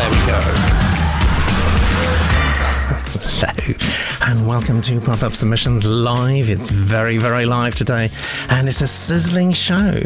There 0.00 0.08
we 0.08 0.16
go. 0.16 0.40
Hello, 3.20 3.74
and 4.22 4.48
welcome 4.48 4.80
to 4.80 4.98
Pop 4.98 5.22
Up 5.22 5.36
Submissions 5.36 5.84
Live. 5.84 6.48
It's 6.48 6.70
very, 6.70 7.18
very 7.18 7.44
live 7.44 7.74
today, 7.74 8.08
and 8.48 8.66
it's 8.66 8.80
a 8.80 8.86
sizzling 8.86 9.52
show. 9.52 10.00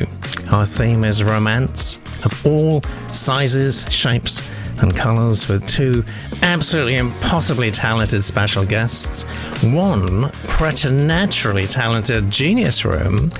Our 0.50 0.66
theme 0.66 1.04
is 1.04 1.22
romance 1.22 1.98
of 2.24 2.44
all 2.44 2.82
sizes, 3.06 3.84
shapes, 3.88 4.42
and 4.82 4.96
colours 4.96 5.46
with 5.46 5.64
two 5.68 6.04
absolutely 6.42 6.96
impossibly 6.96 7.70
talented 7.70 8.24
special 8.24 8.64
guests, 8.64 9.22
one 9.62 10.28
preternaturally 10.48 11.68
talented 11.68 12.28
genius 12.30 12.84
room, 12.84 13.30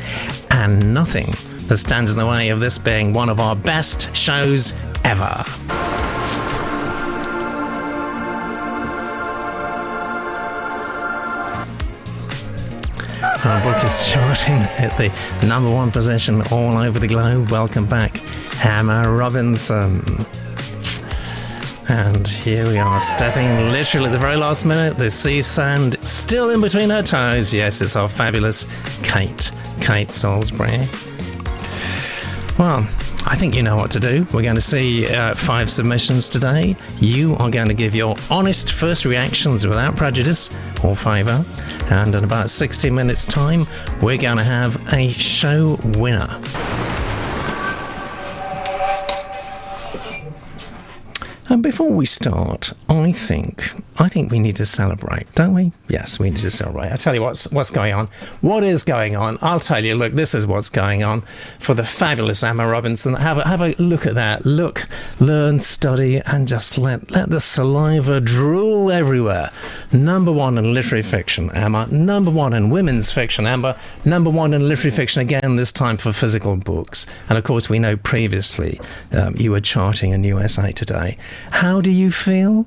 and 0.53 0.95
nothing 0.95 1.35
that 1.67 1.79
stands 1.79 2.13
in 2.13 2.17
the 2.17 2.25
way 2.25 2.51
of 2.51 2.61
this 2.61 2.79
being 2.79 3.13
one 3.13 3.29
of 3.29 3.41
our 3.41 3.57
best 3.57 4.15
shows 4.15 4.73
ever. 5.05 5.45
Our 13.45 13.61
book 13.63 13.85
is 13.85 14.07
charting 14.07 14.55
at 14.55 14.97
the 14.97 15.13
number 15.47 15.71
one 15.71 15.91
position 15.91 16.41
all 16.51 16.79
over 16.79 16.99
the 16.99 17.07
globe. 17.07 17.51
Welcome 17.51 17.85
back, 17.85 18.23
Emma 18.65 19.03
Robinson. 19.13 20.03
And 21.89 22.27
here 22.27 22.67
we 22.67 22.79
are, 22.79 23.01
stepping 23.03 23.47
literally 23.71 24.07
at 24.07 24.13
the 24.13 24.19
very 24.19 24.37
last 24.37 24.65
minute. 24.65 24.97
The 24.97 25.11
sea 25.11 25.43
sand 25.43 25.99
still 26.07 26.51
in 26.51 26.63
between 26.63 26.89
her 26.89 27.03
toes. 27.03 27.53
Yes, 27.53 27.83
it's 27.83 27.97
our 27.97 28.09
fabulous 28.09 28.67
Kate, 29.03 29.51
Kate 29.79 30.11
Salisbury. 30.11 30.89
Well, 32.59 32.89
I 33.27 33.37
think 33.37 33.55
you 33.55 33.63
know 33.63 33.77
what 33.77 33.91
to 33.93 34.01
do. 34.01 34.27
We're 34.35 34.43
going 34.43 34.55
to 34.55 34.61
see 34.61 35.09
uh, 35.09 35.35
five 35.35 35.71
submissions 35.71 36.29
today. 36.29 36.77
You 36.99 37.37
are 37.37 37.51
going 37.51 37.69
to 37.69 37.75
give 37.75 37.95
your 37.95 38.17
honest 38.31 38.73
first 38.73 39.07
reactions 39.07 39.67
without 39.67 39.97
prejudice 39.97 40.51
or 40.85 40.95
favour. 40.95 41.45
And 41.91 42.15
in 42.15 42.23
about 42.23 42.51
60 42.51 42.91
minutes' 42.91 43.25
time, 43.25 43.67
we're 44.03 44.19
going 44.19 44.37
to 44.37 44.45
have 44.45 44.93
a 44.93 45.11
show 45.13 45.79
winner. 45.97 46.29
And 51.55 51.63
before 51.63 51.91
we 51.91 52.05
start, 52.05 52.73
I 52.89 53.13
think 53.13 53.75
I 53.97 54.09
think 54.09 54.33
we 54.33 54.41
need 54.41 54.57
to 54.57 54.67
celebrate, 54.67 55.33
don't 55.37 55.55
we? 55.55 55.71
Yes, 55.89 56.19
we 56.19 56.31
need 56.31 56.41
to 56.41 56.51
celebrate. 56.51 56.89
I'll 56.89 56.99
tell 56.99 57.15
you 57.15 57.23
what's 57.23 57.49
what's 57.53 57.71
going 57.71 57.95
on. 57.95 58.09
What 58.41 58.65
is 58.65 58.83
going 58.83 59.15
on? 59.15 59.39
I'll 59.41 59.61
tell 59.61 59.85
you. 59.85 59.95
Look, 59.95 60.15
this 60.15 60.35
is 60.35 60.49
what's 60.49 60.69
going 60.69 61.05
on 61.05 61.23
for 61.61 61.75
the 61.75 61.85
fabulous 61.85 62.43
Emma 62.43 62.67
Robinson. 62.67 63.15
Have 63.15 63.39
a, 63.39 63.47
have 63.47 63.63
a 63.63 63.77
look 63.81 64.05
at 64.05 64.17
that. 64.17 64.45
Look, 64.45 64.89
learn, 65.21 65.61
study, 65.61 66.21
and 66.27 66.49
just 66.49 66.77
let 66.77 67.13
let 67.13 67.31
the 67.31 67.41
saliva 67.41 68.21
drool 68.21 68.91
everywhere. 68.91 69.53
Number 69.93 70.33
one 70.33 70.59
in 70.59 70.75
literary 70.75 71.05
fiction, 71.05 71.53
Emma. 71.53 71.87
Number 71.87 72.33
one 72.33 72.53
in 72.53 72.69
women's 72.69 73.13
fiction, 73.13 73.47
Emma. 73.47 73.79
Number 74.05 74.29
one 74.29 74.55
in 74.55 74.67
literary 74.67 74.91
fiction 74.91 75.23
again. 75.23 75.55
This 75.55 75.71
time 75.71 75.99
for 75.99 76.13
physical 76.13 76.57
books. 76.57 77.07
And 77.29 77.39
of 77.39 77.45
course, 77.45 77.69
we 77.69 77.79
know 77.79 77.97
previously 77.97 78.81
um, 79.13 79.37
you 79.37 79.53
were 79.53 79.61
charting 79.61 80.13
a 80.13 80.19
new 80.19 80.41
essay 80.41 80.73
today. 80.73 81.17
How 81.51 81.81
do 81.81 81.91
you 81.91 82.11
feel? 82.11 82.67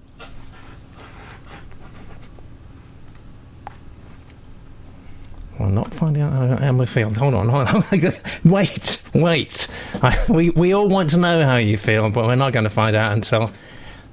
Well, 5.59 5.69
not 5.69 5.91
finding 5.93 6.21
out 6.21 6.33
how 6.33 6.63
Emma 6.63 6.85
feels. 6.85 7.17
Hold 7.17 7.33
on, 7.33 7.49
hold 7.49 7.67
on. 7.67 7.83
wait, 8.51 9.01
wait. 9.13 9.67
I, 10.03 10.23
we, 10.29 10.51
we 10.51 10.73
all 10.73 10.87
want 10.87 11.09
to 11.11 11.17
know 11.17 11.43
how 11.43 11.55
you 11.55 11.77
feel, 11.77 12.09
but 12.11 12.25
we're 12.25 12.35
not 12.35 12.53
going 12.53 12.65
to 12.65 12.69
find 12.69 12.95
out 12.95 13.13
until 13.13 13.51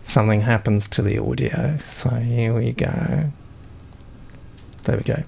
something 0.02 0.40
happens 0.40 0.88
to 0.88 1.02
the 1.02 1.18
audio. 1.18 1.76
So 1.90 2.08
here 2.10 2.54
we 2.54 2.72
go. 2.72 3.30
There 4.84 4.96
we 4.96 5.02
go. 5.02 5.22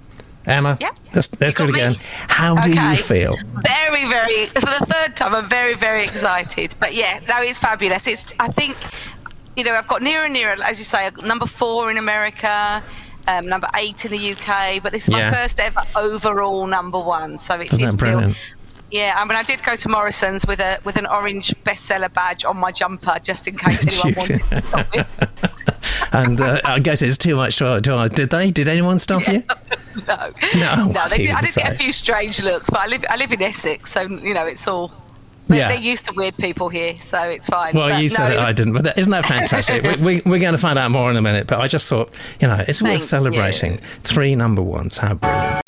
Emma, 0.47 0.79
Yep. 0.81 0.97
let's, 1.15 1.41
let's 1.41 1.55
do 1.57 1.65
it 1.65 1.71
again. 1.71 1.93
me. 1.93 1.99
How 2.29 2.55
do 2.63 2.71
you 2.71 2.97
feel? 2.97 3.37
Very, 3.67 4.07
very. 4.09 4.47
For 4.47 4.61
the 4.61 4.87
third 4.89 5.17
time, 5.17 5.35
I'm 5.35 5.49
very, 5.49 5.75
very 5.75 6.05
excited. 6.05 6.75
But 6.79 6.95
yeah, 6.95 7.19
no, 7.29 7.35
it's 7.41 7.59
fabulous. 7.59 8.07
It's. 8.07 8.33
I 8.39 8.47
think, 8.49 8.77
you 9.57 9.65
know, 9.65 9.73
I've 9.75 9.89
got 9.89 10.03
nearer 10.03 10.25
and 10.25 10.33
nearer, 10.35 10.55
as 10.65 10.79
you 10.79 10.85
say, 10.85 11.11
number 11.25 11.47
four 11.47 11.91
in 11.91 11.97
America, 11.97 12.83
um, 13.29 13.47
number 13.47 13.69
eight 13.77 14.05
in 14.05 14.11
the 14.13 14.33
UK. 14.33 14.81
But 14.83 14.93
this 14.93 15.09
is 15.09 15.15
Yeah. 15.15 15.31
my 15.31 15.37
first 15.37 15.59
ever 15.61 15.83
overall 15.97 16.67
number 16.67 16.99
one. 17.01 17.39
So 17.39 17.55
it 17.61 17.73
Isn't 17.73 17.97
did 17.97 18.01
feel. 18.01 18.33
Yeah, 18.93 19.15
I 19.17 19.25
mean, 19.25 19.37
I 19.37 19.43
did 19.43 19.65
go 19.65 19.75
to 19.75 19.89
Morrison's 19.89 20.47
with 20.47 20.61
a 20.61 20.79
with 20.85 20.97
an 20.97 21.07
orange 21.07 21.53
bestseller 21.65 22.13
badge 22.13 22.45
on 22.45 22.57
my 22.57 22.71
jumper, 22.71 23.17
just 23.21 23.49
in 23.49 23.57
case 23.57 23.85
anyone 23.93 24.15
wanted 24.17 24.43
to 24.51 24.61
stop 24.61 24.97
me. 24.97 25.03
And 26.13 26.41
uh, 26.41 26.61
I 26.65 26.79
guess 26.79 27.03
it's 27.03 27.19
too 27.19 27.35
much 27.37 27.57
to, 27.59 27.81
to 27.81 28.09
Did 28.15 28.31
they? 28.31 28.51
Did 28.51 28.69
anyone 28.69 28.99
stop 28.99 29.27
you? 29.27 29.43
No, 30.07 30.17
No, 30.57 30.87
no. 30.89 31.09
They 31.09 31.19
did, 31.19 31.31
I 31.31 31.41
did 31.41 31.55
get 31.55 31.73
a 31.73 31.75
few 31.75 31.91
strange 31.93 32.43
looks, 32.43 32.69
but 32.71 32.81
I 32.81 32.87
live 32.87 33.05
I 33.09 33.17
live 33.17 33.33
in 33.33 33.41
Essex, 33.43 33.91
so 33.93 34.03
you 34.03 34.35
know 34.35 34.47
it's 34.47 34.69
all. 34.69 34.93
They're, 35.49 35.59
Yeah. 35.59 35.69
they're 35.69 35.79
used 35.81 36.07
to 36.07 36.13
weird 36.17 36.37
people 36.37 36.69
here, 36.69 36.95
so 36.97 37.19
it's 37.23 37.47
fine. 37.47 37.75
Well, 37.75 37.89
But 37.89 38.03
you 38.03 38.09
no, 38.09 38.15
said 38.17 38.31
it 38.33 38.35
it, 38.35 38.39
was- 38.41 38.49
I 38.49 38.53
didn't, 38.53 38.73
but 38.73 38.85
that, 38.85 38.99
isn't 38.99 39.13
that 39.13 39.27
fantastic? 39.27 39.83
we, 40.01 40.17
we, 40.17 40.23
we're 40.27 40.41
going 40.41 40.53
to 40.55 40.59
find 40.59 40.79
out 40.79 40.91
more 40.91 41.09
in 41.11 41.17
a 41.17 41.23
minute, 41.23 41.47
but 41.47 41.61
I 41.61 41.69
just 41.69 41.89
thought, 41.89 42.13
you 42.41 42.49
know, 42.49 42.65
it's 42.67 42.83
worth 42.83 43.03
celebrating. 43.03 43.73
you. 43.75 43.79
Three 44.03 44.35
number 44.35 44.63
ones. 44.63 44.99
How 44.99 45.15
brilliant. 45.15 45.63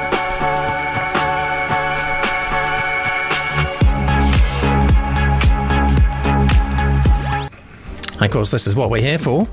Of 8.20 8.30
course, 8.32 8.50
this 8.50 8.66
is 8.66 8.74
what 8.74 8.90
we're 8.90 9.00
here 9.02 9.18
for. 9.18 9.46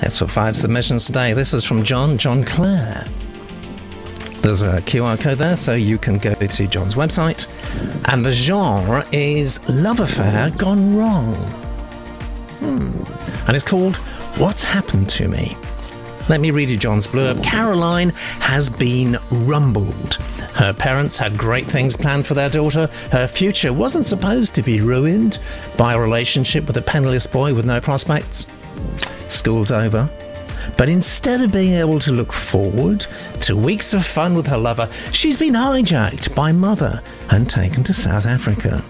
That's 0.00 0.18
for 0.18 0.28
five 0.28 0.56
submissions 0.56 1.06
today. 1.06 1.32
This 1.32 1.52
is 1.52 1.64
from 1.64 1.82
John, 1.82 2.18
John 2.18 2.44
Clare. 2.44 3.04
There's 4.46 4.62
a 4.62 4.80
QR 4.82 5.18
code 5.18 5.38
there, 5.38 5.56
so 5.56 5.74
you 5.74 5.98
can 5.98 6.18
go 6.18 6.32
to 6.32 6.66
John's 6.68 6.94
website. 6.94 7.48
And 8.04 8.24
the 8.24 8.30
genre 8.30 9.04
is 9.10 9.58
Love 9.68 9.98
Affair 9.98 10.50
Gone 10.50 10.94
Wrong. 10.94 11.34
Hmm. 12.60 12.92
And 13.48 13.56
it's 13.56 13.64
called 13.64 13.96
What's 14.38 14.62
Happened 14.62 15.08
to 15.08 15.26
Me. 15.26 15.56
Let 16.28 16.40
me 16.40 16.52
read 16.52 16.70
you 16.70 16.76
John's 16.76 17.08
blurb. 17.08 17.42
Caroline 17.42 18.10
has 18.38 18.70
been 18.70 19.18
rumbled. 19.32 20.14
Her 20.54 20.72
parents 20.72 21.18
had 21.18 21.36
great 21.36 21.66
things 21.66 21.96
planned 21.96 22.24
for 22.24 22.34
their 22.34 22.48
daughter. 22.48 22.88
Her 23.10 23.26
future 23.26 23.72
wasn't 23.72 24.06
supposed 24.06 24.54
to 24.54 24.62
be 24.62 24.80
ruined 24.80 25.40
by 25.76 25.94
a 25.94 26.00
relationship 26.00 26.68
with 26.68 26.76
a 26.76 26.82
penniless 26.82 27.26
boy 27.26 27.52
with 27.52 27.64
no 27.64 27.80
prospects. 27.80 28.46
School's 29.26 29.72
over. 29.72 30.08
But 30.76 30.88
instead 30.88 31.40
of 31.40 31.52
being 31.52 31.74
able 31.74 31.98
to 32.00 32.12
look 32.12 32.32
forward 32.32 33.06
to 33.40 33.56
weeks 33.56 33.94
of 33.94 34.04
fun 34.04 34.34
with 34.34 34.46
her 34.48 34.58
lover, 34.58 34.88
she's 35.12 35.36
been 35.36 35.54
hijacked 35.54 36.34
by 36.34 36.52
mother 36.52 37.02
and 37.30 37.48
taken 37.48 37.84
to 37.84 37.94
South 37.94 38.26
Africa. 38.26 38.84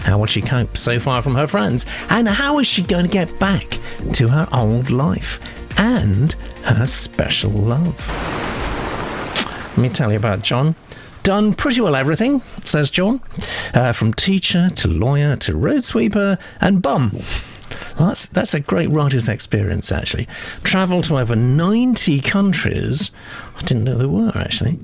How 0.00 0.18
will 0.18 0.26
she 0.26 0.42
cope 0.42 0.76
so 0.76 0.98
far 0.98 1.22
from 1.22 1.34
her 1.36 1.46
friends? 1.46 1.86
And 2.08 2.28
how 2.28 2.58
is 2.58 2.66
she 2.66 2.82
going 2.82 3.04
to 3.04 3.10
get 3.10 3.38
back 3.38 3.78
to 4.14 4.28
her 4.28 4.48
old 4.52 4.90
life 4.90 5.38
and 5.78 6.32
her 6.64 6.86
special 6.86 7.50
love? 7.50 7.96
Let 9.68 9.78
me 9.78 9.88
tell 9.88 10.10
you 10.10 10.18
about 10.18 10.42
John. 10.42 10.74
Done 11.22 11.54
pretty 11.54 11.80
well 11.80 11.94
everything, 11.94 12.42
says 12.64 12.90
John. 12.90 13.22
Uh, 13.74 13.92
from 13.92 14.12
teacher 14.12 14.68
to 14.70 14.88
lawyer 14.88 15.36
to 15.36 15.56
road 15.56 15.84
sweeper 15.84 16.36
and 16.60 16.82
bum. 16.82 17.16
Well, 18.02 18.08
that's, 18.08 18.26
that's 18.26 18.52
a 18.52 18.58
great 18.58 18.90
writer's 18.90 19.28
experience, 19.28 19.92
actually. 19.92 20.26
Travelled 20.64 21.04
to 21.04 21.18
over 21.18 21.36
90 21.36 22.20
countries. 22.22 23.12
I 23.54 23.60
didn't 23.60 23.84
know 23.84 23.96
there 23.96 24.08
were, 24.08 24.32
actually. 24.34 24.80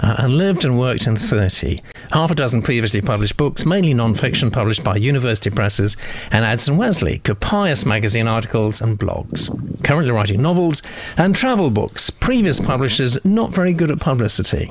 Uh, 0.00 0.14
and 0.18 0.34
lived 0.34 0.64
and 0.64 0.78
worked 0.78 1.08
in 1.08 1.16
30. 1.16 1.82
Half 2.12 2.30
a 2.30 2.36
dozen 2.36 2.62
previously 2.62 3.00
published 3.00 3.36
books, 3.36 3.66
mainly 3.66 3.94
non 3.94 4.14
fiction, 4.14 4.52
published 4.52 4.84
by 4.84 4.94
university 4.94 5.50
presses 5.50 5.96
and 6.30 6.44
Addison-Wesley, 6.44 7.18
Copious 7.24 7.84
magazine 7.84 8.28
articles 8.28 8.80
and 8.80 8.96
blogs. 8.96 9.50
Currently 9.82 10.12
writing 10.12 10.40
novels 10.40 10.82
and 11.16 11.34
travel 11.34 11.68
books. 11.68 12.10
Previous 12.10 12.60
publishers 12.60 13.18
not 13.24 13.52
very 13.52 13.74
good 13.74 13.90
at 13.90 13.98
publicity 13.98 14.70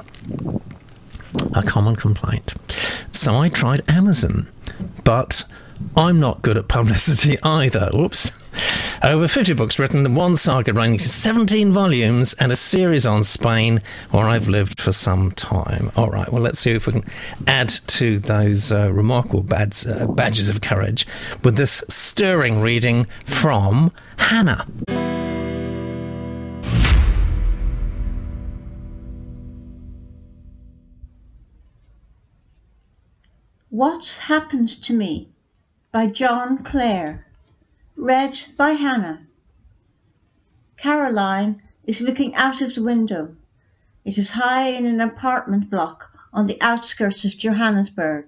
a 1.56 1.64
common 1.64 1.98
complaint. 1.98 2.54
So 3.12 3.36
I 3.36 3.50
tried 3.50 3.82
Amazon, 3.90 4.50
but 5.04 5.44
I'm 5.96 6.20
not 6.20 6.42
good 6.42 6.58
at 6.58 6.68
publicity 6.68 7.38
either. 7.44 7.90
Whoops. 7.94 8.32
Over 9.04 9.28
50 9.28 9.54
books 9.54 9.80
written, 9.80 10.14
one 10.14 10.36
saga 10.36 10.74
running 10.74 10.98
to 11.00 11.10
17 11.10 11.72
volumes, 11.72 12.34
and 12.36 12.52
a 12.52 12.56
series 12.56 13.06
on 13.06 13.24
Spain, 13.24 13.82
where 14.12 14.28
I've 14.28 14.48
lived 14.48 14.80
for 14.80 14.92
some 14.92 15.32
time. 15.32 15.92
All 15.96 16.10
right, 16.10 16.32
well, 16.32 16.42
let's 16.42 16.60
see 16.60 16.72
if 16.72 16.86
we 16.86 16.94
can 16.94 17.04
add 17.48 17.70
to 17.70 18.20
those 18.20 18.72
uh, 18.72 18.92
remarkable 18.92 19.42
badges, 19.42 19.88
uh, 19.88 20.06
badges 20.08 20.50
of 20.50 20.62
courage 20.62 21.08
with 21.44 21.56
this 21.56 21.84
stirring 21.90 22.62
reading 22.62 23.08
from 23.26 23.92
Hannah. 24.18 24.68
What's 33.70 34.18
Happened 34.20 34.68
to 34.84 34.94
Me 34.94 35.30
by 35.92 36.08
John 36.08 36.58
Clare. 36.60 37.26
Read 37.98 38.46
by 38.58 38.72
Hannah. 38.72 39.28
Caroline 40.78 41.62
is 41.84 42.02
looking 42.02 42.34
out 42.34 42.62
of 42.62 42.76
the 42.76 42.82
window. 42.82 43.36
It 44.06 44.18
is 44.18 44.32
high 44.32 44.70
in 44.70 44.86
an 44.86 45.02
apartment 45.02 45.70
block 45.70 46.18
on 46.32 46.48
the 46.48 46.60
outskirts 46.62 47.26
of 47.26 47.38
Johannesburg. 47.38 48.28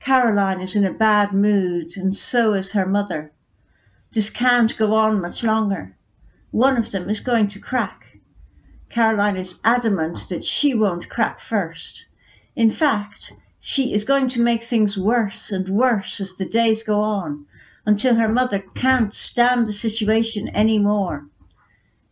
Caroline 0.00 0.60
is 0.60 0.74
in 0.74 0.84
a 0.84 0.92
bad 0.92 1.32
mood, 1.32 1.96
and 1.96 2.12
so 2.12 2.54
is 2.54 2.72
her 2.72 2.86
mother. 2.86 3.30
This 4.12 4.28
can't 4.28 4.76
go 4.76 4.94
on 4.94 5.20
much 5.20 5.44
longer. 5.44 5.96
One 6.50 6.76
of 6.76 6.90
them 6.90 7.08
is 7.08 7.20
going 7.20 7.46
to 7.48 7.60
crack. 7.60 8.18
Caroline 8.88 9.36
is 9.36 9.60
adamant 9.62 10.28
that 10.28 10.42
she 10.42 10.74
won't 10.74 11.08
crack 11.08 11.38
first. 11.38 12.06
In 12.56 12.68
fact, 12.68 13.32
she 13.60 13.92
is 13.92 14.04
going 14.04 14.28
to 14.28 14.42
make 14.42 14.62
things 14.62 14.96
worse 14.96 15.50
and 15.50 15.68
worse 15.68 16.20
as 16.20 16.36
the 16.36 16.44
days 16.44 16.82
go 16.82 17.00
on 17.00 17.46
until 17.84 18.16
her 18.16 18.28
mother 18.28 18.60
can't 18.74 19.14
stand 19.14 19.66
the 19.66 19.72
situation 19.72 20.48
any 20.48 20.78
more. 20.78 21.26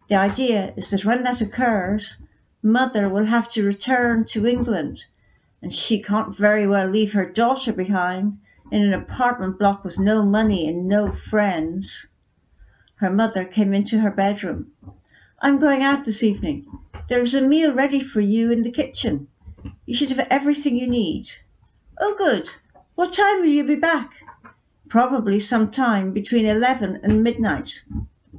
The 0.08 0.16
idea 0.16 0.72
is 0.76 0.90
that 0.90 1.04
when 1.04 1.22
that 1.24 1.40
occurs, 1.40 2.26
mother 2.62 3.08
will 3.08 3.26
have 3.26 3.48
to 3.50 3.66
return 3.66 4.24
to 4.26 4.46
England, 4.46 5.06
and 5.60 5.72
she 5.72 6.02
can't 6.02 6.36
very 6.36 6.66
well 6.66 6.88
leave 6.88 7.12
her 7.12 7.30
daughter 7.30 7.72
behind 7.72 8.38
in 8.72 8.82
an 8.82 8.94
apartment 8.94 9.58
block 9.58 9.84
with 9.84 9.98
no 9.98 10.24
money 10.24 10.68
and 10.68 10.88
no 10.88 11.10
friends. 11.10 12.08
Her 12.96 13.10
mother 13.10 13.44
came 13.44 13.74
into 13.74 14.00
her 14.00 14.10
bedroom. 14.10 14.72
I'm 15.40 15.58
going 15.58 15.82
out 15.82 16.04
this 16.04 16.22
evening. 16.22 16.66
There 17.08 17.20
is 17.20 17.34
a 17.34 17.46
meal 17.46 17.74
ready 17.74 18.00
for 18.00 18.20
you 18.20 18.50
in 18.50 18.62
the 18.62 18.70
kitchen. 18.70 19.28
You 19.86 19.94
should 19.94 20.10
have 20.10 20.26
everything 20.30 20.76
you 20.76 20.88
need. 20.88 21.30
Oh, 22.00 22.14
good. 22.18 22.50
What 22.96 23.12
time 23.12 23.40
will 23.40 23.48
you 23.48 23.64
be 23.64 23.76
back? 23.76 24.22
Probably 24.88 25.40
some 25.40 25.70
time 25.70 26.12
between 26.12 26.44
eleven 26.44 27.00
and 27.02 27.22
midnight. 27.22 27.84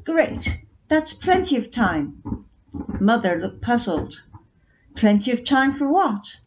Great. 0.03 0.65
That's 0.87 1.13
plenty 1.13 1.57
of 1.57 1.71
time. 1.71 2.45
Mother 2.99 3.35
looked 3.35 3.61
puzzled. 3.61 4.23
Plenty 4.95 5.31
of 5.31 5.43
time 5.43 5.73
for 5.73 5.91
what? 5.91 6.39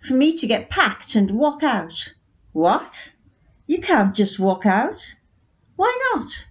For 0.00 0.14
me 0.14 0.36
to 0.36 0.46
get 0.46 0.70
packed 0.70 1.14
and 1.14 1.30
walk 1.30 1.62
out. 1.62 2.14
What? 2.52 3.14
You 3.66 3.78
can't 3.78 4.14
just 4.14 4.38
walk 4.38 4.66
out. 4.66 5.14
Why 5.76 5.96
not? 6.14 6.48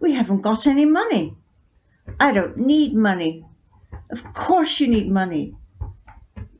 We 0.00 0.12
haven't 0.12 0.40
got 0.40 0.66
any 0.66 0.84
money. 0.84 1.36
I 2.18 2.32
don't 2.32 2.56
need 2.56 2.94
money. 2.94 3.46
Of 4.10 4.32
course 4.32 4.80
you 4.80 4.88
need 4.88 5.10
money. 5.10 5.54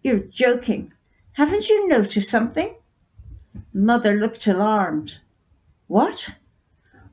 You're 0.03 0.21
joking. 0.21 0.93
Haven't 1.35 1.69
you 1.69 1.89
noticed 1.89 2.31
something? 2.31 2.75
Mother 3.75 4.15
looked 4.15 4.47
alarmed. 4.47 5.21
What? 5.89 6.37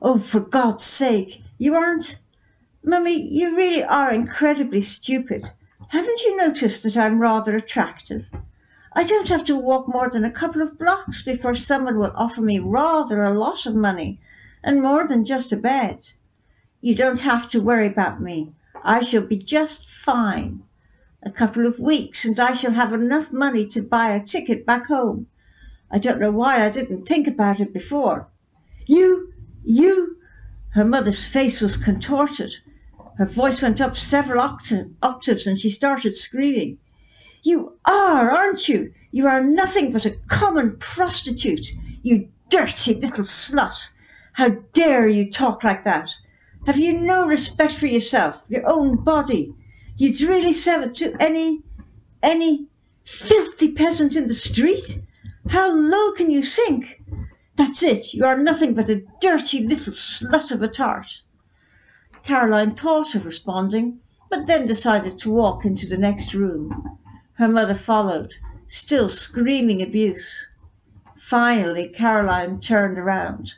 Oh, 0.00 0.18
for 0.18 0.40
God's 0.40 0.84
sake, 0.84 1.42
you 1.58 1.74
aren't. 1.74 2.18
Mummy, 2.82 3.20
you 3.20 3.54
really 3.54 3.82
are 3.82 4.12
incredibly 4.12 4.80
stupid. 4.80 5.50
Haven't 5.88 6.22
you 6.22 6.36
noticed 6.36 6.82
that 6.84 6.96
I'm 6.96 7.20
rather 7.20 7.56
attractive? 7.56 8.26
I 8.94 9.04
don't 9.04 9.28
have 9.28 9.44
to 9.44 9.56
walk 9.56 9.86
more 9.86 10.08
than 10.08 10.24
a 10.24 10.30
couple 10.30 10.62
of 10.62 10.78
blocks 10.78 11.22
before 11.22 11.54
someone 11.54 11.98
will 11.98 12.12
offer 12.14 12.40
me 12.40 12.58
rather 12.58 13.22
a 13.22 13.34
lot 13.34 13.66
of 13.66 13.74
money, 13.74 14.18
and 14.62 14.80
more 14.80 15.06
than 15.06 15.24
just 15.24 15.52
a 15.52 15.56
bed. 15.56 16.08
You 16.80 16.94
don't 16.94 17.20
have 17.20 17.48
to 17.50 17.60
worry 17.60 17.86
about 17.86 18.22
me. 18.22 18.52
I 18.82 19.00
shall 19.00 19.22
be 19.22 19.36
just 19.36 19.88
fine. 19.88 20.62
A 21.22 21.30
couple 21.30 21.66
of 21.66 21.80
weeks, 21.80 22.24
and 22.24 22.38
I 22.38 22.52
shall 22.52 22.72
have 22.72 22.92
enough 22.92 23.32
money 23.32 23.66
to 23.66 23.82
buy 23.82 24.10
a 24.10 24.24
ticket 24.24 24.64
back 24.64 24.86
home. 24.86 25.26
I 25.90 25.98
don't 25.98 26.20
know 26.20 26.30
why 26.30 26.64
I 26.64 26.70
didn't 26.70 27.06
think 27.06 27.26
about 27.26 27.58
it 27.58 27.72
before. 27.72 28.28
You, 28.86 29.32
you! 29.64 30.16
Her 30.70 30.84
mother's 30.84 31.26
face 31.26 31.60
was 31.60 31.76
contorted. 31.76 32.52
Her 33.16 33.26
voice 33.26 33.60
went 33.60 33.80
up 33.80 33.96
several 33.96 34.40
octa- 34.40 34.94
octaves, 35.02 35.46
and 35.46 35.58
she 35.58 35.70
started 35.70 36.14
screaming. 36.14 36.78
You 37.42 37.78
are, 37.84 38.30
aren't 38.30 38.68
you? 38.68 38.92
You 39.10 39.26
are 39.26 39.42
nothing 39.42 39.90
but 39.90 40.06
a 40.06 40.16
common 40.28 40.76
prostitute, 40.76 41.66
you 42.02 42.28
dirty 42.48 42.94
little 42.94 43.24
slut. 43.24 43.90
How 44.34 44.50
dare 44.72 45.08
you 45.08 45.28
talk 45.28 45.64
like 45.64 45.82
that? 45.82 46.14
Have 46.66 46.78
you 46.78 47.00
no 47.00 47.26
respect 47.26 47.72
for 47.72 47.86
yourself, 47.86 48.42
your 48.48 48.62
own 48.68 49.02
body? 49.02 49.52
You'd 49.98 50.20
really 50.20 50.52
sell 50.52 50.84
it 50.84 50.94
to 50.96 51.16
any, 51.20 51.64
any 52.22 52.68
filthy 53.04 53.72
peasant 53.72 54.14
in 54.14 54.28
the 54.28 54.34
street? 54.34 55.00
How 55.48 55.74
low 55.74 56.12
can 56.12 56.30
you 56.30 56.40
sink? 56.40 57.02
That's 57.56 57.82
it, 57.82 58.14
you 58.14 58.24
are 58.24 58.40
nothing 58.40 58.74
but 58.74 58.88
a 58.88 59.02
dirty 59.20 59.66
little 59.66 59.92
slut 59.92 60.52
of 60.52 60.62
a 60.62 60.68
tart. 60.68 61.22
Caroline 62.22 62.76
thought 62.76 63.16
of 63.16 63.26
responding, 63.26 63.98
but 64.30 64.46
then 64.46 64.66
decided 64.66 65.18
to 65.18 65.32
walk 65.32 65.64
into 65.64 65.88
the 65.88 65.98
next 65.98 66.32
room. 66.32 66.96
Her 67.32 67.48
mother 67.48 67.74
followed, 67.74 68.34
still 68.68 69.08
screaming 69.08 69.82
abuse. 69.82 70.46
Finally, 71.16 71.88
Caroline 71.88 72.60
turned 72.60 72.98
around. 72.98 73.54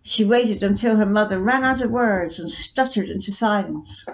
She 0.00 0.24
waited 0.24 0.62
until 0.62 0.94
her 0.94 1.06
mother 1.06 1.40
ran 1.40 1.64
out 1.64 1.80
of 1.80 1.90
words 1.90 2.38
and 2.38 2.48
stuttered 2.48 3.08
into 3.08 3.32
silence. 3.32 4.06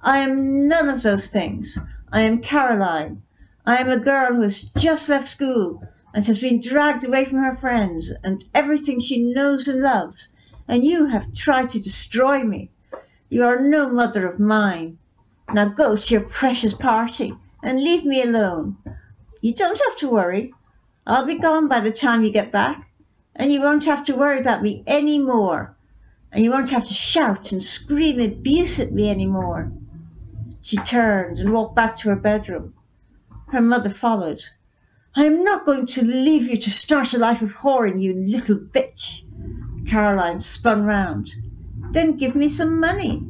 I 0.00 0.18
am 0.18 0.68
none 0.68 0.88
of 0.88 1.02
those 1.02 1.26
things. 1.26 1.76
I 2.12 2.20
am 2.20 2.40
Caroline. 2.40 3.22
I 3.66 3.78
am 3.78 3.88
a 3.88 3.98
girl 3.98 4.32
who 4.32 4.42
has 4.42 4.62
just 4.78 5.08
left 5.08 5.26
school 5.26 5.82
and 6.14 6.24
has 6.24 6.40
been 6.40 6.60
dragged 6.60 7.04
away 7.04 7.24
from 7.24 7.40
her 7.40 7.56
friends 7.56 8.12
and 8.22 8.44
everything 8.54 9.00
she 9.00 9.22
knows 9.22 9.66
and 9.66 9.80
loves, 9.80 10.32
and 10.68 10.84
you 10.84 11.06
have 11.06 11.34
tried 11.34 11.68
to 11.70 11.82
destroy 11.82 12.44
me. 12.44 12.70
You 13.28 13.42
are 13.44 13.60
no 13.60 13.90
mother 13.90 14.26
of 14.26 14.38
mine. 14.38 14.98
Now 15.52 15.66
go 15.66 15.96
to 15.96 16.14
your 16.14 16.22
precious 16.22 16.72
party 16.72 17.34
and 17.62 17.82
leave 17.82 18.04
me 18.04 18.22
alone. 18.22 18.76
You 19.40 19.52
don't 19.52 19.80
have 19.86 19.96
to 19.96 20.10
worry. 20.10 20.54
I'll 21.06 21.26
be 21.26 21.38
gone 21.38 21.66
by 21.66 21.80
the 21.80 21.92
time 21.92 22.24
you 22.24 22.30
get 22.30 22.52
back 22.52 22.88
and 23.34 23.52
you 23.52 23.60
won't 23.60 23.84
have 23.84 24.04
to 24.04 24.16
worry 24.16 24.38
about 24.38 24.62
me 24.62 24.84
any 24.86 25.18
more. 25.18 25.76
And 26.30 26.44
you 26.44 26.50
won't 26.50 26.70
have 26.70 26.84
to 26.86 26.94
shout 26.94 27.50
and 27.50 27.62
scream 27.62 28.20
abuse 28.20 28.78
at 28.78 28.92
me 28.92 29.08
any 29.08 29.26
more. 29.26 29.72
She 30.68 30.76
turned 30.76 31.38
and 31.38 31.50
walked 31.50 31.74
back 31.74 31.96
to 31.96 32.10
her 32.10 32.16
bedroom. 32.16 32.74
Her 33.52 33.62
mother 33.62 33.88
followed. 33.88 34.42
I 35.16 35.24
am 35.24 35.42
not 35.42 35.64
going 35.64 35.86
to 35.86 36.04
leave 36.04 36.46
you 36.46 36.58
to 36.58 36.70
start 36.70 37.14
a 37.14 37.18
life 37.18 37.40
of 37.40 37.56
whoring, 37.56 38.02
you 38.02 38.12
little 38.12 38.58
bitch. 38.58 39.22
Caroline 39.88 40.40
spun 40.40 40.84
round. 40.84 41.30
Then 41.92 42.18
give 42.18 42.36
me 42.36 42.48
some 42.48 42.78
money. 42.78 43.20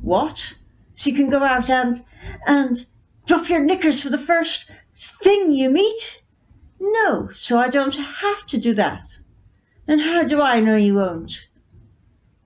What? 0.00 0.54
So 0.94 1.10
you 1.10 1.16
can 1.16 1.28
go 1.28 1.42
out 1.42 1.68
and, 1.68 2.02
and 2.46 2.86
drop 3.26 3.50
your 3.50 3.62
knickers 3.62 4.02
for 4.02 4.08
the 4.08 4.16
first 4.16 4.70
thing 4.96 5.52
you 5.52 5.70
meet? 5.70 6.22
No, 6.80 7.28
so 7.34 7.58
I 7.58 7.68
don't 7.68 7.94
have 7.94 8.46
to 8.46 8.58
do 8.58 8.72
that. 8.72 9.20
And 9.86 10.00
how 10.00 10.24
do 10.24 10.40
I 10.40 10.60
know 10.60 10.76
you 10.76 10.94
won't? 10.94 11.50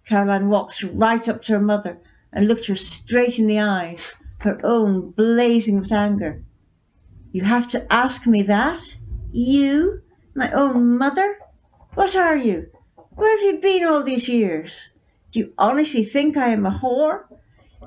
Caroline 0.05 0.49
walked 0.49 0.83
right 0.83 1.29
up 1.29 1.41
to 1.43 1.53
her 1.53 1.61
mother 1.61 2.01
and 2.33 2.49
looked 2.49 2.67
her 2.67 2.75
straight 2.75 3.39
in 3.39 3.47
the 3.47 3.61
eyes, 3.61 4.15
her 4.41 4.59
own 4.65 5.11
blazing 5.11 5.79
with 5.81 5.93
anger. 5.93 6.43
You 7.33 7.43
have 7.43 7.69
to 7.69 7.93
ask 7.93 8.27
me 8.27 8.43
that? 8.43 8.99
You? 9.33 10.03
My 10.35 10.51
own 10.53 10.97
mother? 10.99 11.39
What 11.95 12.17
are 12.17 12.37
you? 12.37 12.71
Where 13.15 13.37
have 13.37 13.55
you 13.55 13.61
been 13.61 13.85
all 13.85 14.03
these 14.03 14.29
years? 14.29 14.91
Do 15.31 15.41
you 15.41 15.53
honestly 15.59 16.03
think 16.03 16.37
I 16.37 16.49
am 16.49 16.67
a 16.67 16.71
whore? 16.71 17.25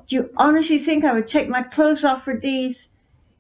Do 0.08 0.16
you 0.16 0.30
honestly 0.38 0.78
think 0.78 1.04
I 1.04 1.14
would 1.14 1.28
take 1.28 1.50
my 1.50 1.62
clothes 1.62 2.04
off 2.06 2.24
for 2.24 2.40
these 2.40 2.90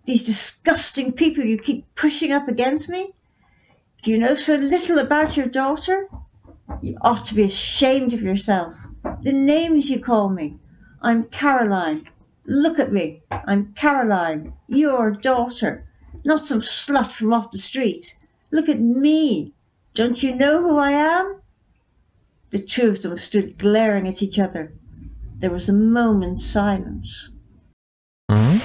these 0.05 0.23
disgusting 0.23 1.11
people 1.11 1.43
you 1.43 1.57
keep 1.57 1.85
pushing 1.95 2.31
up 2.31 2.47
against 2.47 2.89
me? 2.89 3.13
Do 4.03 4.11
you 4.11 4.19
know 4.19 4.35
so 4.35 4.55
little 4.55 4.99
about 4.99 5.35
your 5.35 5.47
daughter? 5.47 6.07
You 6.81 6.95
ought 7.01 7.23
to 7.25 7.35
be 7.35 7.43
ashamed 7.43 8.13
of 8.13 8.21
yourself. 8.21 8.75
The 9.23 9.33
names 9.33 9.89
you 9.89 9.99
call 9.99 10.29
me. 10.29 10.59
I'm 11.05 11.25
Caroline. 11.25 12.09
Look 12.47 12.79
at 12.79 12.91
me. 12.91 13.21
I'm 13.29 13.73
Caroline, 13.75 14.53
your 14.67 15.11
daughter, 15.11 15.87
not 16.23 16.47
some 16.47 16.61
slut 16.61 17.11
from 17.11 17.31
off 17.31 17.51
the 17.51 17.59
street. 17.59 18.17
Look 18.49 18.67
at 18.67 18.79
me. 18.79 19.53
Don't 19.93 20.23
you 20.23 20.33
know 20.35 20.63
who 20.63 20.79
I 20.79 20.93
am? 20.93 21.41
The 22.49 22.57
two 22.57 22.89
of 22.89 23.03
them 23.03 23.17
stood 23.17 23.59
glaring 23.59 24.07
at 24.07 24.23
each 24.23 24.39
other. 24.39 24.73
There 25.37 25.51
was 25.51 25.69
a 25.69 25.73
moment's 25.73 26.43
silence. 26.43 27.29
Mm. 28.31 28.61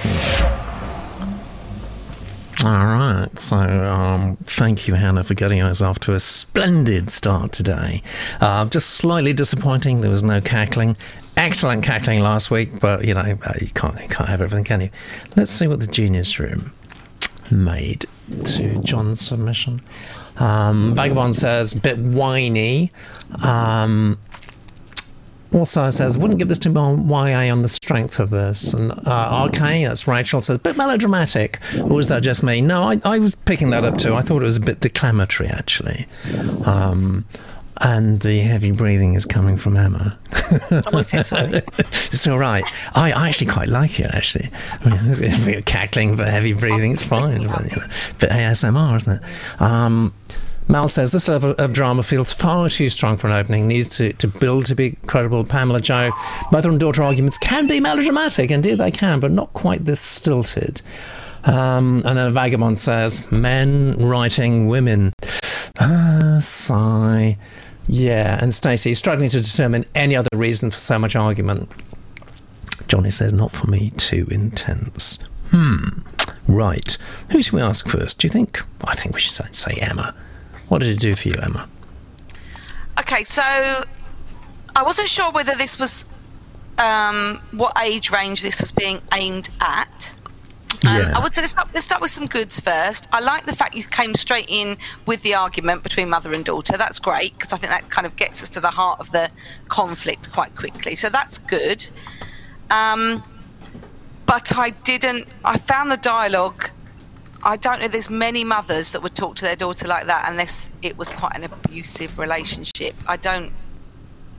All 2.64 2.86
right. 2.86 3.38
So, 3.38 3.56
um, 3.56 4.36
thank 4.44 4.86
you, 4.86 4.94
Hannah, 4.94 5.24
for 5.24 5.34
getting 5.34 5.60
us 5.60 5.80
off 5.80 5.98
to 6.00 6.14
a 6.14 6.20
splendid 6.20 7.10
start 7.10 7.52
today. 7.52 8.02
Uh, 8.40 8.64
just 8.66 8.90
slightly 8.90 9.32
disappointing. 9.32 10.00
There 10.00 10.10
was 10.10 10.22
no 10.22 10.40
cackling. 10.40 10.96
Excellent 11.40 11.82
cackling 11.82 12.20
last 12.20 12.50
week, 12.50 12.80
but 12.80 13.06
you 13.06 13.14
know 13.14 13.20
uh, 13.20 13.54
you 13.58 13.68
can't 13.68 13.98
you 13.98 14.08
can't 14.08 14.28
have 14.28 14.42
everything, 14.42 14.62
can 14.62 14.82
you? 14.82 14.90
Let's 15.36 15.50
see 15.50 15.66
what 15.66 15.80
the 15.80 15.86
Genius 15.86 16.38
Room 16.38 16.70
made 17.50 18.04
to 18.44 18.78
John's 18.82 19.22
submission. 19.22 19.80
Um, 20.36 20.94
Vagabond 20.94 21.36
says, 21.36 21.72
bit 21.72 21.98
whiny. 21.98 22.92
Um, 23.42 24.18
also 25.52 25.90
says, 25.90 26.16
wouldn't 26.18 26.38
give 26.38 26.48
this 26.48 26.58
to 26.58 26.70
YA 26.70 27.50
on 27.50 27.62
the 27.62 27.68
strength 27.68 28.18
of 28.18 28.28
this. 28.28 28.72
And 28.72 28.92
uh, 29.06 29.48
RK, 29.48 29.58
that's 29.58 30.06
Rachel, 30.06 30.42
says, 30.42 30.58
bit 30.58 30.76
melodramatic. 30.76 31.58
Or 31.78 31.96
was 31.96 32.08
that 32.08 32.22
just 32.22 32.42
me? 32.42 32.60
No, 32.60 32.82
I, 32.82 33.00
I 33.04 33.18
was 33.18 33.34
picking 33.34 33.70
that 33.70 33.84
up 33.84 33.96
too. 33.96 34.14
I 34.14 34.20
thought 34.20 34.42
it 34.42 34.46
was 34.46 34.58
a 34.58 34.60
bit 34.60 34.80
declamatory, 34.80 35.48
actually. 35.48 36.06
Um, 36.64 37.24
and 37.80 38.20
the 38.20 38.40
heavy 38.40 38.70
breathing 38.70 39.14
is 39.14 39.24
coming 39.24 39.56
from 39.56 39.76
Emma. 39.76 40.18
Oh, 40.92 40.98
it's 41.12 42.26
all 42.26 42.38
right. 42.38 42.64
I, 42.94 43.12
I 43.12 43.28
actually 43.28 43.52
quite 43.52 43.68
like 43.68 44.00
it, 44.00 44.10
actually. 44.12 44.50
I 44.84 44.88
mean, 44.88 44.98
it's 45.06 45.64
cackling, 45.64 46.16
but 46.16 46.26
heavy 46.26 46.52
breathing 46.52 46.90
is 46.90 47.04
fine. 47.04 47.46
But, 47.46 47.70
you 47.70 47.76
know, 47.76 47.86
bit 48.18 48.30
ASMR, 48.30 48.96
isn't 48.96 49.12
it? 49.12 49.62
Um, 49.62 50.12
Mal 50.66 50.88
says 50.88 51.12
this 51.12 51.28
level 51.28 51.52
of 51.52 51.72
drama 51.72 52.02
feels 52.02 52.32
far 52.32 52.68
too 52.68 52.90
strong 52.90 53.16
for 53.16 53.28
an 53.28 53.32
opening, 53.32 53.68
needs 53.68 53.88
to, 53.96 54.12
to 54.14 54.26
build 54.26 54.66
to 54.66 54.74
be 54.74 54.96
credible. 55.06 55.44
Pamela 55.44 55.80
Joe, 55.80 56.10
mother 56.50 56.68
and 56.68 56.80
daughter 56.80 57.02
arguments 57.02 57.38
can 57.38 57.68
be 57.68 57.78
melodramatic. 57.78 58.50
Indeed, 58.50 58.78
they 58.78 58.90
can, 58.90 59.20
but 59.20 59.30
not 59.30 59.52
quite 59.52 59.84
this 59.84 60.00
stilted. 60.00 60.82
Um, 61.44 62.02
and 62.04 62.18
then 62.18 62.32
Vagabond 62.32 62.78
says, 62.78 63.30
men 63.30 63.96
writing 63.98 64.66
women. 64.66 65.12
Ah, 65.78 66.38
sigh. 66.40 67.36
Yeah, 67.92 68.38
and 68.40 68.54
Stacey 68.54 68.94
struggling 68.94 69.30
to 69.30 69.40
determine 69.40 69.84
any 69.96 70.14
other 70.14 70.28
reason 70.32 70.70
for 70.70 70.76
so 70.76 70.96
much 70.96 71.16
argument. 71.16 71.68
Johnny 72.86 73.10
says, 73.10 73.32
not 73.32 73.50
for 73.50 73.66
me, 73.66 73.90
too 73.96 74.28
intense. 74.30 75.18
Hmm. 75.50 76.02
Right. 76.46 76.96
Who 77.30 77.42
should 77.42 77.52
we 77.52 77.60
ask 77.60 77.88
first, 77.88 78.20
do 78.20 78.26
you 78.28 78.30
think? 78.30 78.62
I 78.84 78.94
think 78.94 79.16
we 79.16 79.20
should 79.20 79.54
say 79.56 79.74
Emma. 79.80 80.14
What 80.68 80.78
did 80.82 80.90
it 80.90 81.00
do 81.00 81.16
for 81.16 81.28
you, 81.30 81.34
Emma? 81.42 81.68
Okay, 83.00 83.24
so 83.24 83.42
I 83.42 84.82
wasn't 84.84 85.08
sure 85.08 85.32
whether 85.32 85.56
this 85.56 85.80
was 85.80 86.04
um, 86.78 87.40
what 87.50 87.76
age 87.82 88.12
range 88.12 88.42
this 88.42 88.60
was 88.60 88.70
being 88.70 89.00
aimed 89.12 89.50
at. 89.60 90.14
Um, 90.86 90.96
Yeah. 90.96 91.12
I 91.16 91.22
would 91.22 91.34
say 91.34 91.42
let's 91.42 91.52
start, 91.52 91.68
let's 91.74 91.84
start 91.84 92.00
with 92.00 92.10
some 92.10 92.26
goods 92.26 92.60
first. 92.60 93.08
I 93.12 93.20
like 93.20 93.46
the 93.46 93.54
fact 93.54 93.74
you 93.74 93.84
came 93.84 94.14
straight 94.14 94.46
in 94.48 94.76
with 95.06 95.22
the 95.22 95.34
argument 95.34 95.82
between 95.82 96.08
mother 96.08 96.32
and 96.32 96.44
daughter. 96.44 96.76
That's 96.76 96.98
great 96.98 97.34
because 97.34 97.52
I 97.52 97.56
think 97.56 97.70
that 97.70 97.90
kind 97.90 98.06
of 98.06 98.16
gets 98.16 98.42
us 98.42 98.50
to 98.50 98.60
the 98.60 98.70
heart 98.70 99.00
of 99.00 99.10
the 99.12 99.30
conflict 99.68 100.32
quite 100.32 100.54
quickly. 100.56 100.96
So 100.96 101.08
that's 101.08 101.38
good. 101.38 101.86
Um, 102.70 103.22
but 104.26 104.56
I 104.56 104.70
didn't. 104.70 105.26
I 105.44 105.58
found 105.58 105.90
the 105.90 105.96
dialogue. 105.96 106.70
I 107.42 107.56
don't 107.56 107.80
know. 107.80 107.88
There's 107.88 108.10
many 108.10 108.44
mothers 108.44 108.92
that 108.92 109.02
would 109.02 109.14
talk 109.14 109.34
to 109.36 109.44
their 109.44 109.56
daughter 109.56 109.88
like 109.88 110.06
that 110.06 110.26
unless 110.28 110.70
it 110.82 110.96
was 110.96 111.10
quite 111.10 111.36
an 111.36 111.44
abusive 111.44 112.18
relationship. 112.18 112.94
I 113.08 113.16
don't. 113.16 113.52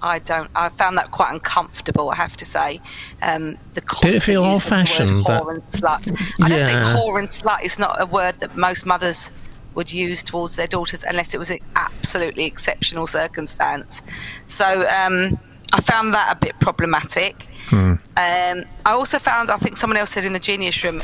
I 0.01 0.19
don't. 0.19 0.49
I 0.55 0.69
found 0.69 0.97
that 0.97 1.11
quite 1.11 1.31
uncomfortable. 1.31 2.09
I 2.09 2.15
have 2.15 2.35
to 2.37 2.45
say. 2.45 2.79
Um, 3.21 3.57
the 3.73 3.81
Did 4.01 4.15
it 4.15 4.21
feel 4.23 4.43
constant 4.43 4.89
use 4.89 4.99
of 4.99 5.05
the 5.05 5.05
word 5.05 5.07
old-fashioned, 5.11 5.25
that- 5.25 5.43
Whore 5.43 5.53
and 5.53 5.63
slut. 5.63 6.43
I 6.43 6.49
just 6.49 6.65
think 6.65 6.79
Yeah. 6.79 6.95
whore 6.95 7.19
and 7.19 7.27
slut 7.27 7.61
is 7.63 7.77
not 7.79 8.01
a 8.01 8.05
word 8.05 8.39
that 8.39 8.55
most 8.57 8.85
mothers 8.85 9.31
would 9.75 9.93
use 9.93 10.21
towards 10.23 10.55
their 10.57 10.67
daughters 10.67 11.03
unless 11.07 11.33
it 11.33 11.37
was 11.37 11.49
an 11.49 11.59
absolutely 11.75 12.43
exceptional 12.45 13.07
circumstance. 13.07 14.01
So 14.45 14.85
um, 14.89 15.39
I 15.73 15.79
found 15.81 16.13
that 16.13 16.35
a 16.35 16.35
bit 16.35 16.59
problematic. 16.59 17.47
Um, 17.71 18.01
I 18.17 18.91
also 18.91 19.17
found, 19.17 19.49
I 19.49 19.55
think 19.55 19.77
someone 19.77 19.95
else 19.95 20.09
said 20.09 20.25
in 20.25 20.33
the 20.33 20.39
Genius 20.39 20.83
Room, 20.83 21.01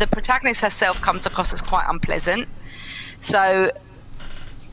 the 0.00 0.08
protagonist 0.08 0.60
herself 0.62 1.00
comes 1.00 1.24
across 1.24 1.52
as 1.52 1.62
quite 1.62 1.84
unpleasant. 1.88 2.48
So 3.20 3.70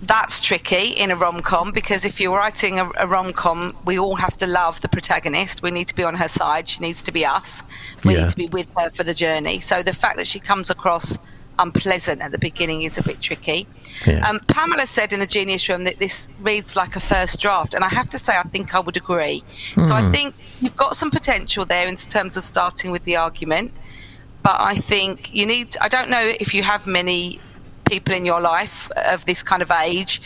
that's 0.01 0.39
tricky 0.41 0.89
in 0.91 1.09
a 1.11 1.15
rom 1.15 1.39
com 1.41 1.71
because 1.71 2.05
if 2.05 2.19
you're 2.19 2.35
writing 2.37 2.79
a, 2.79 2.89
a 2.99 3.07
rom 3.07 3.33
com, 3.33 3.75
we 3.85 3.97
all 3.97 4.15
have 4.15 4.37
to 4.37 4.47
love 4.47 4.79
the 4.81 4.89
protagonist. 4.89 5.63
We 5.63 5.71
need 5.71 5.87
to 5.87 5.95
be 5.95 6.03
on 6.03 6.15
her 6.15 6.27
side. 6.27 6.67
She 6.69 6.81
needs 6.81 7.01
to 7.03 7.11
be 7.11 7.25
us. 7.25 7.63
We 8.03 8.13
Yeah. 8.13 8.21
need 8.21 8.29
to 8.29 8.35
be 8.35 8.47
with 8.47 8.67
her 8.77 8.89
for 8.91 9.03
the 9.03 9.13
journey. 9.13 9.59
So 9.59 9.81
the 9.81 9.93
fact 9.93 10.17
that 10.17 10.27
she 10.27 10.39
comes 10.39 10.69
across 10.69 11.17
unpleasant 11.59 12.21
at 12.21 12.31
the 12.31 12.37
beginning 12.37 12.83
is 12.83 12.99
a 12.99 13.03
bit 13.03 13.19
tricky. 13.19 13.67
Yeah. 14.05 14.27
Um, 14.27 14.39
Pamela 14.41 14.85
said 14.85 15.11
in 15.11 15.19
the 15.19 15.25
Genius 15.25 15.67
Room 15.67 15.85
that 15.85 15.99
this 15.99 16.29
reads 16.41 16.75
like 16.75 16.95
a 16.95 16.99
first 16.99 17.41
draft, 17.41 17.73
and 17.73 17.83
I 17.83 17.89
have 17.89 18.09
to 18.11 18.19
say, 18.19 18.37
I 18.37 18.43
think 18.43 18.75
I 18.75 18.79
would 18.79 18.95
agree. 18.95 19.43
So 19.87 19.95
I 19.95 20.03
think 20.11 20.35
you've 20.61 20.75
got 20.75 20.95
some 20.95 21.09
potential 21.09 21.65
there 21.65 21.87
in 21.87 21.95
terms 21.95 22.37
of 22.37 22.43
starting 22.43 22.91
with 22.91 23.05
the 23.05 23.15
argument, 23.17 23.71
but 24.43 24.55
I 24.59 24.75
think 24.75 25.33
you 25.33 25.47
need. 25.47 25.75
I 25.81 25.87
don't 25.87 26.09
know 26.11 26.31
if 26.39 26.53
you 26.53 26.61
have 26.61 26.85
many 26.85 27.39
people 27.88 28.13
in 28.15 28.25
your 28.25 28.41
life 28.41 28.89
of 29.12 29.25
this 29.25 29.44
kind 29.44 29.62
of 29.62 29.72
age. 29.72 30.22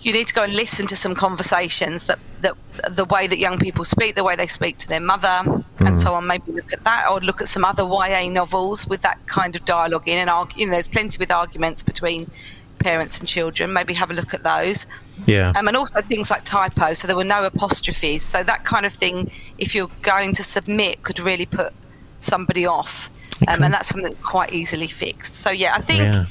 You 0.00 0.12
need 0.12 0.28
to 0.28 0.34
go 0.34 0.44
and 0.44 0.54
listen 0.54 0.86
to 0.86 0.96
some 0.96 1.14
conversations 1.14 2.06
that, 2.06 2.18
that 2.40 2.54
the 2.88 3.04
way 3.04 3.26
that 3.26 3.38
young 3.38 3.58
people 3.58 3.84
speak, 3.84 4.14
the 4.14 4.24
way 4.24 4.34
they 4.34 4.46
speak 4.46 4.78
to 4.78 4.88
their 4.88 5.00
mother, 5.00 5.42
and 5.84 5.94
so 5.96 6.14
on. 6.14 6.26
Maybe 6.26 6.52
look 6.52 6.72
at 6.72 6.84
that, 6.84 7.06
or 7.10 7.20
look 7.20 7.42
at 7.42 7.48
some 7.48 7.64
other 7.66 7.82
YA 7.82 8.30
novels 8.30 8.86
with 8.88 9.02
that 9.02 9.18
kind 9.26 9.54
of 9.56 9.64
dialogue 9.66 10.08
in. 10.08 10.16
And 10.16 10.30
argue, 10.30 10.60
you 10.60 10.66
know, 10.66 10.72
there's 10.72 10.88
plenty 10.88 11.18
with 11.18 11.30
arguments 11.30 11.82
between 11.82 12.30
parents 12.78 13.18
and 13.18 13.28
children. 13.28 13.74
Maybe 13.74 13.92
have 13.92 14.10
a 14.10 14.14
look 14.14 14.32
at 14.32 14.42
those. 14.42 14.86
Yeah. 15.26 15.52
Um, 15.54 15.68
and 15.68 15.76
also 15.76 16.00
things 16.00 16.30
like 16.30 16.44
typos, 16.44 17.00
so 17.00 17.06
there 17.06 17.16
were 17.16 17.22
no 17.24 17.44
apostrophes. 17.44 18.22
So 18.22 18.42
that 18.42 18.64
kind 18.64 18.86
of 18.86 18.92
thing, 18.94 19.30
if 19.58 19.74
you're 19.74 19.90
going 20.00 20.32
to 20.34 20.42
submit, 20.42 21.02
could 21.02 21.20
really 21.20 21.44
put 21.44 21.74
somebody 22.20 22.64
off. 22.64 23.10
Um, 23.48 23.54
Okay. 23.54 23.64
and 23.64 23.74
that's 23.74 23.88
something 23.88 24.04
that's 24.04 24.22
quite 24.22 24.52
easily 24.52 24.86
fixed. 24.86 25.34
So 25.34 25.50
yeah, 25.50 25.72
I 25.74 25.80
think 25.80 26.00
Yeah. 26.00 26.26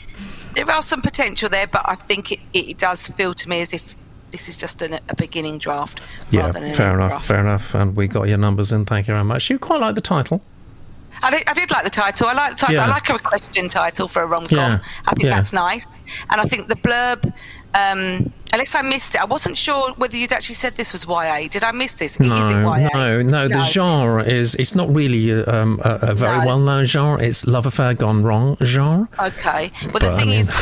There 0.66 0.76
are 0.76 0.82
some 0.82 1.02
potential 1.02 1.50
there, 1.50 1.68
but 1.68 1.82
I 1.86 1.96
think 1.96 2.32
it, 2.32 2.40
it 2.54 2.78
does 2.78 3.08
feel 3.08 3.34
to 3.34 3.50
me 3.50 3.62
as 3.62 3.74
if 3.74 3.96
this 4.32 4.48
is 4.50 4.56
just 4.56 4.82
an, 4.82 5.00
a 5.10 5.16
beginning 5.16 5.58
draft 5.58 6.02
Yeah, 6.30 6.42
rather 6.42 6.60
than 6.60 6.74
fair 6.74 6.94
enough, 6.94 7.10
draft. 7.10 7.26
fair 7.26 7.40
enough. 7.40 7.74
And 7.74 7.96
we 7.96 8.08
got 8.08 8.28
your 8.28 8.38
numbers 8.38 8.72
in. 8.72 8.86
Thank 8.86 9.08
you 9.08 9.14
very 9.14 9.24
much. 9.24 9.50
You 9.50 9.58
quite 9.60 9.80
like 9.80 9.96
the 9.96 10.02
title. 10.02 10.42
I 11.22 11.32
did, 11.32 11.44
I 11.48 11.54
did 11.54 11.72
like 11.72 11.84
the 11.84 11.90
title. 11.90 12.28
I 12.28 12.34
like 12.34 12.52
the 12.52 12.58
title. 12.58 12.76
Yeah. 12.76 12.86
I 12.86 12.90
like 12.90 13.10
a 13.10 13.18
question 13.18 13.68
title 13.68 14.08
for 14.08 14.22
a 14.22 14.28
rom 14.28 14.46
com. 14.46 14.58
Yeah, 14.58 14.80
I 15.06 15.12
think 15.12 15.24
yeah. 15.24 15.30
that's 15.32 15.52
nice. 15.52 15.86
And 16.30 16.40
I 16.40 16.46
think 16.46 16.68
the 16.68 16.76
blurb, 16.76 17.34
um, 17.76 18.32
unless 18.52 18.74
I 18.76 18.82
missed 18.82 19.16
it, 19.16 19.22
I 19.22 19.26
wasn't 19.26 19.58
sure 19.58 19.94
whether 19.94 20.18
you'd 20.18 20.32
actually 20.32 20.56
said 20.56 20.76
this 20.76 20.94
was 20.94 21.06
YA. 21.06 21.48
Did 21.50 21.64
I 21.64 21.72
miss 21.72 21.96
this? 21.96 22.20
is 22.20 22.28
it 22.28 22.30
No, 22.30 22.76
YA? 22.76 22.90
no, 22.94 23.22
no. 23.22 23.48
The 23.48 23.64
genre 23.66 24.24
is 24.24 24.56
it's 24.56 24.76
not 24.76 24.94
really 24.94 25.32
um, 25.46 25.80
a, 25.84 26.00
a 26.12 26.16
very 26.16 26.40
No, 26.40 26.46
well-known 26.48 26.86
genre. 26.86 27.24
It's 27.24 27.46
love 27.48 27.66
affair 27.66 27.94
gone 27.94 28.24
wrong 28.24 28.58
genre. 28.64 29.08
Okay. 29.24 29.72
Well, 29.84 29.92
the 29.94 30.00
But, 30.00 30.04
I 30.04 30.18
thing 30.18 30.30
mean- 30.30 30.40
is, 30.40 30.56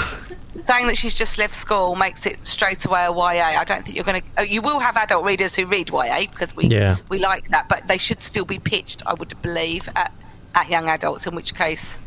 saying 0.66 0.88
that 0.88 0.98
she's 0.98 1.14
just 1.14 1.38
left 1.38 1.54
school 1.54 1.96
makes 1.96 2.26
it 2.26 2.46
straight 2.46 2.84
away 2.86 3.06
a 3.06 3.12
YA. 3.12 3.60
I 3.60 3.64
don't 3.64 3.84
think 3.86 3.96
you're 3.96 4.04
going 4.04 4.22
to. 4.38 4.48
You 4.50 4.62
will 4.62 4.80
have 4.80 4.98
adult 4.98 5.24
readers 5.26 5.56
who 5.56 5.66
read 5.66 5.90
YA 5.90 6.22
because 6.30 6.56
we 6.56 6.66
Yeah. 6.66 6.98
we 7.10 7.20
like 7.20 7.48
that, 7.50 7.70
but 7.70 7.88
they 7.88 7.98
should 7.98 8.22
still 8.22 8.44
be 8.44 8.60
pitched, 8.60 9.02
I 9.06 9.14
would 9.14 9.40
believe, 9.42 9.88
at, 9.96 10.12
at 10.56 10.70
young 10.70 10.90
adults. 10.90 11.26
In 11.26 11.36
which 11.36 11.56
case, 11.56 12.00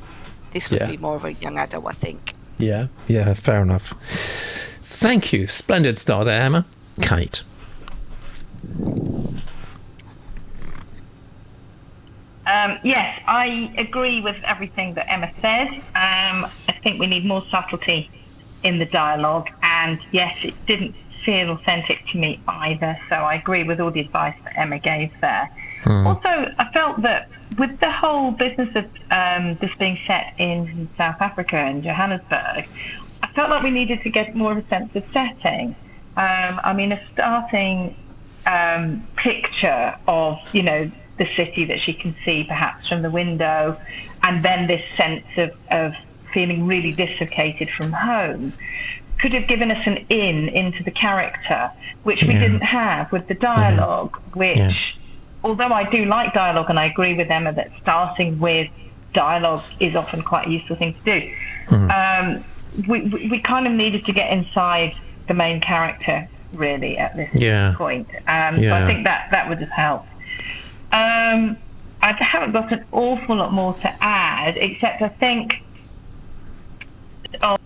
this 0.51 0.69
would 0.71 0.81
Yeah. 0.81 0.87
be 0.89 0.97
more 0.99 1.17
of 1.17 1.25
a 1.25 1.33
young 1.35 1.57
adult, 1.59 1.87
I 1.89 1.93
think. 1.93 2.35
Yeah, 2.59 2.89
yeah, 3.09 3.33
fair 3.33 3.63
enough. 3.63 3.95
Thank 5.01 5.33
you. 5.33 5.47
Splendid 5.47 5.99
start 5.99 6.27
there, 6.27 6.43
Emma. 6.43 6.67
Kate. 7.01 7.43
Um, 12.47 12.79
yes, 12.85 13.19
I 13.27 13.73
agree 13.79 14.21
with 14.21 14.39
everything 14.45 14.93
that 14.95 15.11
Emma 15.11 15.33
said. 15.41 15.69
Um, 15.69 16.47
I 16.69 16.79
think 16.83 17.01
we 17.01 17.07
need 17.07 17.25
more 17.25 17.43
subtlety 17.51 18.11
in 18.63 18.79
the 18.79 18.85
dialogue, 18.85 19.49
and 19.63 19.99
yes, 20.13 20.37
it 20.43 20.55
didn't 20.67 20.95
feel 21.25 21.49
authentic 21.53 22.07
to 22.09 22.19
me 22.19 22.39
either. 22.47 22.99
So 23.09 23.17
I 23.17 23.37
agree 23.37 23.63
with 23.63 23.81
all 23.81 23.91
the 23.91 24.01
advice 24.01 24.37
that 24.45 24.59
Emma 24.59 24.79
gave 24.79 25.11
there. 25.23 25.49
Also, 25.87 26.53
I 26.59 26.71
felt 26.75 27.01
that 27.01 27.31
with 27.57 27.81
the 27.81 27.91
whole 27.91 28.33
business 28.33 28.69
of 28.77 28.85
um, 29.11 29.57
this 29.63 29.71
being 29.79 29.99
set 30.07 30.35
in 30.37 30.91
South 30.99 31.23
Africa 31.23 31.57
and 31.57 31.83
Johannesburg, 31.83 32.69
I 32.69 32.69
felt 33.35 33.51
like 33.51 33.63
we 33.63 33.71
needed 33.71 34.03
to 34.03 34.11
get 34.11 34.35
more 34.35 34.53
of 34.53 34.59
a 34.59 34.69
sense 34.69 34.95
of 34.95 35.05
setting. 35.13 35.75
Um, 36.17 36.61
I 36.65 36.73
mean, 36.73 36.93
a 36.93 37.01
starting 37.13 37.95
um, 38.47 39.07
picture 39.17 39.95
of, 40.07 40.39
you 40.53 40.63
know, 40.63 40.91
the 41.19 41.27
city 41.37 41.65
that 41.67 41.81
she 41.81 41.93
can 41.93 42.15
see 42.25 42.45
perhaps 42.45 42.89
from 42.89 43.03
the 43.03 43.11
window, 43.11 43.79
and 44.23 44.43
then 44.45 44.67
this 44.67 44.83
sense 44.97 45.25
of, 45.37 45.51
of 45.71 45.95
feeling 46.33 46.67
really 46.67 46.93
dislocated 46.93 47.69
from 47.71 47.93
home 47.93 48.53
could 49.19 49.33
have 49.35 49.47
given 49.47 49.71
us 49.71 49.87
an 49.87 49.99
in 50.09 50.49
into 50.49 50.83
the 50.83 50.91
character, 50.91 51.71
which 52.05 52.23
we 52.25 52.33
Yeah. 52.33 52.41
didn't 52.41 52.63
have 52.63 53.13
with 53.13 53.29
the 53.29 53.35
dialogue, 53.35 54.17
which, 54.35 54.57
Yeah. 54.59 54.73
although 55.45 55.69
I 55.69 55.85
do 55.85 56.07
like 56.07 56.33
dialogue, 56.33 56.71
and 56.71 56.81
I 56.81 56.87
agree 56.87 57.13
with 57.15 57.31
Emma 57.31 57.53
that 57.53 57.71
starting 57.83 58.39
with 58.39 58.69
dialogue 59.13 59.63
is 59.79 59.95
often 59.95 60.23
quite 60.23 60.47
a 60.47 60.51
useful 60.51 60.77
thing 60.77 60.95
to 61.05 61.21
do, 61.21 61.31
um, 61.77 62.45
we, 62.87 63.01
we, 63.03 63.29
we 63.29 63.39
kind 63.41 63.67
of 63.67 63.73
needed 63.73 64.05
to 64.07 64.13
get 64.13 64.31
inside 64.33 64.95
the 65.29 65.35
main 65.35 65.61
character 65.61 66.29
really 66.53 66.99
at 66.99 67.17
this 67.17 67.31
Yeah. 67.35 67.75
point. 67.77 68.09
Um, 68.27 68.63
So 68.63 68.73
I 68.75 68.87
think 68.87 69.05
that 69.05 69.29
that 69.31 69.49
would 69.49 69.59
have 69.61 69.71
helped. 69.71 70.09
Um, 70.93 71.57
I 72.03 72.13
haven't 72.19 72.53
got 72.53 72.73
an 72.73 72.85
awful 72.93 73.37
lot 73.37 73.53
more 73.53 73.75
to 73.75 73.97
add, 74.03 74.57
except 74.57 75.03
I 75.03 75.09
think. 75.09 75.63
Oh, 77.43 77.57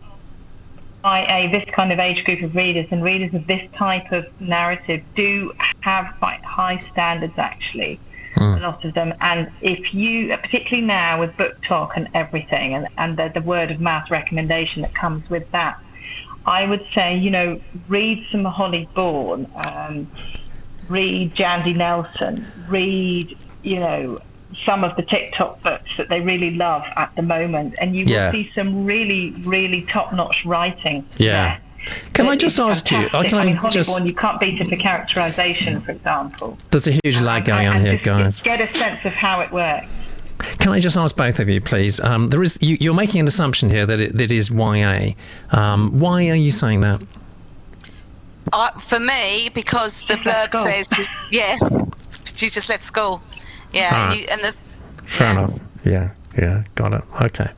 YA, 1.04 1.50
this 1.50 1.64
kind 1.74 1.92
of 1.92 1.98
age 1.98 2.24
group 2.24 2.42
of 2.42 2.54
readers 2.54 2.86
and 2.90 3.02
readers 3.02 3.32
of 3.34 3.46
this 3.46 3.62
type 3.72 4.10
of 4.12 4.26
narrative 4.40 5.02
do 5.14 5.52
have 5.80 6.14
quite 6.18 6.42
high 6.44 6.82
standards 6.92 7.34
actually. 7.36 8.00
Mm. 8.34 8.58
A 8.58 8.60
lot 8.60 8.84
of 8.84 8.94
them, 8.94 9.14
and 9.20 9.50
if 9.60 9.94
you, 9.94 10.36
particularly 10.36 10.84
now 10.84 11.20
with 11.20 11.30
BookTok 11.36 11.92
and 11.96 12.08
everything, 12.14 12.74
and, 12.74 12.88
and 12.98 13.16
the, 13.16 13.30
the 13.32 13.40
word 13.40 13.70
of 13.70 13.80
mouth 13.80 14.10
recommendation 14.10 14.82
that 14.82 14.94
comes 14.94 15.28
with 15.30 15.50
that, 15.52 15.80
I 16.46 16.66
would 16.66 16.84
say, 16.94 17.16
you 17.16 17.30
know, 17.30 17.60
read 17.88 18.26
some 18.30 18.44
Holly 18.44 18.88
Bourne, 18.94 19.50
um, 19.64 20.10
read 20.88 21.34
Jandy 21.34 21.74
Nelson, 21.76 22.46
read, 22.68 23.36
you 23.62 23.78
know, 23.78 24.18
some 24.64 24.84
of 24.84 24.94
the 24.96 25.02
TikTok 25.02 25.62
books 25.62 25.90
that 25.96 26.08
they 26.08 26.20
really 26.20 26.52
love 26.52 26.84
at 26.96 27.14
the 27.16 27.22
moment, 27.22 27.74
and 27.78 27.96
you 27.96 28.04
yeah. 28.04 28.26
will 28.26 28.32
see 28.32 28.50
some 28.54 28.84
really, 28.84 29.30
really 29.42 29.82
top-notch 29.82 30.44
writing. 30.44 31.06
Yeah. 31.16 31.32
There. 31.32 31.60
Can 32.12 32.28
I 32.28 32.36
just 32.36 32.58
ask 32.58 32.86
fantastic. 32.86 33.12
you? 33.12 33.28
Can 33.28 33.38
I, 33.38 33.42
I 33.42 33.60
mean, 33.62 33.70
just? 33.70 34.06
You 34.06 34.14
can't 34.14 34.38
beat 34.40 34.60
it 34.60 34.68
for 34.68 34.76
characterization, 34.76 35.80
for 35.80 35.92
example. 35.92 36.56
There's 36.70 36.88
a 36.88 36.98
huge 37.04 37.20
lag 37.20 37.44
going 37.44 37.66
on 37.66 37.84
here, 37.84 37.98
guys. 37.98 38.40
Get 38.40 38.60
a 38.60 38.72
sense 38.72 39.04
of 39.04 39.12
how 39.12 39.40
it 39.40 39.50
works. 39.52 39.86
Can 40.58 40.72
I 40.72 40.80
just 40.80 40.96
ask 40.96 41.16
both 41.16 41.38
of 41.38 41.48
you, 41.48 41.60
please? 41.60 42.00
Um, 42.00 42.28
there 42.28 42.42
is 42.42 42.58
you, 42.60 42.90
are 42.90 42.94
making 42.94 43.20
an 43.20 43.26
assumption 43.26 43.70
here 43.70 43.86
that 43.86 44.00
it, 44.00 44.18
that 44.18 44.30
is 44.30 44.50
YA. 44.50 45.12
Um, 45.50 45.98
why 45.98 46.28
are 46.28 46.34
you 46.34 46.52
saying 46.52 46.80
that? 46.80 47.02
Uh, 48.52 48.70
for 48.72 49.00
me, 49.00 49.50
because 49.54 50.04
the 50.04 50.14
blurb 50.14 50.52
says, 50.52 50.86
just, 50.88 51.10
yeah, 51.30 51.56
she 52.24 52.48
just 52.48 52.68
left 52.68 52.82
school. 52.82 53.22
Yeah, 53.72 53.92
right. 53.92 54.12
and, 54.12 54.20
you, 54.20 54.26
and 54.30 54.40
the. 54.42 54.56
Fair 55.06 55.32
yeah. 55.32 55.38
enough. 55.38 55.60
Yeah, 55.84 56.10
yeah, 56.38 56.64
got 56.74 56.92
it. 56.92 57.02
Okay. 57.22 57.50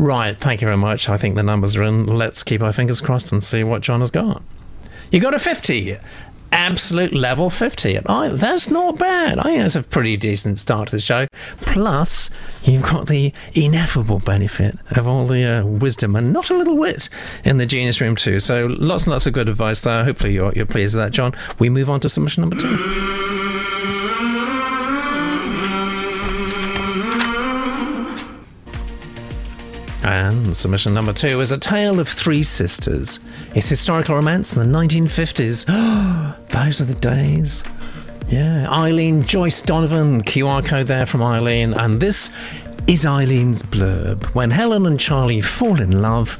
Right, 0.00 0.38
thank 0.38 0.62
you 0.62 0.66
very 0.66 0.78
much. 0.78 1.10
I 1.10 1.18
think 1.18 1.36
the 1.36 1.42
numbers 1.42 1.76
are 1.76 1.82
in. 1.82 2.06
Let's 2.06 2.42
keep 2.42 2.62
our 2.62 2.72
fingers 2.72 3.02
crossed 3.02 3.32
and 3.32 3.44
see 3.44 3.62
what 3.62 3.82
John 3.82 4.00
has 4.00 4.10
got. 4.10 4.42
You 5.10 5.20
got 5.20 5.34
a 5.34 5.38
50 5.38 5.98
absolute 6.52 7.12
level 7.12 7.50
50. 7.50 7.96
And 7.96 8.06
I, 8.06 8.28
that's 8.30 8.70
not 8.70 8.96
bad. 8.96 9.38
I 9.38 9.42
think 9.42 9.58
that's 9.60 9.76
a 9.76 9.82
pretty 9.82 10.16
decent 10.16 10.56
start 10.56 10.88
to 10.88 10.92
the 10.92 11.00
show. 11.00 11.26
Plus, 11.60 12.30
you've 12.64 12.82
got 12.82 13.08
the 13.08 13.34
ineffable 13.52 14.20
benefit 14.20 14.78
of 14.92 15.06
all 15.06 15.26
the 15.26 15.44
uh, 15.44 15.66
wisdom 15.66 16.16
and 16.16 16.32
not 16.32 16.48
a 16.48 16.54
little 16.54 16.78
wit 16.78 17.10
in 17.44 17.58
the 17.58 17.66
Genius 17.66 18.00
Room, 18.00 18.16
too. 18.16 18.40
So, 18.40 18.66
lots 18.66 19.04
and 19.04 19.12
lots 19.12 19.26
of 19.26 19.34
good 19.34 19.50
advice 19.50 19.82
there. 19.82 20.02
Hopefully, 20.02 20.32
you're, 20.32 20.52
you're 20.54 20.64
pleased 20.64 20.96
with 20.96 21.04
that, 21.04 21.12
John. 21.12 21.34
We 21.58 21.68
move 21.68 21.90
on 21.90 22.00
to 22.00 22.08
submission 22.08 22.40
number 22.40 22.56
two. 22.56 23.29
And 30.02 30.56
submission 30.56 30.94
number 30.94 31.12
two 31.12 31.40
is 31.40 31.52
A 31.52 31.58
Tale 31.58 32.00
of 32.00 32.08
Three 32.08 32.42
Sisters. 32.42 33.20
It's 33.54 33.68
historical 33.68 34.14
romance 34.14 34.54
in 34.54 34.60
the 34.60 34.78
1950s. 34.78 35.66
Those 36.48 36.80
were 36.80 36.86
the 36.86 36.94
days. 36.94 37.62
Yeah, 38.28 38.70
Eileen 38.70 39.24
Joyce 39.24 39.60
Donovan, 39.60 40.22
QR 40.22 40.64
code 40.64 40.86
there 40.86 41.04
from 41.04 41.22
Eileen. 41.22 41.74
And 41.74 42.00
this 42.00 42.30
is 42.86 43.04
Eileen's 43.04 43.62
blurb. 43.62 44.24
When 44.34 44.50
Helen 44.50 44.86
and 44.86 44.98
Charlie 44.98 45.42
fall 45.42 45.80
in 45.80 46.00
love, 46.00 46.38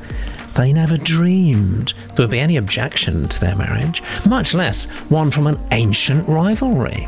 they 0.54 0.72
never 0.72 0.96
dreamed 0.96 1.92
there 2.14 2.24
would 2.24 2.30
be 2.30 2.40
any 2.40 2.56
objection 2.56 3.28
to 3.28 3.40
their 3.40 3.56
marriage, 3.56 4.02
much 4.26 4.54
less 4.54 4.86
one 5.10 5.30
from 5.30 5.46
an 5.46 5.60
ancient 5.70 6.26
rivalry. 6.28 7.06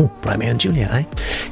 Oh, 0.00 0.12
Romeo 0.22 0.50
and 0.50 0.60
Juliet, 0.60 0.90
eh? 0.92 1.04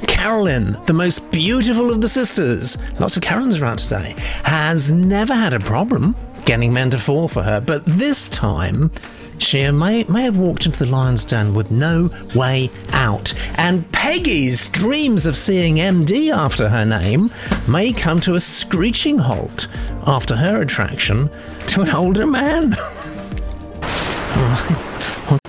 Carolyn, 0.06 0.76
the 0.86 0.92
most 0.92 1.32
beautiful 1.32 1.90
of 1.90 2.00
the 2.00 2.08
sisters, 2.08 2.78
lots 3.00 3.16
of 3.16 3.22
Carolyns 3.24 3.60
around 3.60 3.78
today, 3.78 4.14
has 4.44 4.92
never 4.92 5.34
had 5.34 5.52
a 5.52 5.58
problem 5.58 6.14
getting 6.44 6.72
men 6.72 6.88
to 6.90 6.98
fall 6.98 7.26
for 7.26 7.42
her, 7.42 7.60
but 7.60 7.82
this 7.86 8.28
time 8.28 8.92
she 9.38 9.68
may, 9.70 10.04
may 10.04 10.22
have 10.22 10.38
walked 10.38 10.64
into 10.64 10.78
the 10.78 10.86
lion's 10.86 11.24
den 11.24 11.54
with 11.54 11.72
no 11.72 12.08
way 12.36 12.70
out. 12.92 13.34
And 13.56 13.90
Peggy's 13.90 14.68
dreams 14.68 15.26
of 15.26 15.36
seeing 15.36 15.76
MD 15.76 16.32
after 16.32 16.68
her 16.68 16.84
name 16.84 17.32
may 17.66 17.92
come 17.92 18.21
to 18.21 18.36
a 18.36 18.40
screeching 18.40 19.18
halt 19.18 19.66
after 20.06 20.36
her 20.36 20.62
attraction 20.62 21.28
to 21.66 21.82
an 21.82 21.90
older 21.90 22.26
man. 22.26 22.76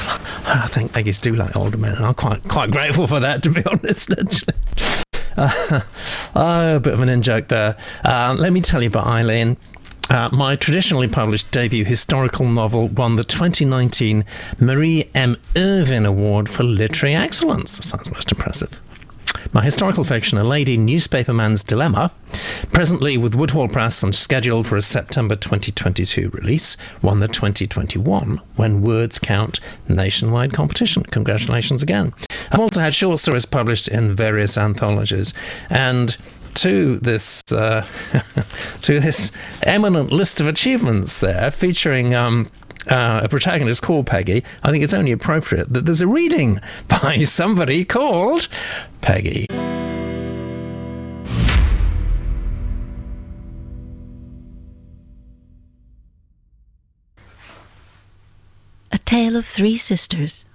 I 0.63 0.67
think 0.67 0.93
Peggy's 0.93 1.19
do 1.19 1.35
like 1.35 1.57
older 1.57 1.77
men, 1.77 1.93
and 1.93 2.05
I'm 2.05 2.13
quite 2.13 2.41
quite 2.47 2.71
grateful 2.71 3.05
for 3.05 3.19
that, 3.19 3.43
to 3.43 3.49
be 3.49 3.61
honest. 3.71 4.11
Actually. 4.11 4.53
Uh, 5.35 5.81
oh, 6.35 6.75
a 6.77 6.79
bit 6.79 6.93
of 6.93 7.01
an 7.01 7.09
in 7.09 7.21
joke 7.21 7.49
there. 7.49 7.75
Uh, 8.05 8.33
let 8.37 8.53
me 8.53 8.61
tell 8.61 8.81
you 8.81 8.87
about 8.87 9.07
Eileen. 9.07 9.57
Uh, 10.09 10.29
my 10.31 10.55
traditionally 10.55 11.09
published 11.09 11.51
debut 11.51 11.83
historical 11.83 12.45
novel 12.45 12.87
won 12.87 13.17
the 13.17 13.25
2019 13.25 14.23
Marie 14.57 15.09
M. 15.13 15.35
Irvine 15.57 16.05
Award 16.05 16.47
for 16.47 16.63
Literary 16.63 17.13
Excellence. 17.13 17.85
Sounds 17.85 18.09
most 18.09 18.31
impressive. 18.31 18.79
My 19.53 19.63
historical 19.63 20.03
fiction, 20.03 20.37
A 20.37 20.43
Lady 20.43 20.77
Newspaperman's 20.77 21.63
Dilemma, 21.63 22.11
presently 22.71 23.17
with 23.17 23.35
Woodhall 23.35 23.67
Press 23.67 24.03
and 24.03 24.13
scheduled 24.13 24.67
for 24.67 24.75
a 24.75 24.81
September 24.81 25.35
2022 25.35 26.29
release, 26.29 26.77
won 27.01 27.19
the 27.19 27.27
2021 27.27 28.41
When 28.55 28.81
Words 28.81 29.19
Count 29.19 29.59
nationwide 29.87 30.53
competition. 30.53 31.03
Congratulations 31.03 31.81
again. 31.81 32.13
I've 32.51 32.59
also 32.59 32.81
had 32.81 32.93
short 32.93 33.19
stories 33.19 33.45
published 33.45 33.87
in 33.87 34.15
various 34.15 34.57
anthologies. 34.57 35.33
And 35.69 36.15
to 36.55 36.97
this 36.97 37.43
uh, 37.51 37.85
to 38.81 38.99
this 38.99 39.31
eminent 39.63 40.11
list 40.11 40.41
of 40.41 40.47
achievements 40.47 41.19
there, 41.19 41.51
featuring 41.51 42.15
um, 42.15 42.49
uh, 42.89 43.21
a 43.23 43.29
protagonist 43.29 43.81
called 43.81 44.05
Peggy, 44.07 44.43
I 44.63 44.71
think 44.71 44.83
it's 44.83 44.93
only 44.93 45.11
appropriate 45.11 45.71
that 45.73 45.85
there's 45.85 46.01
a 46.01 46.07
reading 46.07 46.59
by 46.87 47.23
somebody 47.23 47.85
called 47.85 48.47
Peggy. 49.01 49.47
A 58.91 58.97
Tale 59.05 59.35
of 59.35 59.45
Three 59.45 59.77
Sisters 59.77 60.45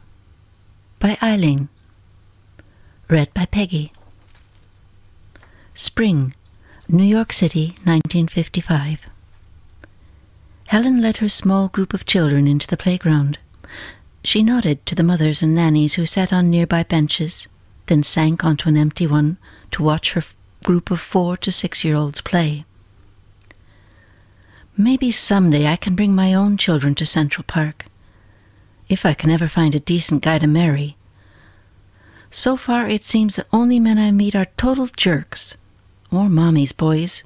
by 0.99 1.19
Eileen. 1.23 1.69
Read 3.09 3.33
by 3.35 3.47
Peggy. 3.47 3.93
Spring, 5.75 6.35
New 6.89 7.05
York 7.05 7.33
City, 7.33 7.77
1955. 7.85 9.12
Helen 10.73 11.03
led 11.03 11.19
her 11.19 11.29
small 11.29 11.69
group 11.69 11.93
of 11.93 12.07
children 12.07 12.47
into 12.47 12.67
the 12.67 12.79
playground. 12.79 13.39
She 14.25 14.43
nodded 14.43 14.87
to 14.87 14.95
the 14.95 15.03
mothers 15.03 15.43
and 15.43 15.55
nannies 15.55 15.97
who 15.97 16.07
sat 16.07 16.33
on 16.33 16.49
nearby 16.49 16.83
benches, 16.83 17.47
then 17.89 18.03
sank 18.03 18.43
onto 18.43 18.71
an 18.71 18.79
empty 18.79 19.07
one 19.07 19.37
to 19.73 19.83
watch 19.83 20.13
her 20.13 20.23
group 20.65 20.91
of 20.91 20.99
four 20.99 21.37
to 21.37 21.53
six 21.53 21.85
year 21.85 21.95
olds 21.95 22.23
play. 22.23 22.65
Maybe 24.75 25.11
someday 25.11 25.67
I 25.67 25.77
can 25.77 25.95
bring 25.95 26.15
my 26.15 26.33
own 26.33 26.57
children 26.57 26.95
to 26.95 27.05
Central 27.05 27.45
Park, 27.45 27.85
if 28.89 29.05
I 29.05 29.13
can 29.13 29.31
ever 29.31 29.49
find 29.49 29.75
a 29.75 29.79
decent 29.79 30.23
guy 30.23 30.39
to 30.39 30.47
marry. 30.47 30.97
So 32.31 32.57
far, 32.57 32.89
it 32.89 33.05
seems 33.05 33.37
the 33.37 33.45
only 33.53 33.79
men 33.79 33.99
I 33.99 34.11
meet 34.11 34.35
are 34.35 34.47
total 34.57 34.87
jerks, 34.87 35.55
or 36.11 36.31
mommy's 36.31 36.73
boys, 36.73 37.25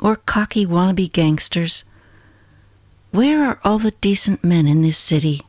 or 0.00 0.16
cocky 0.16 0.64
wannabe 0.64 1.12
gangsters 1.12 1.84
where 3.12 3.44
are 3.44 3.60
all 3.62 3.78
the 3.78 3.90
decent 4.00 4.42
men 4.42 4.66
in 4.66 4.80
this 4.80 4.96
city? 4.96 5.42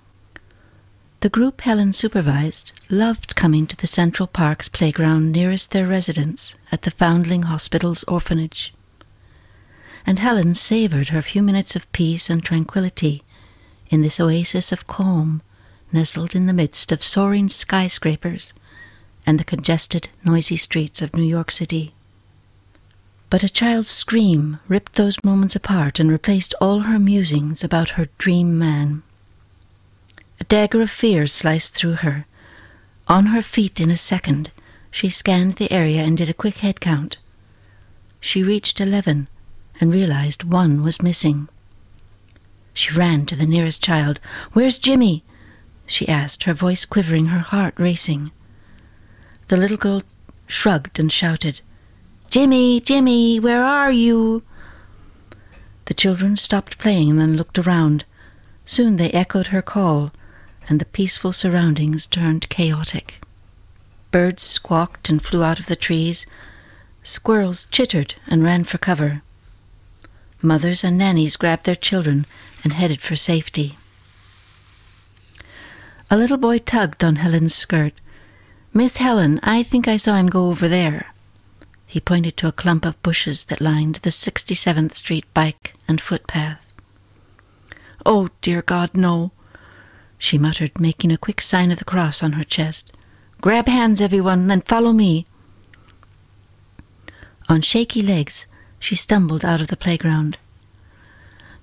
The 1.22 1.30
group 1.30 1.62
Helen 1.62 1.94
supervised 1.94 2.74
loved 2.90 3.38
coming 3.38 3.68
to 3.68 3.78
the 3.78 3.88
Central 3.88 4.28
Park's 4.28 4.68
playground 4.68 5.32
nearest 5.32 5.72
their 5.72 5.88
residence 5.88 6.56
at 6.74 6.82
the 6.82 6.92
Foundling 6.92 7.44
Hospital's 7.44 8.04
orphanage. 8.04 8.74
And 10.06 10.20
Helen 10.20 10.56
savored 10.56 11.10
her 11.10 11.22
few 11.22 11.42
minutes 11.42 11.74
of 11.74 11.90
peace 11.94 12.30
and 12.30 12.44
tranquility 12.44 13.24
in 13.90 14.02
this 14.02 14.20
oasis 14.20 14.74
of 14.74 14.86
calm 14.86 15.42
nestled 15.94 16.36
in 16.36 16.48
the 16.48 16.54
midst 16.54 16.92
of 16.92 17.02
soaring 17.02 17.48
skyscrapers 17.48 18.52
and 19.26 19.40
the 19.40 19.46
congested, 19.46 20.10
noisy 20.26 20.58
streets 20.58 21.02
of 21.02 21.16
New 21.16 21.24
York 21.24 21.50
City. 21.50 21.94
But 23.34 23.42
a 23.42 23.50
child's 23.50 23.90
scream 23.90 24.60
ripped 24.68 24.94
those 24.94 25.24
moments 25.24 25.56
apart 25.56 26.00
and 26.00 26.12
replaced 26.12 26.54
all 26.62 26.82
her 26.82 27.00
musings 27.00 27.64
about 27.64 27.98
her 27.98 28.10
dream 28.20 28.60
man. 28.60 29.02
A 30.40 30.44
dagger 30.44 30.84
of 30.84 30.92
fear 30.92 31.26
sliced 31.26 31.74
through 31.74 32.06
her. 32.06 32.28
On 33.08 33.26
her 33.34 33.42
feet 33.42 33.80
in 33.80 33.90
a 33.90 33.98
second, 33.98 34.52
she 34.92 35.10
scanned 35.10 35.54
the 35.54 35.72
area 35.72 36.04
and 36.04 36.16
did 36.16 36.30
a 36.30 36.34
quick 36.36 36.60
head 36.60 36.80
count. 36.80 37.18
She 38.20 38.44
reached 38.44 38.80
eleven 38.80 39.28
and 39.82 39.92
realized 39.92 40.44
one 40.44 40.84
was 40.84 41.02
missing. 41.02 41.50
She 42.72 42.94
ran 42.94 43.26
to 43.26 43.36
the 43.36 43.48
nearest 43.48 43.82
child. 43.82 44.20
Where's 44.52 44.78
Jimmy? 44.78 45.24
she 45.88 46.08
asked, 46.08 46.44
her 46.44 46.54
voice 46.54 46.86
quivering, 46.86 47.26
her 47.34 47.40
heart 47.40 47.74
racing. 47.80 48.30
The 49.48 49.58
little 49.58 49.78
girl 49.78 50.04
shrugged 50.46 51.00
and 51.00 51.12
shouted, 51.12 51.62
Jimmy, 52.34 52.82
Jimmy, 52.82 53.40
where 53.40 53.62
are 53.64 53.92
you? 53.92 54.42
The 55.86 55.94
children 55.94 56.36
stopped 56.36 56.80
playing 56.80 57.22
and 57.22 57.38
looked 57.38 57.60
around. 57.60 58.06
Soon 58.66 58.98
they 58.98 59.12
echoed 59.12 59.54
her 59.54 59.62
call, 59.62 60.12
and 60.68 60.80
the 60.80 60.86
peaceful 60.86 61.32
surroundings 61.32 62.08
turned 62.08 62.50
chaotic. 62.50 63.22
Birds 64.10 64.42
squawked 64.42 65.10
and 65.10 65.22
flew 65.22 65.44
out 65.44 65.60
of 65.60 65.68
the 65.68 65.76
trees. 65.76 66.26
Squirrels 67.04 67.68
chittered 67.70 68.16
and 68.26 68.44
ran 68.44 68.64
for 68.64 68.80
cover. 68.80 69.22
Mothers 70.42 70.84
and 70.84 70.98
nannies 70.98 71.36
grabbed 71.36 71.68
their 71.68 71.76
children 71.76 72.26
and 72.64 72.74
headed 72.74 73.00
for 73.00 73.16
safety. 73.16 73.78
A 76.10 76.18
little 76.18 76.38
boy 76.38 76.58
tugged 76.58 77.04
on 77.04 77.18
Helen's 77.18 77.54
skirt. 77.54 77.94
Miss 78.74 78.98
Helen, 78.98 79.40
I 79.44 79.62
think 79.62 79.88
I 79.88 79.98
saw 79.98 80.16
him 80.16 80.26
go 80.26 80.50
over 80.50 80.68
there. 80.68 81.13
He 81.94 82.00
pointed 82.00 82.38
to 82.38 82.48
a 82.48 82.52
clump 82.52 82.86
of 82.86 83.00
bushes 83.04 83.44
that 83.44 83.62
lined 83.62 83.98
the 83.98 84.10
67th 84.10 84.96
Street 84.96 85.32
bike 85.36 85.76
and 85.88 86.02
footpath. 86.02 86.60
Oh, 88.04 88.30
dear 88.42 88.64
God, 88.64 88.96
no, 88.96 89.32
she 90.18 90.40
muttered, 90.40 90.80
making 90.80 91.12
a 91.12 91.20
quick 91.20 91.40
sign 91.40 91.72
of 91.72 91.78
the 91.78 91.86
cross 91.86 92.24
on 92.24 92.32
her 92.32 92.44
chest. 92.44 92.94
Grab 93.42 93.68
hands, 93.68 94.02
everyone, 94.02 94.50
and 94.50 94.66
follow 94.66 94.92
me. 94.92 95.28
On 97.48 97.62
shaky 97.62 98.02
legs, 98.02 98.48
she 98.80 98.96
stumbled 98.96 99.46
out 99.46 99.62
of 99.62 99.68
the 99.68 99.78
playground. 99.78 100.40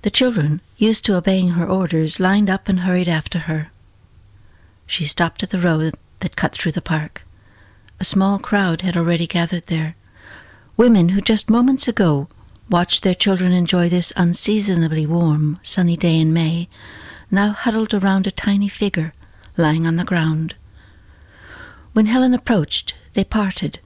The 0.03 0.11
children, 0.11 0.61
used 0.77 1.05
to 1.07 1.17
obeying 1.17 1.49
her 1.55 1.69
orders, 1.69 2.21
lined 2.21 2.49
up 2.49 2.69
and 2.69 2.79
hurried 2.79 3.09
after 3.09 3.41
her. 3.41 3.73
She 4.87 5.07
stopped 5.07 5.43
at 5.43 5.51
the 5.51 5.59
road 5.59 5.97
that 6.21 6.37
cut 6.37 6.53
through 6.53 6.71
the 6.71 6.81
park. 6.81 7.27
A 7.99 8.05
small 8.05 8.39
crowd 8.39 8.83
had 8.83 8.97
already 8.97 9.27
gathered 9.27 9.67
there. 9.67 9.97
Women 10.77 11.11
who 11.11 11.21
just 11.21 11.51
moments 11.51 11.89
ago 11.89 12.29
watched 12.71 13.03
their 13.03 13.15
children 13.15 13.53
enjoy 13.53 13.89
this 13.89 14.13
unseasonably 14.17 15.07
warm, 15.07 15.59
sunny 15.63 15.97
day 15.97 16.19
in 16.19 16.33
May, 16.33 16.69
now 17.31 17.53
huddled 17.53 17.93
around 17.93 18.27
a 18.27 18.31
tiny 18.31 18.69
figure 18.69 19.13
lying 19.57 19.87
on 19.87 19.97
the 19.97 20.05
ground. 20.05 20.55
When 21.93 22.07
Helen 22.07 22.35
approached, 22.35 22.95
they 23.15 23.25
parted. 23.25 23.81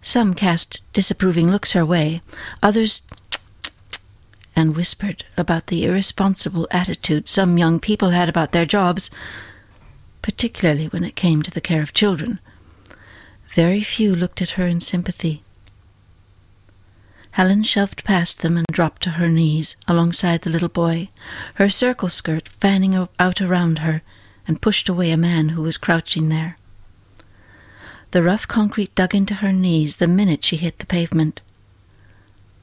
Some 0.00 0.34
cast 0.34 0.80
disapproving 0.92 1.50
looks 1.50 1.72
her 1.72 1.86
way, 1.86 2.20
others 2.62 3.02
and 4.56 4.76
whispered 4.76 5.24
about 5.36 5.68
the 5.68 5.84
irresponsible 5.84 6.68
attitude 6.70 7.26
some 7.26 7.56
young 7.56 7.80
people 7.80 8.10
had 8.10 8.28
about 8.28 8.52
their 8.52 8.66
jobs, 8.66 9.10
particularly 10.20 10.86
when 10.86 11.04
it 11.04 11.16
came 11.16 11.42
to 11.42 11.50
the 11.50 11.60
care 11.60 11.82
of 11.82 11.94
children. 11.94 12.38
Very 13.54 13.80
few 13.80 14.14
looked 14.14 14.42
at 14.42 14.50
her 14.50 14.66
in 14.66 14.80
sympathy. 14.80 15.42
Helen 17.32 17.62
shoved 17.62 18.04
past 18.04 18.40
them 18.40 18.58
and 18.58 18.66
dropped 18.72 19.02
to 19.02 19.10
her 19.10 19.28
knees 19.28 19.74
alongside 19.88 20.42
the 20.42 20.50
little 20.50 20.68
boy, 20.68 21.08
her 21.54 21.68
circle 21.68 22.10
skirt 22.10 22.48
fanning 22.60 22.94
out 23.18 23.40
around 23.40 23.78
her, 23.78 24.02
and 24.46 24.60
pushed 24.60 24.88
away 24.88 25.10
a 25.10 25.16
man 25.16 25.50
who 25.50 25.62
was 25.62 25.78
crouching 25.78 26.28
there. 26.28 26.58
The 28.10 28.22
rough 28.22 28.46
concrete 28.46 28.94
dug 28.94 29.14
into 29.14 29.36
her 29.36 29.52
knees 29.52 29.96
the 29.96 30.06
minute 30.06 30.44
she 30.44 30.56
hit 30.56 30.78
the 30.78 30.86
pavement. 30.86 31.40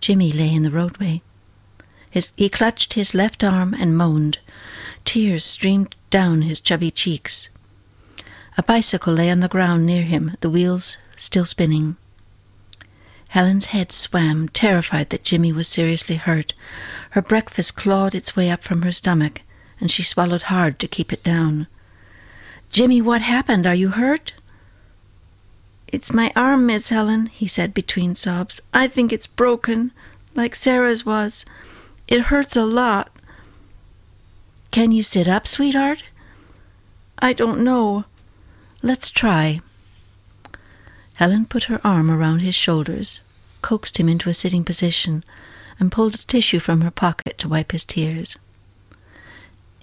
Jimmy 0.02 0.32
lay 0.32 0.54
in 0.54 0.62
the 0.62 0.72
roadway. 0.72 1.24
His, 2.12 2.32
he 2.38 2.48
clutched 2.48 2.94
his 2.94 3.16
left 3.16 3.44
arm 3.44 3.74
and 3.74 3.98
moaned. 3.98 4.38
Tears 5.04 5.44
streamed 5.44 5.96
down 6.12 6.44
his 6.44 6.60
chubby 6.60 6.92
cheeks. 6.92 7.50
A 8.56 8.62
bicycle 8.64 9.14
lay 9.14 9.32
on 9.32 9.40
the 9.40 9.48
ground 9.48 9.88
near 9.88 10.04
him, 10.04 10.38
the 10.42 10.50
wheels 10.50 10.98
still 11.18 11.46
spinning. 11.46 11.98
Helen's 13.30 13.66
head 13.68 13.92
swam, 13.92 14.50
terrified 14.50 15.12
that 15.12 15.24
Jimmy 15.24 15.54
was 15.54 15.68
seriously 15.68 16.16
hurt. 16.16 16.54
Her 17.12 17.22
breakfast 17.22 17.76
clawed 17.76 18.16
its 18.16 18.36
way 18.36 18.50
up 18.50 18.64
from 18.64 18.82
her 18.82 18.92
stomach, 18.92 19.42
and 19.80 19.92
she 19.92 20.02
swallowed 20.02 20.44
hard 20.44 20.80
to 20.80 20.88
keep 20.88 21.14
it 21.14 21.24
down. 21.24 21.68
Jimmy, 22.72 23.02
what 23.02 23.22
happened? 23.22 23.68
Are 23.68 23.76
you 23.76 23.90
hurt? 23.90 24.34
It's 25.88 26.12
my 26.12 26.32
arm, 26.36 26.66
Miss 26.66 26.90
Helen, 26.90 27.28
he 27.28 27.48
said 27.48 27.74
between 27.74 28.16
sobs. 28.16 28.62
I 28.74 28.88
think 28.88 29.14
it's 29.14 29.28
broken, 29.28 29.92
like 30.34 30.56
Sarah's 30.56 31.06
was. 31.06 31.46
It 32.08 32.30
hurts 32.34 32.56
a 32.56 32.66
lot. 32.66 33.12
Can 34.72 34.92
you 34.92 35.04
sit 35.04 35.28
up, 35.28 35.46
sweetheart? 35.46 36.04
I 37.20 37.34
don't 37.34 37.64
know. 37.64 38.06
Let's 38.82 39.12
try. 39.12 39.62
Helen 41.20 41.48
put 41.48 41.66
her 41.66 41.86
arm 41.86 42.10
around 42.10 42.40
his 42.40 42.56
shoulders, 42.56 43.20
coaxed 43.62 44.00
him 44.00 44.08
into 44.08 44.30
a 44.30 44.34
sitting 44.34 44.64
position, 44.64 45.26
and 45.78 45.92
pulled 45.92 46.16
a 46.16 46.20
tissue 46.20 46.62
from 46.62 46.80
her 46.80 46.92
pocket 46.92 47.38
to 47.40 47.50
wipe 47.50 47.74
his 47.74 47.84
tears. 47.84 48.38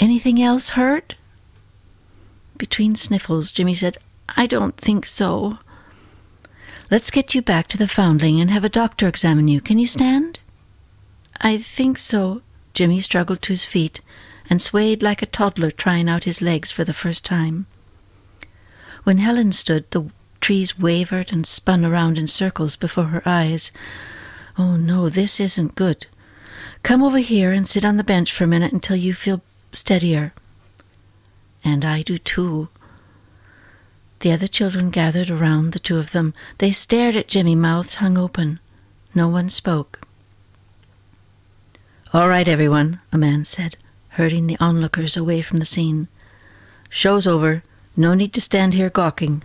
Anything 0.01 0.41
else 0.41 0.71
hurt? 0.71 1.15
Between 2.57 2.97
sniffles, 2.97 3.53
Jimmy 3.53 3.75
said, 3.75 3.99
I 4.35 4.47
don't 4.47 4.79
think 4.79 5.05
so. 5.05 5.59
Let's 6.91 7.11
get 7.11 7.35
you 7.35 7.43
back 7.43 7.69
to 7.69 7.77
the 7.77 7.87
Foundling 7.87 8.41
and 8.41 8.51
have 8.51 8.65
a 8.65 8.71
doctor 8.71 9.07
examine 9.07 9.47
you. 9.47 9.61
Can 9.61 9.79
you 9.79 9.87
stand? 9.87 10.39
I 11.43 11.59
think 11.59 11.99
so. 11.99 12.41
Jimmy 12.73 13.03
struggled 13.03 13.43
to 13.43 13.53
his 13.53 13.67
feet 13.67 14.01
and 14.49 14.63
swayed 14.63 15.03
like 15.03 15.21
a 15.21 15.27
toddler 15.27 15.71
trying 15.71 16.09
out 16.09 16.25
his 16.25 16.41
legs 16.41 16.73
for 16.73 16.83
the 16.83 16.95
first 16.95 17.27
time. 17.27 17.67
When 19.05 19.19
Helen 19.19 19.53
stood, 19.53 19.91
the 19.91 20.11
trees 20.47 20.79
wavered 20.79 21.33
and 21.33 21.45
spun 21.45 21.85
around 21.85 22.17
in 22.17 22.29
circles 22.29 22.77
before 22.77 23.07
her 23.07 23.23
eyes. 23.27 23.73
Oh 24.57 24.77
no, 24.77 25.09
this 25.09 25.41
isn't 25.41 25.75
good. 25.75 26.07
Come 26.85 27.03
over 27.03 27.19
here 27.19 27.51
and 27.51 27.67
sit 27.67 27.85
on 27.85 27.97
the 27.97 28.05
bench 28.05 28.33
for 28.33 28.45
a 28.45 28.47
minute 28.47 28.73
until 28.73 28.95
you 28.95 29.13
feel 29.13 29.43
steadier. 29.73 30.33
And 31.65 31.85
I 31.85 32.03
do 32.03 32.17
too. 32.17 32.69
The 34.21 34.31
other 34.31 34.47
children 34.47 34.91
gathered 34.91 35.31
around 35.31 35.73
the 35.73 35.81
two 35.81 35.99
of 35.99 36.13
them. 36.13 36.33
They 36.59 36.71
stared 36.71 37.17
at 37.17 37.27
Jimmy, 37.27 37.57
mouths 37.57 37.97
hung 37.97 38.17
open. 38.17 38.61
No 39.17 39.27
one 39.27 39.51
spoke. 39.51 40.07
All 42.13 42.29
right, 42.29 42.47
everyone, 42.47 43.01
a 43.11 43.19
man 43.19 43.45
said, 43.45 43.77
herding 44.11 44.47
the 44.47 44.59
onlookers 44.61 45.17
away 45.17 45.43
from 45.43 45.59
the 45.59 45.67
scene. 45.67 46.07
Show's 46.89 47.27
over. 47.27 47.65
No 47.97 48.15
need 48.15 48.33
to 48.35 48.41
stand 48.41 48.75
here 48.75 48.91
gawking. 48.91 49.43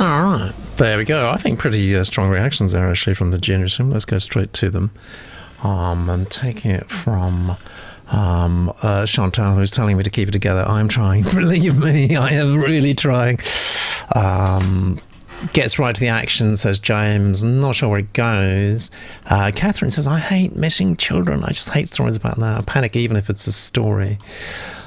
All 0.00 0.24
right, 0.24 0.52
there 0.76 0.98
we 0.98 1.04
go. 1.04 1.30
I 1.30 1.36
think 1.36 1.60
pretty 1.60 1.94
uh, 1.94 2.02
strong 2.02 2.28
reactions 2.28 2.72
there 2.72 2.88
actually 2.88 3.14
from 3.14 3.30
the 3.30 3.38
juniors. 3.38 3.78
Let's 3.78 4.04
go 4.04 4.18
straight 4.18 4.52
to 4.54 4.68
them. 4.68 4.90
Um, 5.62 6.10
I'm 6.10 6.26
taking 6.26 6.72
it 6.72 6.90
from 6.90 7.56
um, 8.08 8.72
uh, 8.82 9.06
Chantal, 9.06 9.54
who's 9.54 9.70
telling 9.70 9.96
me 9.96 10.02
to 10.02 10.10
keep 10.10 10.28
it 10.28 10.32
together. 10.32 10.64
I'm 10.66 10.88
trying. 10.88 11.22
Believe 11.34 11.78
me, 11.78 12.16
I 12.16 12.30
am 12.30 12.58
really 12.58 12.94
trying. 12.94 13.38
Um, 14.16 15.00
gets 15.52 15.78
right 15.78 15.94
to 15.94 16.00
the 16.00 16.08
action, 16.08 16.56
says 16.56 16.78
James. 16.80 17.44
Not 17.44 17.76
sure 17.76 17.90
where 17.90 18.00
it 18.00 18.12
goes. 18.14 18.90
Uh, 19.26 19.52
Catherine 19.54 19.90
says, 19.90 20.06
I 20.06 20.18
hate 20.18 20.56
missing 20.56 20.96
children. 20.96 21.44
I 21.44 21.48
just 21.48 21.70
hate 21.70 21.88
stories 21.88 22.16
about 22.16 22.38
that. 22.40 22.58
I 22.58 22.62
panic 22.62 22.96
even 22.96 23.16
if 23.16 23.30
it's 23.30 23.46
a 23.46 23.52
story. 23.52 24.18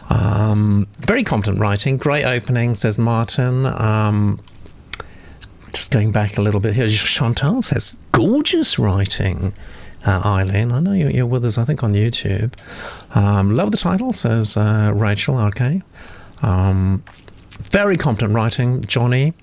Um, 0.10 0.88
very 1.00 1.24
competent 1.24 1.60
writing. 1.60 1.98
Great 1.98 2.26
opening, 2.26 2.76
says 2.76 2.98
Martin. 2.98 3.66
Um, 3.66 4.40
just 5.74 5.92
going 5.92 6.12
back 6.12 6.38
a 6.38 6.42
little 6.42 6.60
bit 6.60 6.74
here, 6.74 6.88
Chantal 6.90 7.62
says, 7.62 7.96
gorgeous 8.12 8.80
writing 8.80 9.54
uh, 10.06 10.22
Eileen. 10.24 10.72
I 10.72 10.80
know 10.80 10.94
you're, 10.94 11.10
you're, 11.10 11.26
with 11.26 11.46
us, 11.46 11.58
I 11.58 11.66
think, 11.66 11.84
on 11.84 11.94
YouTube. 11.94 12.54
Um, 13.16 13.56
love 13.56 13.72
the 13.72 13.78
title, 13.78 14.14
says 14.14 14.58
uh, 14.58 14.92
Rachel. 14.94 15.38
Okay. 15.38 15.82
Um, 16.42 17.04
very 17.60 17.98
competent 17.98 18.34
writing, 18.34 18.82
Johnny. 18.82 19.34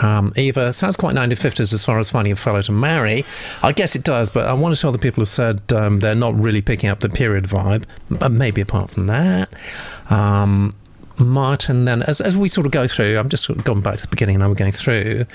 Um, 0.00 0.32
Eva 0.36 0.72
sounds 0.72 0.96
quite 0.96 1.14
1950s 1.16 1.72
as 1.72 1.84
far 1.84 1.98
as 1.98 2.08
finding 2.10 2.32
a 2.32 2.36
fellow 2.36 2.62
to 2.62 2.72
marry. 2.72 3.24
I 3.62 3.72
guess 3.72 3.96
it 3.96 4.04
does, 4.04 4.30
but 4.30 4.46
I 4.46 4.52
want 4.52 4.74
to 4.74 4.80
tell 4.80 4.92
the 4.92 4.98
people 4.98 5.22
who 5.22 5.26
said 5.26 5.72
um, 5.72 5.98
they're 5.98 6.14
not 6.14 6.38
really 6.38 6.62
picking 6.62 6.88
up 6.88 7.00
the 7.00 7.08
period 7.08 7.44
vibe. 7.44 7.84
Maybe 8.30 8.60
apart 8.60 8.92
from 8.92 9.08
that, 9.08 9.52
um, 10.08 10.70
Martin 11.18 11.84
then, 11.84 12.02
as, 12.02 12.20
as 12.20 12.36
we 12.36 12.48
sort 12.48 12.66
of 12.66 12.72
go 12.72 12.86
through, 12.86 13.18
I'm 13.18 13.28
just 13.28 13.44
sort 13.44 13.58
of 13.58 13.64
going 13.64 13.80
back 13.80 13.96
to 13.96 14.02
the 14.02 14.08
beginning 14.08 14.36
and 14.36 14.44
I'm 14.44 14.54
going 14.54 14.72
through. 14.72 15.26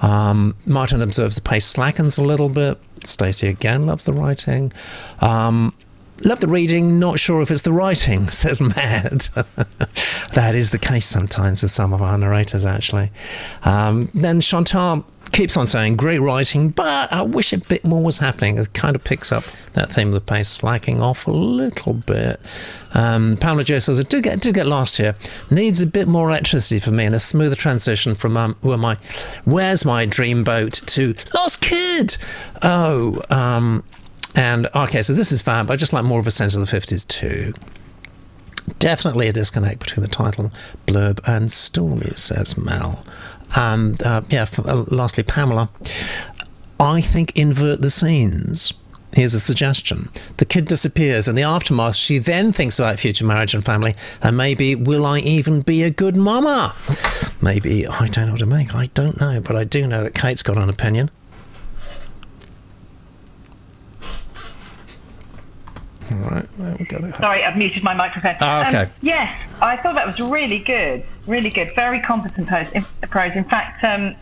Um, 0.00 0.56
Martin 0.66 1.02
observes 1.02 1.36
the 1.36 1.42
pace 1.42 1.66
slackens 1.66 2.18
a 2.18 2.22
little 2.22 2.48
bit. 2.48 2.78
Stacey 3.04 3.48
again 3.48 3.86
loves 3.86 4.04
the 4.04 4.12
writing. 4.12 4.72
Um, 5.20 5.74
love 6.24 6.40
the 6.40 6.48
reading, 6.48 6.98
not 6.98 7.18
sure 7.18 7.40
if 7.40 7.50
it's 7.50 7.62
the 7.62 7.72
writing, 7.72 8.28
says 8.30 8.60
Mad. 8.60 9.28
that 10.34 10.54
is 10.54 10.70
the 10.70 10.78
case 10.78 11.06
sometimes 11.06 11.62
with 11.62 11.72
some 11.72 11.92
of 11.92 12.02
our 12.02 12.18
narrators, 12.18 12.66
actually. 12.66 13.10
Um, 13.64 14.10
then 14.14 14.40
Chantal 14.40 15.04
keeps 15.32 15.56
on 15.56 15.66
saying, 15.66 15.96
great 15.96 16.18
writing, 16.18 16.70
but 16.70 17.12
I 17.12 17.22
wish 17.22 17.52
a 17.52 17.58
bit 17.58 17.84
more 17.84 18.02
was 18.02 18.18
happening. 18.18 18.58
It 18.58 18.72
kind 18.72 18.96
of 18.96 19.04
picks 19.04 19.30
up 19.32 19.44
that 19.74 19.90
theme 19.92 20.08
of 20.08 20.14
the 20.14 20.20
pace 20.20 20.48
slacking 20.48 21.00
off 21.00 21.26
a 21.26 21.30
little 21.30 21.94
bit. 21.94 22.40
Um, 22.94 23.36
Pamela 23.36 23.64
J 23.64 23.80
says, 23.80 23.98
it 23.98 24.08
did 24.08 24.24
get, 24.24 24.40
did 24.40 24.54
get 24.54 24.66
lost 24.66 24.96
here. 24.96 25.14
Needs 25.50 25.80
a 25.80 25.86
bit 25.86 26.08
more 26.08 26.28
electricity 26.28 26.80
for 26.80 26.90
me 26.90 27.04
and 27.04 27.14
a 27.14 27.20
smoother 27.20 27.56
transition 27.56 28.14
from 28.14 28.36
um, 28.36 28.56
where 28.60 28.78
my, 28.78 28.96
where's 29.44 29.84
my 29.84 30.06
dream 30.06 30.42
boat 30.44 30.80
to 30.86 31.14
Lost 31.34 31.60
Kid? 31.60 32.16
Oh, 32.62 33.22
um, 33.30 33.84
And 34.34 34.68
okay, 34.74 35.02
so 35.02 35.12
this 35.12 35.32
is 35.32 35.42
fab. 35.42 35.66
But 35.66 35.74
I 35.74 35.76
just 35.76 35.92
like 35.92 36.04
more 36.04 36.20
of 36.20 36.26
a 36.26 36.30
sense 36.30 36.54
of 36.54 36.68
the 36.68 36.76
50s 36.76 37.06
too. 37.06 37.52
Definitely 38.78 39.28
a 39.28 39.32
disconnect 39.32 39.80
between 39.80 40.02
the 40.02 40.08
title, 40.08 40.52
blurb, 40.86 41.18
and 41.26 41.50
story, 41.50 42.12
says 42.14 42.56
Mel. 42.56 43.04
And 43.56 44.02
uh, 44.02 44.22
yeah, 44.28 44.42
f- 44.42 44.58
uh, 44.58 44.84
lastly, 44.88 45.22
Pamela. 45.22 45.70
I 46.78 47.00
think 47.00 47.36
invert 47.36 47.82
the 47.82 47.90
scenes. 47.90 48.72
Here's 49.12 49.34
a 49.34 49.40
suggestion. 49.40 50.08
The 50.36 50.44
kid 50.44 50.66
disappears. 50.66 51.26
In 51.26 51.34
the 51.34 51.42
aftermath, 51.42 51.96
she 51.96 52.18
then 52.18 52.52
thinks 52.52 52.78
about 52.78 53.00
future 53.00 53.24
marriage 53.24 53.54
and 53.54 53.64
family, 53.64 53.96
and 54.22 54.36
maybe, 54.36 54.76
will 54.76 55.04
I 55.04 55.18
even 55.18 55.62
be 55.62 55.82
a 55.82 55.90
good 55.90 56.16
mama? 56.16 56.74
Maybe, 57.42 57.86
I 57.88 58.06
don't 58.06 58.26
know 58.26 58.32
what 58.32 58.38
to 58.38 58.46
make. 58.46 58.74
I 58.74 58.86
don't 58.94 59.20
know, 59.20 59.40
but 59.40 59.56
I 59.56 59.64
do 59.64 59.86
know 59.86 60.04
that 60.04 60.14
Kate's 60.14 60.44
got 60.44 60.56
an 60.56 60.68
opinion. 60.68 61.10
All 66.12 66.18
right, 66.30 66.48
there 66.58 66.76
we 66.78 66.84
go. 66.84 67.12
Sorry, 67.18 67.44
I've 67.44 67.56
muted 67.56 67.82
my 67.82 67.94
microphone. 67.94 68.36
Ah, 68.40 68.68
okay. 68.68 68.82
Um, 68.82 68.90
yes, 69.02 69.34
I 69.60 69.76
thought 69.76 69.94
that 69.94 70.06
was 70.06 70.18
really 70.18 70.58
good, 70.58 71.04
really 71.26 71.50
good, 71.50 71.74
very 71.74 72.00
competent 72.00 72.48
prose. 72.48 72.66
In, 72.72 72.84
prose. 73.08 73.32
in 73.34 73.44
fact, 73.44 73.84
um, 73.84 74.16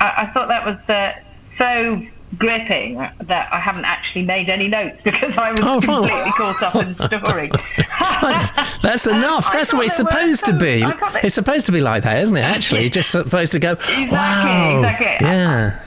I, 0.00 0.24
I, 0.24 0.30
thought 0.32 0.48
that 0.48 0.64
was 0.64 0.76
uh, 0.88 1.14
so 1.58 2.02
gripping 2.38 2.96
that 2.96 3.52
I 3.52 3.58
haven't 3.58 3.84
actually 3.84 4.24
made 4.24 4.48
any 4.48 4.68
notes 4.68 5.00
because 5.04 5.32
I 5.36 5.52
was 5.52 5.60
oh, 5.62 5.80
completely 5.80 6.32
caught 6.32 6.62
up 6.62 6.74
in 6.76 6.94
the 6.94 7.08
story. 7.08 7.50
that's, 8.22 8.50
that's, 8.82 9.06
enough. 9.06 9.50
That's 9.52 9.72
what 9.72 9.86
it's 9.86 9.96
supposed 9.96 10.44
to 10.46 10.52
be. 10.52 10.84
It's 11.22 11.34
supposed 11.34 11.66
to 11.66 11.72
be 11.72 11.80
like 11.80 12.02
that, 12.02 12.22
isn't 12.22 12.36
it? 12.36 12.42
Actually, 12.42 12.82
you're 12.82 12.90
just 13.00 13.10
supposed 13.10 13.52
to 13.52 13.58
go. 13.58 13.72
Exactly. 13.72 14.06
Wow. 14.06 14.78
Exactly. 14.78 15.26
Yeah. 15.26 15.82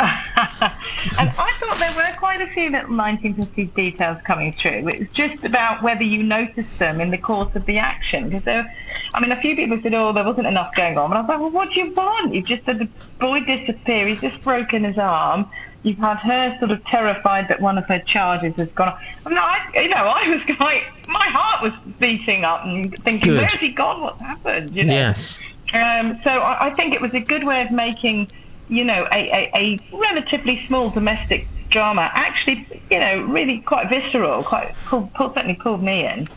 and 1.18 1.30
I 1.38 1.56
thought 1.58 1.78
there 1.78 1.92
were 1.94 2.16
quite 2.16 2.40
a 2.40 2.46
few 2.48 2.70
little 2.70 2.90
1950s 2.90 3.74
details 3.74 4.18
coming 4.24 4.52
through. 4.52 4.88
It 4.88 4.98
was 5.00 5.08
just 5.12 5.44
about 5.44 5.82
whether 5.82 6.02
you 6.02 6.22
noticed 6.22 6.78
them 6.78 7.00
in 7.00 7.10
the 7.10 7.18
course 7.18 7.54
of 7.54 7.66
the 7.66 7.76
action. 7.78 8.30
Because 8.30 8.44
there, 8.44 8.74
I 9.12 9.20
mean, 9.20 9.30
a 9.30 9.40
few 9.40 9.54
people 9.54 9.78
said, 9.82 9.92
"Oh, 9.92 10.12
there 10.12 10.24
wasn't 10.24 10.46
enough 10.46 10.74
going 10.74 10.96
on," 10.96 11.10
and 11.10 11.18
I 11.18 11.20
was 11.20 11.28
like, 11.28 11.40
"Well, 11.40 11.50
what 11.50 11.72
do 11.72 11.80
you 11.80 11.92
want? 11.92 12.34
You've 12.34 12.46
just 12.46 12.62
had 12.64 12.78
the 12.78 12.88
boy 13.18 13.40
disappear. 13.40 14.06
He's 14.06 14.20
just 14.20 14.40
broken 14.42 14.84
his 14.84 14.96
arm. 14.96 15.50
You've 15.82 15.98
had 15.98 16.16
her 16.18 16.56
sort 16.58 16.70
of 16.70 16.84
terrified 16.86 17.48
that 17.48 17.60
one 17.60 17.76
of 17.76 17.84
her 17.86 17.98
charges 18.00 18.54
has 18.56 18.68
gone. 18.70 18.88
Off. 18.88 19.02
I 19.26 19.28
mean, 19.28 19.38
I, 19.38 19.70
you 19.74 19.88
know, 19.88 19.96
I 19.96 20.28
was 20.28 20.56
quite, 20.56 20.84
my 21.08 21.26
heart 21.26 21.62
was 21.62 21.72
beating 21.98 22.44
up 22.44 22.64
and 22.64 22.96
thinking, 23.04 23.32
Good. 23.32 23.40
"Where's 23.40 23.52
he 23.54 23.70
gone? 23.70 24.00
What's 24.00 24.20
happened?" 24.20 24.74
You 24.74 24.84
know. 24.84 24.94
Yes. 24.94 25.40
Um, 25.72 26.18
so 26.24 26.30
I, 26.30 26.68
I 26.68 26.74
think 26.74 26.94
it 26.94 27.00
was 27.00 27.14
a 27.14 27.20
good 27.20 27.44
way 27.44 27.62
of 27.62 27.70
making 27.70 28.30
you 28.70 28.84
know, 28.84 29.06
a, 29.12 29.30
a, 29.30 29.50
a, 29.54 29.96
relatively 29.96 30.64
small 30.66 30.90
domestic 30.90 31.46
drama 31.70 32.10
actually, 32.14 32.66
you 32.90 32.98
know, 32.98 33.22
really 33.22 33.60
quite 33.60 33.88
visceral, 33.88 34.42
quite 34.42 34.74
pulled, 34.86 35.12
pulled, 35.14 35.34
certainly 35.34 35.56
pulled 35.56 35.82
me 35.82 36.06
in. 36.06 36.28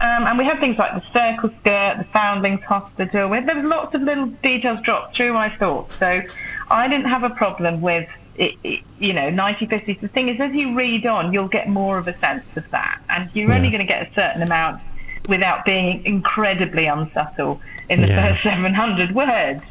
Um, 0.00 0.26
and 0.26 0.38
we 0.38 0.44
had 0.44 0.60
things 0.60 0.78
like 0.78 0.94
the 0.94 1.02
circle 1.12 1.50
skirt, 1.60 1.98
the 1.98 2.06
Foundlings 2.12 2.62
Hospital. 2.62 3.28
With 3.28 3.44
there 3.44 3.56
was 3.56 3.64
lots 3.64 3.94
of 3.94 4.02
little 4.02 4.26
details 4.42 4.80
dropped 4.82 5.16
through. 5.16 5.36
I 5.36 5.54
thought 5.56 5.90
so. 5.98 6.22
I 6.70 6.88
didn't 6.88 7.06
have 7.06 7.22
a 7.22 7.30
problem 7.30 7.82
with 7.82 8.08
it, 8.36 8.54
it, 8.64 8.82
you 8.98 9.12
know 9.12 9.30
1950s. 9.30 10.00
The 10.00 10.08
thing 10.08 10.30
is, 10.30 10.40
as 10.40 10.54
you 10.54 10.74
read 10.74 11.04
on, 11.04 11.34
you'll 11.34 11.48
get 11.48 11.68
more 11.68 11.98
of 11.98 12.08
a 12.08 12.18
sense 12.18 12.44
of 12.56 12.70
that, 12.70 13.00
and 13.10 13.28
you're 13.34 13.50
yeah. 13.50 13.56
only 13.56 13.68
going 13.68 13.80
to 13.80 13.86
get 13.86 14.10
a 14.10 14.14
certain 14.14 14.40
amount 14.40 14.80
without 15.28 15.66
being 15.66 16.04
incredibly 16.06 16.86
unsubtle 16.86 17.60
in 17.90 18.00
the 18.00 18.08
yeah. 18.08 18.30
first 18.30 18.42
700 18.42 19.14
words 19.14 19.62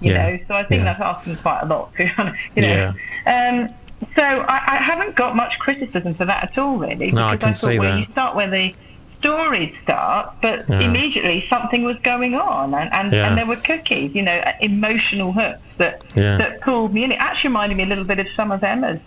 you 0.00 0.12
yeah. 0.12 0.30
know. 0.30 0.38
So 0.48 0.54
I 0.54 0.64
think 0.64 0.80
yeah. 0.80 0.84
that's 0.84 1.00
asking 1.00 1.36
quite 1.36 1.62
a 1.62 1.66
lot, 1.66 1.94
to 1.96 2.04
you 2.56 2.62
know. 2.62 2.94
Yeah. 3.26 3.50
Um, 3.50 3.68
so 4.14 4.22
I, 4.22 4.74
I, 4.74 4.76
haven't 4.76 5.16
got 5.16 5.36
much 5.36 5.58
criticism 5.58 6.14
for 6.14 6.26
that 6.26 6.50
at 6.50 6.58
all, 6.58 6.76
really. 6.76 7.12
No, 7.12 7.28
I 7.28 7.36
can 7.36 7.48
I 7.48 7.52
thought, 7.52 7.70
see 7.70 7.78
well, 7.78 7.94
that. 7.94 8.00
you 8.00 8.12
start 8.12 8.36
where 8.36 8.50
the 8.50 8.74
stories 9.18 9.74
start, 9.82 10.34
but 10.42 10.68
yeah. 10.68 10.80
immediately 10.80 11.46
something 11.48 11.82
was 11.82 11.96
going 12.00 12.34
on, 12.34 12.74
and, 12.74 12.92
and, 12.92 13.12
yeah. 13.12 13.28
and 13.28 13.38
there 13.38 13.46
were 13.46 13.56
cookies, 13.56 14.14
you 14.14 14.22
know, 14.22 14.42
emotional 14.60 15.32
hooks 15.32 15.62
that 15.78 16.04
yeah. 16.14 16.36
that 16.36 16.60
pulled 16.60 16.92
me 16.92 17.04
in. 17.04 17.12
It 17.12 17.16
actually 17.16 17.48
reminded 17.48 17.76
me 17.76 17.84
a 17.84 17.86
little 17.86 18.04
bit 18.04 18.18
of 18.18 18.26
some 18.36 18.52
of 18.52 18.62
Emma's 18.62 19.00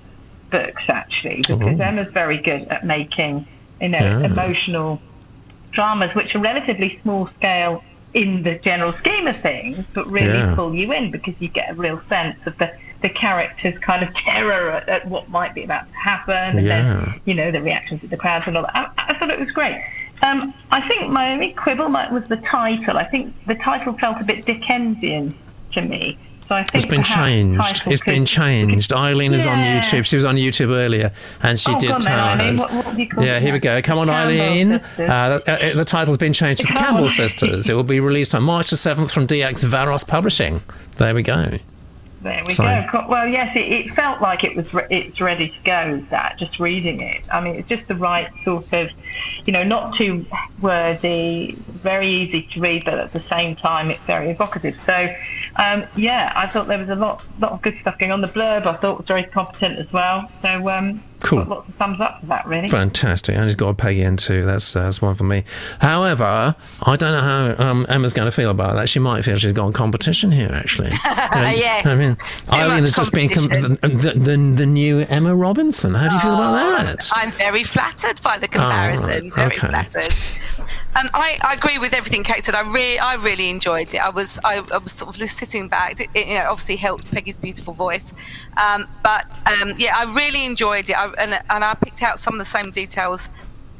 books, 0.50 0.84
actually, 0.88 1.44
because 1.48 1.80
Emma's 1.80 2.12
very 2.12 2.38
good 2.38 2.68
at 2.70 2.86
making, 2.86 3.48
you 3.80 3.90
know, 3.90 4.20
emotional 4.24 5.00
dramas, 5.72 6.14
which 6.16 6.36
are 6.36 6.40
relatively 6.40 7.00
small 7.04 7.30
scale 7.38 7.84
in 8.14 8.44
the 8.44 8.56
general 8.60 8.94
scheme 8.94 9.28
of 9.28 9.40
things, 9.42 9.86
but 9.94 10.10
really 10.10 10.40
yeah. 10.40 10.56
pull 10.56 10.74
you 10.74 10.92
in 10.92 11.12
because 11.12 11.36
you 11.40 11.48
get 11.48 11.72
a 11.72 11.74
real 11.76 12.02
sense 12.10 12.38
of 12.46 12.58
the, 12.58 12.74
the 13.02 13.10
character's 13.10 13.78
kind 13.80 14.04
of 14.04 14.14
terror 14.16 14.72
at, 14.72 14.90
at 14.90 15.08
what 15.08 15.30
might 15.30 15.54
be 15.54 15.64
about 15.64 15.88
to 15.88 15.96
happen, 15.96 16.58
and 16.58 16.66
yeah. 16.66 16.82
then 16.82 17.22
you 17.26 17.34
know 17.34 17.52
the 17.52 17.62
reactions 17.62 18.04
of 18.04 18.10
the 18.10 18.18
crowds 18.18 18.46
and 18.48 18.58
all 18.58 18.64
that. 18.64 18.76
I, 18.76 18.92
I 19.10 19.18
thought 19.18 19.30
it 19.30 19.40
was 19.40 19.52
great. 19.52 19.82
Um, 20.22 20.54
I 20.72 20.86
think 20.88 21.12
my 21.12 21.32
only 21.32 21.54
quibble 21.54 21.90
was 21.90 22.24
the 22.28 22.38
title. 22.38 22.98
I 22.98 23.06
think 23.06 23.34
the 23.46 23.56
title 23.56 23.94
felt 23.98 24.20
a 24.20 24.24
bit 24.24 24.46
Dickensian 24.46 25.34
to 25.74 25.82
me. 25.82 26.18
So 26.50 26.56
I 26.56 26.64
think 26.64 26.74
it's 26.74 26.86
been 26.88 27.04
changed. 27.04 27.84
It's 27.86 28.02
could, 28.02 28.10
been 28.12 28.26
changed. 28.26 28.92
Eileen 28.92 29.36
is 29.36 29.46
on 29.46 29.60
YouTube. 29.60 30.04
She 30.04 30.16
was 30.16 30.26
on 30.26 30.36
YouTube 30.36 30.72
earlier, 30.72 31.12
and 31.44 31.60
she 31.60 31.72
oh, 31.72 31.78
did 31.78 32.00
tell 32.00 32.42
us. 32.42 32.60
What, 32.60 32.86
what 32.86 33.24
yeah, 33.24 33.40
here 33.40 33.54
we 33.54 33.60
go. 33.60 33.80
Come 33.84 34.00
on, 34.00 34.08
the 34.08 34.14
Eileen. 34.14 34.72
Uh, 34.72 35.40
the, 35.46 35.74
the, 35.76 35.86
title's 35.86 36.18
been 36.18 36.34
changed 36.34 36.64
to 36.64 36.68
The 36.68 36.80
Campbell 36.80 37.08
Sisters. 37.08 37.70
It 37.70 37.76
will 37.76 37.84
be 37.84 38.00
released 38.00 38.34
on 38.34 38.42
March 38.42 38.72
the 38.72 38.78
seventh 38.78 39.12
from 39.12 39.28
DX 39.28 39.64
Varos 39.64 40.08
Publishing. 40.08 40.60
There 40.98 41.14
we 41.14 41.22
go. 41.22 41.60
There 42.22 42.44
we 42.46 42.56
go. 42.56 43.06
Well, 43.08 43.28
yes, 43.28 43.56
it, 43.56 43.72
it, 43.72 43.96
felt 43.96 44.22
like 44.22 44.44
it 44.44 44.56
was 44.56 44.74
re- 44.74 44.88
it's 44.90 45.22
ready 45.22 45.50
to 45.50 45.56
go. 45.64 46.06
That 46.10 46.38
just 46.38 46.60
reading 46.60 47.00
it, 47.00 47.22
I 47.32 47.40
mean, 47.40 47.56
it's 47.56 47.70
just 47.70 47.88
the 47.88 47.96
right 47.96 48.30
sort 48.44 48.72
of, 48.74 48.90
you 49.46 49.54
know, 49.54 49.64
not 49.64 49.96
too 49.96 50.26
wordy, 50.62 51.58
very 51.82 52.08
easy 52.08 52.48
to 52.54 52.60
read, 52.60 52.84
but 52.84 52.96
at 52.96 53.14
the 53.14 53.24
same 53.30 53.56
time, 53.56 53.90
it's 53.90 54.04
very 54.06 54.32
evocative. 54.32 54.76
So, 54.86 55.08
um, 55.56 55.86
yeah, 55.96 56.34
I 56.36 56.48
thought 56.48 56.68
there 56.68 56.78
was 56.78 56.90
a 56.90 56.96
lot, 56.96 57.24
lot 57.40 57.54
of 57.54 57.62
good 57.62 57.78
stuff 57.80 57.98
going 57.98 58.12
on. 58.12 58.20
The 58.20 58.28
blurb 58.28 58.66
I 58.66 58.76
thought 58.78 58.98
was 58.98 59.08
very 59.08 59.24
competent 59.24 59.80
as 59.80 59.92
well. 59.94 60.30
So, 60.42 60.70
um, 60.70 61.02
Cool. 61.22 61.44
Lots 61.44 61.68
of 61.68 61.76
thumbs 61.76 62.00
up 62.00 62.20
for 62.22 62.28
that, 62.28 62.46
really. 62.48 62.68
Fantastic. 62.68 63.36
And 63.36 63.44
he's 63.46 63.56
got 63.56 63.70
a 63.70 63.74
Peggy 63.74 64.02
in 64.02 64.18
too. 64.18 64.46
That's, 64.46 64.76
uh, 64.76 64.84
that's 64.84 65.02
one 65.02 65.16
for 65.16 65.24
me. 65.26 65.44
However, 65.80 66.56
I 66.84 66.96
don't 66.96 67.12
know 67.12 67.56
how 67.58 67.66
um, 67.68 67.86
Emma's 67.90 68.14
going 68.14 68.26
to 68.28 68.32
feel 68.32 68.50
about 68.50 68.76
that. 68.76 68.88
She 68.90 69.00
might 69.00 69.24
feel 69.24 69.38
she's 69.38 69.54
got 69.54 69.74
competition 69.74 70.32
here, 70.32 70.50
actually. 70.52 70.90
yes. 71.06 71.86
I 71.86 71.96
mean, 71.96 72.16
Eileen 72.54 72.80
has 72.86 72.96
just 72.96 73.12
been 73.12 73.30
com- 73.30 73.48
the, 73.48 74.14
the, 74.16 74.56
the, 74.56 74.66
new 74.66 75.00
Emma 75.02 75.36
Robinson. 75.36 75.94
How 75.94 76.08
do 76.08 76.14
you 76.14 76.20
feel 76.22 76.34
about 76.36 76.50
Oh, 76.80 76.84
that? 76.84 77.10
I'm 77.14 77.32
very 77.32 77.64
flattered 77.64 78.22
by 78.22 78.38
the 78.38 78.48
comparison. 78.48 79.30
right. 79.30 79.34
Very 79.34 79.48
Okay. 79.48 79.68
flattered. 79.68 80.14
Um, 80.96 81.08
I, 81.14 81.38
I 81.42 81.54
agree 81.54 81.78
with 81.78 81.94
everything 81.94 82.24
Kate 82.24 82.44
said. 82.44 82.56
I 82.56 82.62
really, 82.62 82.98
I 82.98 83.16
really 83.16 83.50
enjoyed 83.50 83.94
it. 83.94 84.02
I 84.02 84.10
was, 84.10 84.40
I, 84.44 84.64
I 84.74 84.78
was 84.80 84.92
sort 84.92 85.14
of 85.14 85.20
just 85.20 85.38
sitting 85.38 85.68
back. 85.68 86.00
It, 86.02 86.10
you 86.16 86.34
know, 86.34 86.48
obviously 86.50 86.78
helped 86.78 87.12
Peggy's 87.12 87.38
beautiful 87.38 87.74
voice, 87.74 88.14
um, 88.58 88.88
but 89.04 89.26
um, 89.48 89.76
yeah, 89.78 89.94
I 89.96 90.12
really 90.16 90.46
enjoyed 90.46 90.90
it. 90.90 90.98
I, 90.98 91.06
and, 91.20 91.40
and 91.50 91.64
I 91.64 91.76
picked 91.76 92.02
out 92.02 92.20
some 92.20 92.34
of 92.34 92.40
the 92.40 92.46
same 92.46 92.72
details 92.72 93.30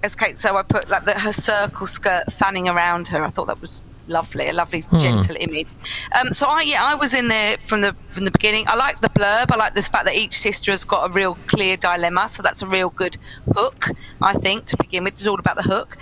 as 0.04 0.16
Kate. 0.16 0.40
So 0.40 0.56
I 0.56 0.64
put 0.64 0.88
like 0.90 1.06
the, 1.06 1.14
her 1.14 1.34
circle 1.34 1.88
skirt 1.88 2.32
fanning 2.32 2.70
around 2.70 3.08
her. 3.10 3.24
I 3.24 3.30
thought 3.30 3.48
that 3.48 3.60
was 3.60 3.82
lovely, 4.08 4.48
a 4.50 4.54
lovely 4.54 4.84
gentle 4.98 5.36
image. 5.40 5.68
Um, 6.20 6.32
so 6.32 6.48
I, 6.48 6.62
yeah, 6.62 6.84
I 6.84 6.96
was 6.96 7.14
in 7.14 7.28
there 7.28 7.58
from 7.58 7.82
the 7.82 7.96
from 8.10 8.26
the 8.26 8.32
beginning. 8.32 8.66
I 8.68 8.76
like 8.76 9.02
the 9.02 9.10
blurb. 9.10 9.52
I 9.52 9.56
like 9.56 9.74
this 9.74 9.88
fact 9.88 10.06
that 10.06 10.16
each 10.16 10.38
sister 10.38 10.72
has 10.72 10.86
got 10.86 11.10
a 11.10 11.14
real 11.14 11.38
clear 11.48 11.76
dilemma. 11.76 12.30
So 12.30 12.44
that's 12.44 12.62
a 12.62 12.68
real 12.68 12.90
good 12.92 13.18
hook, 13.56 13.88
I 14.22 14.34
think, 14.34 14.66
to 14.66 14.78
begin 14.78 15.04
with. 15.04 15.14
It's 15.14 15.28
all 15.28 15.40
about 15.40 15.56
the 15.56 15.64
hook. 15.64 15.98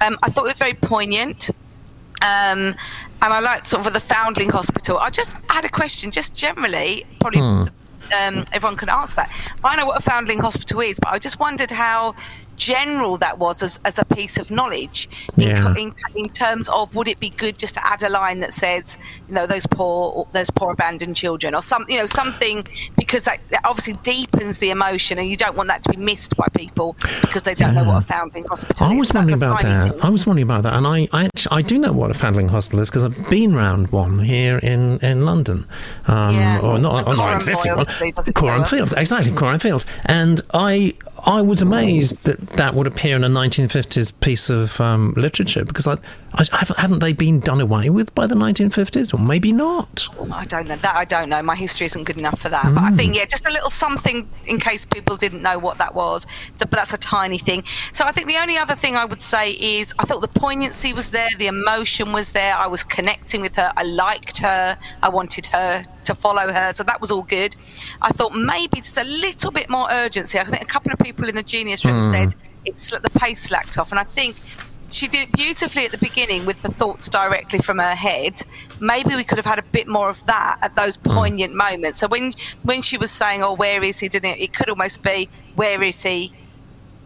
Um, 0.00 0.18
I 0.22 0.30
thought 0.30 0.44
it 0.44 0.48
was 0.48 0.58
very 0.58 0.74
poignant. 0.74 1.50
Um, 2.22 2.74
and 3.22 3.32
I 3.32 3.40
liked 3.40 3.66
sort 3.66 3.86
of 3.86 3.92
the 3.92 4.00
Foundling 4.00 4.50
Hospital. 4.50 4.98
I 4.98 5.10
just 5.10 5.36
had 5.48 5.64
a 5.64 5.68
question, 5.68 6.10
just 6.10 6.34
generally, 6.34 7.04
probably 7.18 7.40
um, 7.40 8.44
everyone 8.52 8.76
can 8.76 8.88
answer 8.88 9.16
that. 9.16 9.30
I 9.62 9.76
know 9.76 9.86
what 9.86 9.98
a 9.98 10.02
Foundling 10.02 10.40
Hospital 10.40 10.80
is, 10.80 10.98
but 10.98 11.12
I 11.12 11.18
just 11.18 11.38
wondered 11.38 11.70
how 11.70 12.14
general 12.60 13.16
that 13.16 13.38
was 13.38 13.62
as, 13.62 13.80
as 13.84 13.98
a 13.98 14.04
piece 14.04 14.38
of 14.38 14.50
knowledge 14.50 15.08
in, 15.36 15.48
Yeah. 15.48 15.74
in, 15.82 15.94
in 16.14 16.28
terms 16.28 16.68
of 16.68 16.94
would 16.94 17.08
it 17.08 17.18
be 17.18 17.30
good 17.30 17.58
just 17.58 17.74
to 17.74 17.80
add 17.86 18.02
a 18.02 18.10
line 18.10 18.40
that 18.40 18.52
says 18.52 18.98
you 19.28 19.34
know 19.34 19.46
those 19.46 19.66
poor 19.66 20.26
those 20.32 20.50
poor 20.50 20.72
abandoned 20.72 21.16
children 21.16 21.54
or 21.54 21.62
some 21.62 21.84
you 21.88 21.98
know 21.98 22.06
something 22.06 22.66
because 22.96 23.24
that, 23.24 23.38
that 23.48 23.62
obviously 23.64 23.94
deepens 24.02 24.58
the 24.58 24.70
emotion 24.70 25.18
and 25.18 25.28
you 25.30 25.36
don't 25.36 25.56
want 25.56 25.68
that 25.68 25.82
to 25.82 25.90
be 25.90 25.96
missed 25.96 26.36
by 26.36 26.46
people 26.54 26.94
because 27.22 27.44
they 27.44 27.54
don't 27.54 27.74
know 27.74 27.84
what 27.84 27.98
a 28.02 28.06
foundling 28.06 28.44
hospital 28.44 28.86
I 28.86 28.92
is 28.92 28.98
was 28.98 29.08
That's 29.08 29.14
wondering 29.32 29.42
about 29.42 29.62
that. 29.62 29.92
thing. 29.92 30.00
I 30.02 30.10
was 30.10 30.26
wondering 30.26 30.44
about 30.50 30.62
that, 30.64 30.74
and 30.74 30.86
I, 30.86 31.08
I, 31.12 31.24
actually, 31.26 31.56
I 31.58 31.62
do 31.62 31.78
know 31.78 31.92
what 31.92 32.10
a 32.10 32.14
Foundling 32.14 32.48
Hospital 32.48 32.80
is 32.80 32.90
because 32.90 33.04
I've 33.04 33.28
been 33.30 33.54
round 33.54 33.90
one 33.92 34.18
here 34.18 34.58
in, 34.58 34.98
in 35.00 35.24
London, 35.24 35.66
um, 36.06 36.34
Yeah. 36.34 36.60
or 36.60 36.78
not, 36.78 37.06
or 37.06 37.14
not 37.16 37.34
existing 37.36 37.74
one. 37.76 37.84
Street, 37.86 38.14
does 38.16 38.28
it 38.28 38.34
Coram? 38.34 38.64
Fields, 38.64 38.92
exactly, 38.96 39.32
Coram 39.32 39.58
Fields, 39.58 39.84
and 40.06 40.40
I, 40.52 40.94
I 41.24 41.42
was 41.42 41.60
amazed 41.60 42.24
that 42.24 42.40
that 42.50 42.74
would 42.74 42.86
appear 42.86 43.16
in 43.16 43.24
a 43.24 43.28
1950s 43.28 44.18
piece 44.20 44.48
of 44.48 44.80
um, 44.80 45.12
literature 45.16 45.64
because 45.64 45.86
I, 45.86 45.98
I 46.34 46.44
haven't, 46.78 47.00
they 47.00 47.12
been 47.12 47.40
done 47.40 47.60
away 47.60 47.90
with 47.90 48.14
by 48.14 48.26
the 48.26 48.34
1950s, 48.34 49.12
or 49.12 49.18
maybe 49.18 49.52
not? 49.52 50.08
I 50.32 50.44
don't 50.44 50.68
know 50.68 50.76
that. 50.76 50.96
I 50.96 51.04
don't 51.04 51.28
know. 51.28 51.42
My 51.42 51.56
history 51.56 51.86
isn't 51.86 52.04
good 52.04 52.18
enough 52.18 52.38
for 52.38 52.48
that. 52.48 52.66
Mm. 52.66 52.74
But 52.74 52.84
I 52.84 52.90
think 52.92 53.16
yeah, 53.16 53.24
just 53.24 53.46
a 53.46 53.50
little 53.50 53.70
something 53.70 54.28
in 54.46 54.60
case 54.60 54.86
people 54.86 55.16
didn't 55.16 55.42
know 55.42 55.58
what 55.58 55.78
that 55.78 55.94
was. 55.94 56.26
But 56.58 56.70
that's 56.70 56.94
a 56.94 56.98
tiny 56.98 57.38
thing. 57.38 57.64
So 57.92 58.04
I 58.04 58.12
think 58.12 58.28
the 58.28 58.38
only 58.38 58.56
other 58.56 58.74
thing 58.74 58.96
I 58.96 59.04
would 59.04 59.22
say 59.22 59.52
is 59.52 59.94
I 59.98 60.04
thought 60.04 60.22
the 60.22 60.40
poignancy 60.40 60.92
was 60.92 61.10
there, 61.10 61.28
the 61.38 61.48
emotion 61.48 62.12
was 62.12 62.32
there. 62.32 62.54
I 62.54 62.68
was 62.68 62.84
connecting 62.84 63.40
with 63.40 63.56
her. 63.56 63.72
I 63.76 63.82
liked 63.82 64.38
her. 64.38 64.78
I 65.02 65.08
wanted 65.08 65.46
her 65.46 65.82
to 66.04 66.14
follow 66.14 66.52
her. 66.52 66.72
So 66.72 66.84
that 66.84 67.00
was 67.00 67.10
all 67.10 67.22
good. 67.22 67.56
I 68.00 68.10
thought 68.10 68.34
maybe 68.34 68.78
just 68.78 68.98
a 68.98 69.04
little 69.04 69.50
bit 69.50 69.68
more 69.68 69.88
urgency. 69.90 70.38
I 70.38 70.44
think 70.44 70.62
a 70.62 70.66
couple 70.66 70.92
of 70.92 70.98
people 70.98 71.09
in 71.18 71.34
the 71.34 71.42
Genius 71.42 71.84
Room 71.84 72.02
mm. 72.02 72.10
said 72.10 72.34
it's 72.64 72.90
the 72.90 73.10
pace 73.10 73.42
slacked 73.42 73.78
off, 73.78 73.90
and 73.90 73.98
I 73.98 74.04
think 74.04 74.36
she 74.90 75.06
did 75.06 75.28
it 75.28 75.32
beautifully 75.32 75.84
at 75.84 75.92
the 75.92 75.98
beginning 75.98 76.46
with 76.46 76.62
the 76.62 76.68
thoughts 76.68 77.08
directly 77.08 77.60
from 77.60 77.78
her 77.78 77.94
head. 77.94 78.42
Maybe 78.80 79.14
we 79.14 79.24
could 79.24 79.38
have 79.38 79.46
had 79.46 79.58
a 79.58 79.62
bit 79.62 79.86
more 79.86 80.08
of 80.08 80.24
that 80.26 80.58
at 80.62 80.74
those 80.76 80.96
hmm. 80.96 81.10
poignant 81.10 81.54
moments. 81.54 81.98
So 81.98 82.08
when 82.08 82.32
when 82.62 82.82
she 82.82 82.96
was 82.96 83.10
saying, 83.10 83.42
"Oh, 83.42 83.54
where 83.54 83.82
is 83.82 84.00
he?" 84.00 84.08
Didn't 84.08 84.30
it? 84.30 84.40
It 84.40 84.52
could 84.52 84.68
almost 84.68 85.02
be, 85.02 85.28
"Where 85.54 85.82
is 85.82 86.02
he?" 86.02 86.32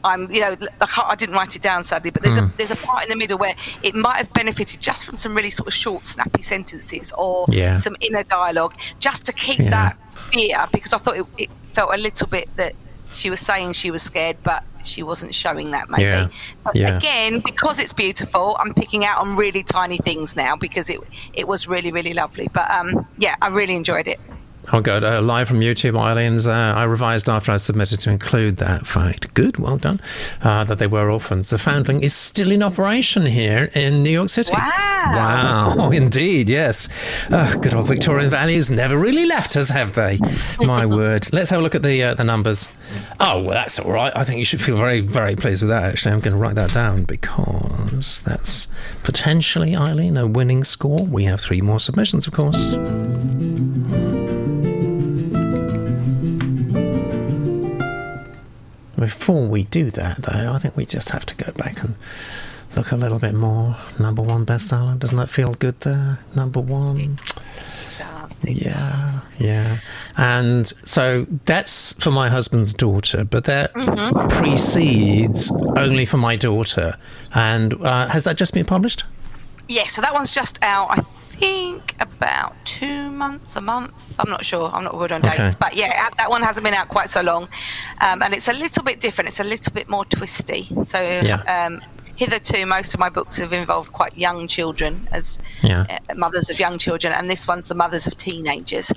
I'm, 0.02 0.30
you 0.30 0.40
know, 0.42 0.54
I, 0.82 1.06
I, 1.08 1.14
didn't 1.14 1.34
write 1.34 1.56
it 1.56 1.62
down 1.62 1.82
sadly, 1.82 2.10
but 2.10 2.22
there's 2.22 2.38
mm. 2.38 2.44
a 2.44 2.46
hmm. 2.48 2.56
there's 2.58 2.70
a 2.70 2.76
part 2.76 3.04
in 3.04 3.08
the 3.08 3.16
middle 3.16 3.38
where 3.38 3.54
it 3.82 3.94
might 3.94 4.16
have 4.16 4.32
benefited 4.34 4.80
just 4.80 5.06
from 5.06 5.16
some 5.16 5.34
really 5.34 5.50
sort 5.50 5.66
of 5.66 5.72
short, 5.72 6.04
snappy 6.04 6.42
sentences 6.42 7.10
or 7.16 7.46
yeah. 7.48 7.78
some 7.78 7.96
inner 8.00 8.22
dialogue, 8.24 8.74
just 9.00 9.24
to 9.26 9.32
keep 9.32 9.58
yeah. 9.58 9.70
that 9.70 10.12
fear, 10.12 10.66
because 10.72 10.92
I 10.92 10.98
thought 10.98 11.16
it, 11.16 11.26
it, 11.38 11.50
felt 11.62 11.92
a 11.92 11.98
little 11.98 12.28
bit 12.28 12.48
that 12.54 12.72
she 13.14 13.30
was 13.30 13.40
saying 13.40 13.72
she 13.72 13.90
was 13.90 14.02
scared, 14.02 14.36
but 14.42 14.64
she 14.84 15.02
wasn't 15.02 15.34
showing 15.34 15.70
that 15.70 15.88
maybe. 15.88 16.02
Yeah. 16.02 16.28
But 16.64 16.74
yeah. 16.74 16.96
again, 16.96 17.40
because 17.44 17.80
it's 17.80 17.92
beautiful, 17.92 18.56
I'm 18.60 18.74
picking 18.74 19.04
out 19.04 19.18
on 19.18 19.36
really 19.36 19.62
tiny 19.62 19.98
things 19.98 20.36
now 20.36 20.56
because 20.56 20.90
it 20.90 21.00
it 21.32 21.48
was 21.48 21.66
really 21.68 21.92
really 21.92 22.12
lovely. 22.12 22.48
But 22.52 22.70
um, 22.70 23.06
yeah, 23.18 23.36
I 23.40 23.48
really 23.48 23.76
enjoyed 23.76 24.08
it. 24.08 24.20
Oh, 24.72 24.80
good. 24.80 25.04
Uh, 25.04 25.20
live 25.20 25.46
from 25.46 25.60
YouTube, 25.60 25.98
Eileen's. 25.98 26.46
Uh, 26.46 26.52
I 26.52 26.84
revised 26.84 27.28
after 27.28 27.52
I 27.52 27.58
submitted 27.58 28.00
to 28.00 28.10
include 28.10 28.56
that 28.56 28.86
fact. 28.86 29.32
Good, 29.34 29.58
well 29.58 29.76
done. 29.76 30.00
Uh, 30.42 30.64
that 30.64 30.78
they 30.78 30.86
were 30.86 31.10
orphans. 31.10 31.50
The 31.50 31.58
Foundling 31.58 32.02
is 32.02 32.14
still 32.14 32.50
in 32.50 32.62
operation 32.62 33.26
here 33.26 33.70
in 33.74 34.02
New 34.02 34.10
York 34.10 34.30
City. 34.30 34.52
Wow. 34.54 35.74
Wow, 35.76 35.90
indeed, 35.92 36.48
yes. 36.48 36.88
Uh, 37.30 37.54
good 37.56 37.74
old 37.74 37.88
Victorian 37.88 38.30
values 38.30 38.70
never 38.70 38.96
really 38.96 39.26
left 39.26 39.54
us, 39.56 39.68
have 39.68 39.92
they? 39.92 40.18
My 40.60 40.86
word. 40.86 41.30
Let's 41.32 41.50
have 41.50 41.60
a 41.60 41.62
look 41.62 41.74
at 41.74 41.82
the 41.82 42.02
uh, 42.02 42.14
the 42.14 42.24
numbers. 42.24 42.68
Oh, 43.20 43.42
well, 43.42 43.50
that's 43.50 43.78
all 43.78 43.92
right. 43.92 44.12
I 44.16 44.24
think 44.24 44.38
you 44.38 44.44
should 44.44 44.62
feel 44.62 44.76
very, 44.76 45.00
very 45.00 45.36
pleased 45.36 45.62
with 45.62 45.68
that, 45.70 45.82
actually. 45.84 46.12
I'm 46.12 46.20
going 46.20 46.32
to 46.32 46.38
write 46.38 46.54
that 46.54 46.72
down 46.72 47.04
because 47.04 48.22
that's 48.22 48.66
potentially, 49.02 49.76
Eileen, 49.76 50.16
a 50.16 50.26
winning 50.26 50.64
score. 50.64 51.04
We 51.04 51.24
have 51.24 51.40
three 51.40 51.60
more 51.60 51.80
submissions, 51.80 52.26
of 52.26 52.32
course. 52.32 52.74
Before 58.96 59.46
we 59.48 59.64
do 59.64 59.90
that, 59.92 60.22
though, 60.22 60.50
I 60.52 60.58
think 60.58 60.76
we 60.76 60.86
just 60.86 61.10
have 61.10 61.26
to 61.26 61.34
go 61.34 61.52
back 61.52 61.82
and 61.82 61.94
look 62.76 62.92
a 62.92 62.96
little 62.96 63.18
bit 63.18 63.34
more. 63.34 63.76
Number 63.98 64.22
one 64.22 64.46
bestseller. 64.46 64.98
Doesn't 64.98 65.16
that 65.16 65.28
feel 65.28 65.54
good 65.54 65.80
there? 65.80 66.18
Number 66.34 66.60
one. 66.60 66.98
It 66.98 67.20
does, 67.98 68.44
it 68.44 68.64
yeah, 68.66 68.90
does. 68.90 69.26
yeah. 69.38 69.78
And 70.16 70.72
so 70.84 71.26
that's 71.44 71.92
for 71.94 72.10
my 72.10 72.28
husband's 72.28 72.74
daughter, 72.74 73.24
but 73.24 73.44
that 73.44 73.72
mm-hmm. 73.74 74.28
precedes 74.28 75.50
only 75.76 76.06
for 76.06 76.16
my 76.16 76.36
daughter. 76.36 76.96
And 77.34 77.74
uh, 77.82 78.08
has 78.08 78.24
that 78.24 78.36
just 78.36 78.54
been 78.54 78.66
published? 78.66 79.04
Yes, 79.68 79.92
so 79.92 80.02
that 80.02 80.12
one's 80.12 80.34
just 80.34 80.62
out, 80.62 80.88
I 80.90 80.96
think, 80.96 81.94
about 82.00 82.54
two 82.64 83.10
months, 83.10 83.56
a 83.56 83.60
month. 83.60 84.14
I'm 84.18 84.30
not 84.30 84.44
sure. 84.44 84.70
I'm 84.70 84.84
not 84.84 84.92
good 84.92 85.10
on 85.10 85.22
dates. 85.22 85.40
Okay. 85.40 85.50
But 85.58 85.74
yeah, 85.76 86.10
that 86.18 86.28
one 86.28 86.42
hasn't 86.42 86.64
been 86.64 86.74
out 86.74 86.88
quite 86.88 87.08
so 87.08 87.22
long. 87.22 87.44
Um, 88.00 88.22
and 88.22 88.34
it's 88.34 88.48
a 88.48 88.52
little 88.52 88.82
bit 88.82 89.00
different. 89.00 89.28
It's 89.28 89.40
a 89.40 89.44
little 89.44 89.72
bit 89.72 89.88
more 89.88 90.04
twisty. 90.04 90.64
So 90.84 91.00
yeah. 91.00 91.42
um, 91.42 91.80
hitherto, 92.16 92.66
most 92.66 92.92
of 92.94 93.00
my 93.00 93.08
books 93.08 93.38
have 93.38 93.52
involved 93.52 93.92
quite 93.92 94.16
young 94.18 94.46
children 94.46 95.08
as 95.12 95.38
yeah. 95.62 95.86
uh, 96.10 96.14
mothers 96.14 96.50
of 96.50 96.60
young 96.60 96.76
children. 96.76 97.14
And 97.14 97.30
this 97.30 97.48
one's 97.48 97.68
the 97.68 97.74
mothers 97.74 98.06
of 98.06 98.16
teenagers. 98.16 98.92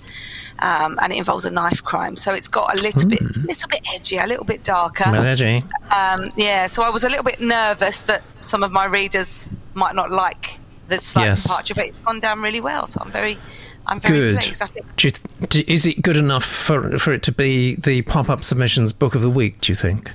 Um, 0.59 0.99
and 1.01 1.13
it 1.13 1.17
involves 1.17 1.45
a 1.45 1.51
knife 1.51 1.83
crime. 1.83 2.15
So 2.17 2.33
it's 2.33 2.47
got 2.47 2.77
a 2.77 2.81
little 2.81 3.05
Ooh. 3.05 3.09
bit, 3.09 3.21
little 3.21 3.69
bit 3.69 3.81
edgy, 3.93 4.17
a 4.17 4.27
little 4.27 4.45
bit 4.45 4.65
darker. 4.65 5.15
Edgy. 5.15 5.63
Um, 5.95 6.31
yeah. 6.35 6.67
So 6.67 6.83
I 6.83 6.89
was 6.89 7.05
a 7.05 7.09
little 7.09 7.23
bit 7.23 7.39
nervous 7.39 8.01
that 8.07 8.21
some 8.41 8.63
of 8.63 8.71
my 8.71 8.85
readers 8.85 9.49
might 9.77 9.95
not 9.95 10.11
like 10.11 10.59
the 10.87 10.97
slight 10.97 11.25
yes. 11.25 11.43
departure, 11.43 11.75
but 11.75 11.85
it's 11.85 11.99
gone 11.99 12.19
down 12.19 12.41
really 12.41 12.61
well. 12.61 12.87
So 12.87 13.01
I'm 13.03 13.11
very, 13.11 13.37
I'm 13.85 13.99
very 13.99 14.17
good. 14.31 14.39
pleased. 14.39 14.61
I 14.61 14.65
think. 14.65 14.95
Do 14.95 15.07
you, 15.07 15.13
do, 15.47 15.63
is 15.67 15.85
it 15.85 16.01
good 16.01 16.17
enough 16.17 16.43
for 16.43 16.97
for 16.97 17.13
it 17.13 17.23
to 17.23 17.31
be 17.31 17.75
the 17.75 18.01
pop 18.03 18.29
up 18.29 18.43
submissions 18.43 18.91
book 18.93 19.15
of 19.15 19.21
the 19.21 19.29
week? 19.29 19.61
Do 19.61 19.71
you 19.71 19.75
think? 19.75 20.11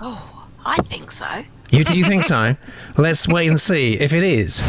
Oh, 0.00 0.46
I 0.64 0.76
think 0.76 1.10
so. 1.10 1.42
You 1.70 1.84
do 1.84 1.96
you 1.96 2.04
think 2.04 2.24
so? 2.24 2.56
Let's 2.96 3.26
wait 3.28 3.48
and 3.48 3.60
see 3.60 3.94
if 3.94 4.12
it 4.12 4.22
is. 4.22 4.62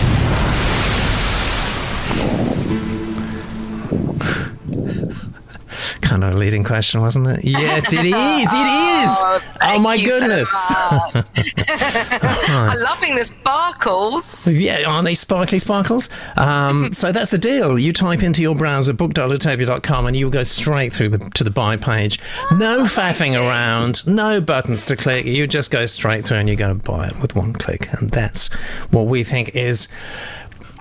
Kind 6.13 6.23
of 6.23 6.35
a 6.35 6.37
leading 6.37 6.63
question, 6.63 7.01
wasn't 7.01 7.25
it? 7.25 7.43
Yes, 7.43 7.91
it 7.91 8.05
is. 8.05 8.05
It 8.05 8.13
is. 8.13 9.09
oh, 9.17 9.41
oh 9.63 9.79
my 9.79 9.97
goodness. 9.97 10.47
So 10.51 10.75
I'm 12.53 12.79
loving 12.83 13.15
the 13.15 13.25
sparkles. 13.25 14.47
Yeah, 14.47 14.83
aren't 14.85 15.05
they 15.05 15.15
sparkly 15.15 15.57
sparkles? 15.57 16.09
Um, 16.37 16.93
so 16.93 17.11
that's 17.11 17.31
the 17.31 17.39
deal. 17.39 17.79
You 17.79 17.93
type 17.93 18.21
into 18.21 18.43
your 18.43 18.53
browser 18.53 18.93
book.litopia.com 18.93 20.05
and 20.05 20.15
you'll 20.15 20.29
go 20.29 20.43
straight 20.43 20.93
through 20.93 21.09
the, 21.09 21.17
to 21.31 21.43
the 21.43 21.49
buy 21.49 21.77
page. 21.77 22.19
No 22.51 22.81
oh, 22.81 22.83
faffing 22.83 23.35
around, 23.35 24.05
no 24.05 24.39
buttons 24.39 24.83
to 24.83 24.95
click. 24.95 25.25
You 25.25 25.47
just 25.47 25.71
go 25.71 25.87
straight 25.87 26.25
through 26.25 26.37
and 26.37 26.47
you're 26.47 26.57
going 26.57 26.79
to 26.79 26.91
buy 26.91 27.07
it 27.07 27.19
with 27.19 27.35
one 27.35 27.53
click. 27.53 27.91
And 27.93 28.11
that's 28.11 28.53
what 28.91 29.07
we 29.07 29.23
think 29.23 29.55
is 29.55 29.87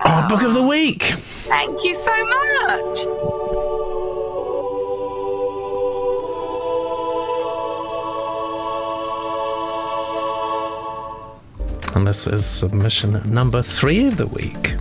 our 0.01 0.25
oh, 0.25 0.29
book 0.29 0.43
of 0.43 0.53
the 0.53 0.63
week. 0.63 1.01
Thank 1.01 1.83
you 1.83 1.95
so 1.95 2.23
much. 2.23 3.62
And 11.95 12.07
this 12.07 12.27
is 12.27 12.45
submission 12.45 13.21
number 13.25 13.61
three 13.61 14.07
of 14.07 14.17
the 14.17 14.27
week. 14.27 14.75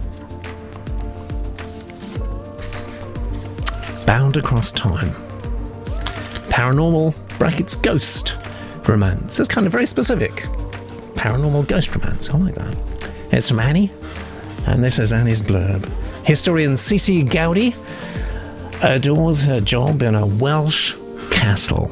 Bound 4.06 4.36
Across 4.36 4.72
Time. 4.72 5.10
Paranormal 6.48 7.14
brackets 7.38 7.76
ghost 7.76 8.36
romance. 8.88 9.38
It's 9.38 9.48
kind 9.48 9.66
of 9.66 9.72
very 9.72 9.86
specific. 9.86 10.42
Paranormal 11.14 11.66
ghost 11.68 11.94
romance. 11.94 12.28
I 12.30 12.38
like 12.38 12.54
that. 12.54 12.76
It's 13.30 13.48
from 13.48 13.60
Annie, 13.60 13.90
and 14.66 14.82
this 14.82 14.98
is 14.98 15.12
Annie's 15.12 15.42
blurb. 15.42 15.88
Historian 16.24 16.74
Cece 16.74 17.28
Gowdy 17.30 17.74
adores 18.82 19.42
her 19.42 19.60
job 19.60 20.02
in 20.02 20.14
a 20.14 20.26
Welsh 20.26 20.94
castle 21.30 21.90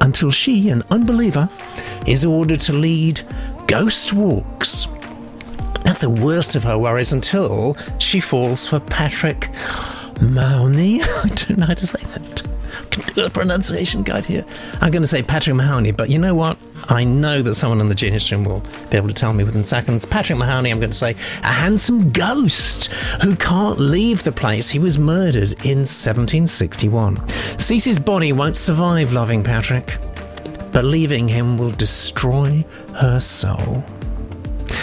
until 0.00 0.30
she, 0.30 0.70
an 0.70 0.82
unbeliever, 0.90 1.48
is 2.06 2.24
ordered 2.24 2.60
to 2.60 2.72
lead 2.72 3.20
ghost 3.68 4.14
walks. 4.14 4.88
That's 5.84 6.00
the 6.00 6.10
worst 6.10 6.56
of 6.56 6.64
her 6.64 6.76
worries 6.76 7.12
until 7.12 7.76
she 7.98 8.18
falls 8.18 8.66
for 8.66 8.80
Patrick 8.80 9.50
Mahoney. 10.20 11.02
I 11.02 11.28
don't 11.28 11.58
know 11.58 11.66
how 11.66 11.74
to 11.74 11.86
say 11.86 12.00
that. 12.00 12.42
do 13.14 13.24
a 13.24 13.30
pronunciation 13.30 14.02
guide 14.02 14.24
here. 14.24 14.44
I'm 14.80 14.90
going 14.90 15.02
to 15.02 15.06
say 15.06 15.22
Patrick 15.22 15.54
Mahoney, 15.54 15.92
but 15.92 16.08
you 16.08 16.18
know 16.18 16.34
what? 16.34 16.58
I 16.88 17.04
know 17.04 17.42
that 17.42 17.54
someone 17.54 17.80
in 17.80 17.90
the 17.90 17.94
Genius 17.94 18.30
Room 18.32 18.44
will 18.44 18.62
be 18.90 18.96
able 18.96 19.08
to 19.08 19.14
tell 19.14 19.34
me 19.34 19.44
within 19.44 19.64
seconds. 19.64 20.06
Patrick 20.06 20.38
Mahoney, 20.38 20.70
I'm 20.70 20.80
going 20.80 20.90
to 20.90 20.96
say, 20.96 21.10
a 21.42 21.52
handsome 21.52 22.10
ghost 22.10 22.86
who 23.22 23.36
can't 23.36 23.78
leave 23.78 24.22
the 24.22 24.32
place 24.32 24.70
he 24.70 24.78
was 24.78 24.98
murdered 24.98 25.52
in 25.64 25.84
1761. 25.84 27.16
Cece's 27.58 27.98
body 27.98 28.32
won't 28.32 28.56
survive 28.56 29.12
loving 29.12 29.44
Patrick 29.44 29.98
but 30.72 30.84
leaving 30.84 31.28
him 31.28 31.58
will 31.58 31.70
destroy 31.72 32.64
her 32.94 33.20
soul. 33.20 33.84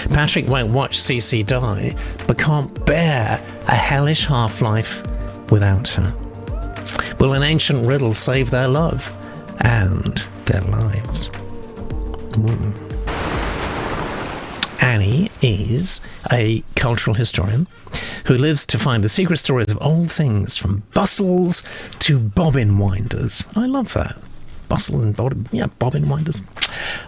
Patrick 0.10 0.48
won't 0.48 0.72
watch 0.72 0.98
Cece 1.00 1.46
die, 1.46 1.96
but 2.28 2.38
can't 2.38 2.86
bear 2.86 3.42
a 3.68 3.76
hellish 3.76 4.26
half 4.26 4.62
life 4.62 5.04
without 5.52 5.88
her. 5.90 6.14
Will 7.20 7.34
an 7.34 7.44
ancient 7.44 7.86
riddle 7.88 8.14
save 8.14 8.52
their 8.52 8.68
love 8.68 9.12
and 9.62 10.24
their 10.46 10.62
lives? 10.62 11.30
Mm. 12.34 12.82
Annie 14.82 15.32
is 15.42 16.02
a 16.32 16.64
cultural 16.76 17.16
historian 17.16 17.68
who 18.26 18.38
lives 18.38 18.66
to 18.68 18.80
find 18.80 19.04
the 19.04 19.10
secret 19.10 19.38
stories 19.38 19.72
of 19.72 19.78
old 19.82 20.12
things 20.12 20.58
from 20.58 20.84
bustles 20.94 21.64
to 22.00 22.20
bobbin 22.20 22.78
winders. 22.78 23.46
I 23.56 23.66
love 23.66 23.94
that. 23.94 24.18
Bustles 24.68 25.04
and 25.04 25.16
bob- 25.16 25.48
yeah, 25.52 25.68
bobbin 25.80 26.10
winders. 26.10 26.42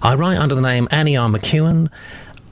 I 0.01 0.15
write 0.15 0.37
under 0.37 0.55
the 0.55 0.61
name 0.61 0.87
Annie 0.91 1.17
R. 1.17 1.29
McEwen. 1.29 1.89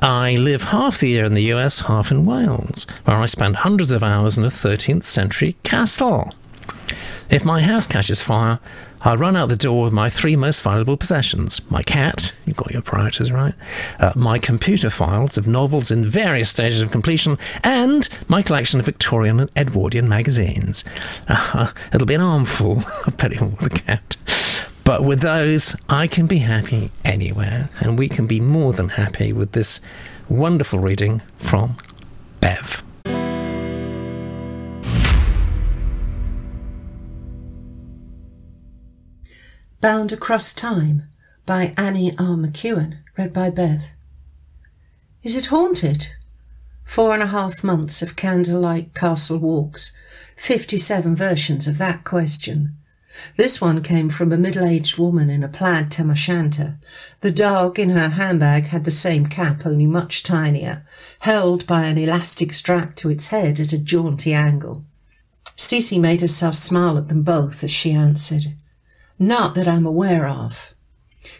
I 0.01 0.35
live 0.35 0.63
half 0.63 0.99
the 0.99 1.07
year 1.07 1.25
in 1.25 1.33
the 1.33 1.53
US, 1.53 1.81
half 1.81 2.11
in 2.11 2.25
Wales, 2.25 2.85
where 3.05 3.17
I 3.17 3.25
spend 3.25 3.57
hundreds 3.57 3.91
of 3.91 4.03
hours 4.03 4.37
in 4.37 4.43
a 4.43 4.49
13th 4.49 5.03
century 5.03 5.55
castle. 5.63 6.33
If 7.29 7.45
my 7.45 7.61
house 7.61 7.87
catches 7.87 8.21
fire, 8.21 8.59
I'll 9.01 9.17
run 9.17 9.35
out 9.35 9.49
the 9.49 9.55
door 9.55 9.83
with 9.83 9.93
my 9.93 10.09
three 10.09 10.35
most 10.35 10.63
valuable 10.63 10.97
possessions 10.97 11.61
my 11.69 11.83
cat, 11.83 12.33
you've 12.45 12.55
got 12.55 12.71
your 12.71 12.81
priorities 12.81 13.31
right, 13.31 13.53
uh, 13.99 14.11
my 14.15 14.39
computer 14.39 14.89
files 14.89 15.37
of 15.37 15.47
novels 15.47 15.91
in 15.91 16.05
various 16.05 16.49
stages 16.49 16.81
of 16.81 16.91
completion, 16.91 17.37
and 17.63 18.09
my 18.27 18.41
collection 18.41 18.79
of 18.79 18.85
Victorian 18.85 19.39
and 19.39 19.51
Edwardian 19.55 20.09
magazines. 20.09 20.83
Uh, 21.27 21.71
it'll 21.93 22.07
be 22.07 22.15
an 22.15 22.21
armful, 22.21 22.83
I 23.05 23.11
bet 23.11 23.33
it 23.33 23.41
will 23.41 23.49
the 23.49 23.69
cat. 23.69 24.17
But 24.85 25.03
with 25.03 25.21
those, 25.21 25.75
I 25.89 26.05
can 26.05 26.27
be 26.27 26.37
happy 26.37 26.91
anywhere, 27.03 27.69
and 27.79 27.97
we 27.97 28.07
can 28.07 28.27
be 28.27 28.39
more 28.39 28.71
than 28.71 28.89
happy 28.89 29.33
with 29.33 29.53
this 29.53 29.81
wonderful 30.29 30.77
reading 30.77 31.23
from 31.37 31.77
Bev. 32.39 32.83
Bound 39.81 40.11
Across 40.11 40.53
Time 40.53 41.09
by 41.47 41.73
Annie 41.75 42.11
R. 42.19 42.35
McEwen, 42.35 42.99
read 43.17 43.33
by 43.33 43.49
Bev. 43.49 43.89
Is 45.23 45.35
it 45.35 45.47
haunted? 45.47 46.09
Four 46.83 47.15
and 47.15 47.23
a 47.23 47.27
half 47.27 47.63
months 47.63 48.03
of 48.03 48.15
candlelight 48.15 48.93
castle 48.93 49.39
walks, 49.39 49.93
57 50.37 51.15
versions 51.15 51.67
of 51.67 51.79
that 51.79 52.03
question. 52.03 52.77
This 53.37 53.61
one 53.61 53.81
came 53.81 54.09
from 54.09 54.31
a 54.31 54.37
middle 54.37 54.65
aged 54.65 54.97
woman 54.97 55.29
in 55.29 55.43
a 55.43 55.47
plaid 55.47 55.91
tam 55.91 56.11
o' 56.11 56.15
shanter. 56.15 56.77
The 57.21 57.31
dog 57.31 57.79
in 57.79 57.89
her 57.91 58.09
handbag 58.09 58.67
had 58.67 58.83
the 58.83 58.91
same 58.91 59.27
cap, 59.27 59.65
only 59.65 59.87
much 59.87 60.23
tinier, 60.23 60.85
held 61.19 61.65
by 61.65 61.85
an 61.85 61.97
elastic 61.97 62.53
strap 62.53 62.95
to 62.97 63.09
its 63.09 63.27
head 63.27 63.59
at 63.59 63.73
a 63.73 63.77
jaunty 63.77 64.33
angle. 64.33 64.83
Cece 65.57 65.99
made 65.99 66.21
herself 66.21 66.55
smile 66.55 66.97
at 66.97 67.07
them 67.07 67.21
both 67.21 67.63
as 67.63 67.71
she 67.71 67.91
answered. 67.91 68.55
Not 69.17 69.55
that 69.55 69.67
I'm 69.67 69.85
aware 69.85 70.27
of. 70.27 70.73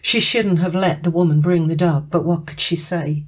She 0.02 0.20
shouldn't 0.20 0.60
have 0.60 0.74
let 0.74 1.04
the 1.04 1.12
woman 1.12 1.42
bring 1.42 1.68
the 1.68 1.76
dog, 1.76 2.10
but 2.10 2.24
what 2.24 2.46
could 2.48 2.60
she 2.60 2.76
say? 2.76 3.26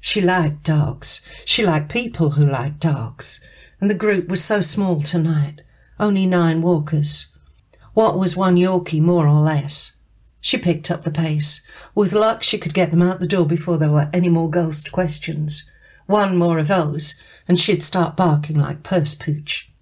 She 0.00 0.20
liked 0.20 0.62
dogs. 0.62 1.22
She 1.44 1.66
liked 1.66 1.90
people 1.90 2.30
who 2.30 2.46
liked 2.48 2.80
dogs. 2.80 3.44
And 3.80 3.90
the 3.90 3.94
group 3.94 4.28
was 4.28 4.44
so 4.44 4.60
small 4.60 5.02
tonight. 5.02 5.60
Only 5.98 6.26
nine 6.26 6.62
walkers. 6.62 7.28
What 7.98 8.16
was 8.16 8.36
one 8.36 8.54
Yorkie 8.54 9.00
more 9.00 9.26
or 9.26 9.40
less? 9.40 9.96
She 10.40 10.56
picked 10.56 10.88
up 10.88 11.02
the 11.02 11.10
pace. 11.10 11.62
With 11.96 12.12
luck, 12.12 12.44
she 12.44 12.56
could 12.56 12.72
get 12.72 12.92
them 12.92 13.02
out 13.02 13.18
the 13.18 13.26
door 13.26 13.44
before 13.44 13.76
there 13.76 13.90
were 13.90 14.08
any 14.12 14.28
more 14.28 14.48
ghost 14.48 14.92
questions. 14.92 15.68
One 16.06 16.36
more 16.36 16.60
of 16.60 16.68
those, 16.68 17.20
and 17.48 17.58
she'd 17.58 17.82
start 17.82 18.16
barking 18.16 18.56
like 18.56 18.84
purse 18.84 19.16
pooch. 19.16 19.72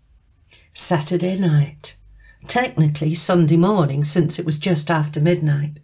Saturday 0.72 1.38
night. 1.38 1.98
Technically 2.48 3.14
Sunday 3.14 3.58
morning, 3.58 4.02
since 4.02 4.38
it 4.38 4.46
was 4.46 4.58
just 4.58 4.90
after 4.90 5.20
midnight. 5.20 5.76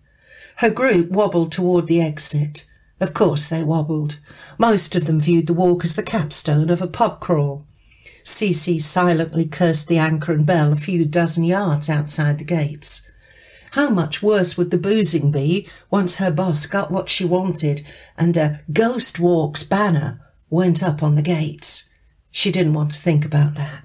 Her 0.56 0.70
group 0.70 1.10
wobbled 1.10 1.52
toward 1.52 1.86
the 1.86 2.00
exit. 2.00 2.64
Of 2.98 3.12
course 3.12 3.50
they 3.50 3.62
wobbled. 3.62 4.20
Most 4.56 4.96
of 4.96 5.04
them 5.04 5.20
viewed 5.20 5.48
the 5.48 5.52
walk 5.52 5.84
as 5.84 5.96
the 5.96 6.02
capstone 6.02 6.70
of 6.70 6.80
a 6.80 6.86
pub 6.86 7.20
crawl. 7.20 7.66
Cece 8.24 8.80
silently 8.80 9.46
cursed 9.46 9.88
the 9.88 9.98
anchor 9.98 10.32
and 10.32 10.46
bell 10.46 10.72
a 10.72 10.76
few 10.76 11.04
dozen 11.04 11.44
yards 11.44 11.90
outside 11.90 12.38
the 12.38 12.44
gates. 12.44 13.08
How 13.72 13.88
much 13.88 14.22
worse 14.22 14.58
would 14.58 14.70
the 14.70 14.78
boozing 14.78 15.30
be 15.30 15.66
once 15.90 16.16
her 16.16 16.30
boss 16.30 16.66
got 16.66 16.90
what 16.90 17.08
she 17.08 17.24
wanted 17.24 17.86
and 18.18 18.36
a 18.36 18.60
Ghost 18.72 19.18
Walks 19.18 19.64
banner 19.64 20.20
went 20.50 20.82
up 20.82 21.02
on 21.02 21.14
the 21.14 21.22
gates? 21.22 21.88
She 22.30 22.50
didn't 22.50 22.74
want 22.74 22.90
to 22.92 23.00
think 23.00 23.24
about 23.24 23.54
that. 23.54 23.84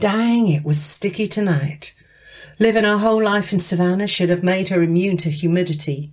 Dang, 0.00 0.48
it 0.48 0.64
was 0.64 0.82
sticky 0.82 1.26
tonight. 1.26 1.94
Living 2.58 2.84
her 2.84 2.98
whole 2.98 3.22
life 3.22 3.52
in 3.52 3.60
Savannah 3.60 4.06
should 4.06 4.28
have 4.28 4.42
made 4.42 4.68
her 4.68 4.82
immune 4.82 5.16
to 5.18 5.30
humidity, 5.30 6.12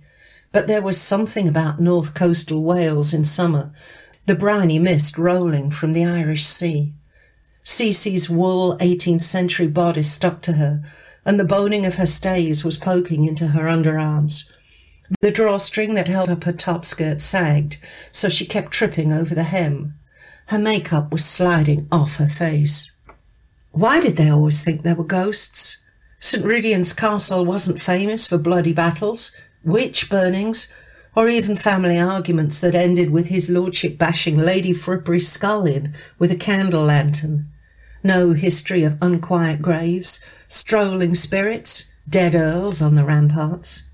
but 0.52 0.68
there 0.68 0.82
was 0.82 1.00
something 1.00 1.48
about 1.48 1.80
north 1.80 2.14
coastal 2.14 2.62
Wales 2.62 3.12
in 3.12 3.24
summer, 3.24 3.72
the 4.26 4.34
briny 4.34 4.78
mist 4.78 5.18
rolling 5.18 5.70
from 5.70 5.92
the 5.92 6.04
Irish 6.04 6.44
Sea. 6.44 6.92
Cece's 7.66 8.28
wool 8.28 8.76
18th 8.78 9.22
century 9.22 9.66
bodice 9.66 10.12
stuck 10.12 10.42
to 10.42 10.52
her, 10.52 10.82
and 11.24 11.40
the 11.40 11.44
boning 11.44 11.86
of 11.86 11.94
her 11.94 12.06
stays 12.06 12.62
was 12.62 12.76
poking 12.76 13.24
into 13.24 13.48
her 13.48 13.62
underarms. 13.62 14.50
The 15.22 15.30
drawstring 15.30 15.94
that 15.94 16.06
held 16.06 16.28
up 16.28 16.44
her 16.44 16.52
top 16.52 16.84
skirt 16.84 17.22
sagged, 17.22 17.78
so 18.12 18.28
she 18.28 18.44
kept 18.44 18.70
tripping 18.70 19.12
over 19.12 19.34
the 19.34 19.44
hem. 19.44 19.94
Her 20.48 20.58
makeup 20.58 21.10
was 21.10 21.24
sliding 21.24 21.88
off 21.90 22.16
her 22.16 22.28
face. 22.28 22.92
Why 23.72 23.98
did 23.98 24.18
they 24.18 24.28
always 24.28 24.62
think 24.62 24.82
there 24.82 24.94
were 24.94 25.02
ghosts? 25.02 25.82
St. 26.20 26.44
Rydian's 26.44 26.92
castle 26.92 27.46
wasn't 27.46 27.80
famous 27.80 28.26
for 28.26 28.36
bloody 28.36 28.74
battles, 28.74 29.34
witch 29.64 30.10
burnings, 30.10 30.72
or 31.16 31.28
even 31.30 31.56
family 31.56 31.98
arguments 31.98 32.60
that 32.60 32.74
ended 32.74 33.10
with 33.10 33.28
his 33.28 33.48
lordship 33.48 33.96
bashing 33.96 34.36
Lady 34.36 34.74
Frippery's 34.74 35.30
skull 35.30 35.64
in 35.64 35.94
with 36.18 36.30
a 36.30 36.36
candle 36.36 36.84
lantern. 36.84 37.50
No 38.06 38.34
history 38.34 38.84
of 38.84 38.98
unquiet 39.00 39.62
graves, 39.62 40.22
strolling 40.46 41.14
spirits, 41.14 41.90
dead 42.06 42.34
earls 42.34 42.82
on 42.82 42.96
the 42.96 43.04
ramparts. 43.04 43.88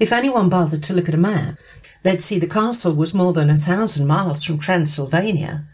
If 0.00 0.12
anyone 0.12 0.48
bothered 0.48 0.82
to 0.82 0.92
look 0.92 1.08
at 1.08 1.14
a 1.14 1.18
map, 1.18 1.56
they'd 2.02 2.20
see 2.20 2.40
the 2.40 2.48
castle 2.48 2.92
was 2.96 3.14
more 3.14 3.32
than 3.32 3.48
a 3.48 3.56
thousand 3.56 4.08
miles 4.08 4.42
from 4.42 4.58
Transylvania. 4.58 5.64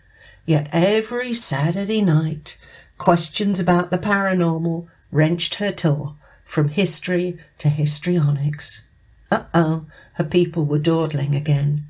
Yet 0.44 0.68
every 0.70 1.32
Saturday 1.32 2.02
night, 2.02 2.58
questions 2.98 3.58
about 3.58 3.90
the 3.90 3.98
paranormal 3.98 4.86
wrenched 5.10 5.54
her 5.54 5.72
tour 5.72 6.14
from 6.44 6.68
history 6.68 7.38
to 7.56 7.70
histrionics. 7.70 8.82
Uh-oh, 9.30 9.86
her 10.14 10.24
people 10.24 10.66
were 10.66 10.78
dawdling 10.78 11.34
again. 11.34 11.86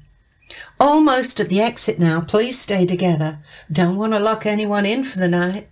Almost 0.79 1.41
at 1.41 1.49
the 1.49 1.61
exit 1.61 1.99
now. 1.99 2.21
Please 2.21 2.59
stay 2.59 2.87
together. 2.87 3.41
Don't 3.71 3.97
want 3.97 4.13
to 4.13 4.21
lock 4.21 4.47
anyone 4.47 4.87
in 4.87 5.03
for 5.03 5.19
the 5.19 5.29
night. 5.29 5.69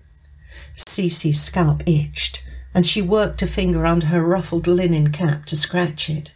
Cece's 0.89 1.41
scalp 1.41 1.83
itched, 1.87 2.45
and 2.75 2.87
she 2.87 3.03
worked 3.03 3.43
a 3.43 3.47
finger 3.47 3.87
under 3.87 4.07
her 4.07 4.23
ruffled 4.23 4.67
linen 4.67 5.13
cap 5.13 5.47
to 5.47 5.57
scratch 5.57 6.09
it. 6.09 6.31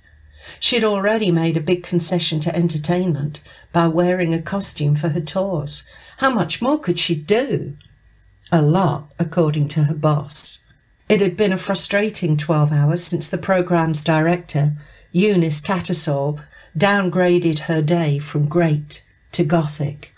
She'd 0.61 0.85
already 0.85 1.31
made 1.31 1.57
a 1.57 1.61
big 1.61 1.83
concession 1.83 2.41
to 2.41 2.55
entertainment 2.55 3.41
by 3.73 3.89
wearing 3.89 4.35
a 4.35 4.43
costume 4.43 4.97
for 4.97 5.11
her 5.11 5.21
tours. 5.21 5.85
How 6.19 6.33
much 6.33 6.61
more 6.61 6.79
could 6.79 6.99
she 6.99 7.15
do? 7.15 7.77
A 8.53 8.63
lot, 8.63 9.13
according 9.19 9.69
to 9.69 9.85
her 9.85 9.95
boss. 9.95 10.61
It 11.09 11.21
had 11.21 11.37
been 11.37 11.53
a 11.53 11.59
frustrating 11.59 12.37
12 12.37 12.73
hours 12.73 13.05
since 13.05 13.29
the 13.29 13.39
programme's 13.39 14.05
director, 14.05 14.75
Eunice 15.13 15.61
Tattersall, 15.61 16.41
downgraded 16.77 17.61
her 17.61 17.83
day 17.83 18.19
from 18.19 18.49
great 18.49 19.05
to 19.33 19.45
gothic. 19.45 20.13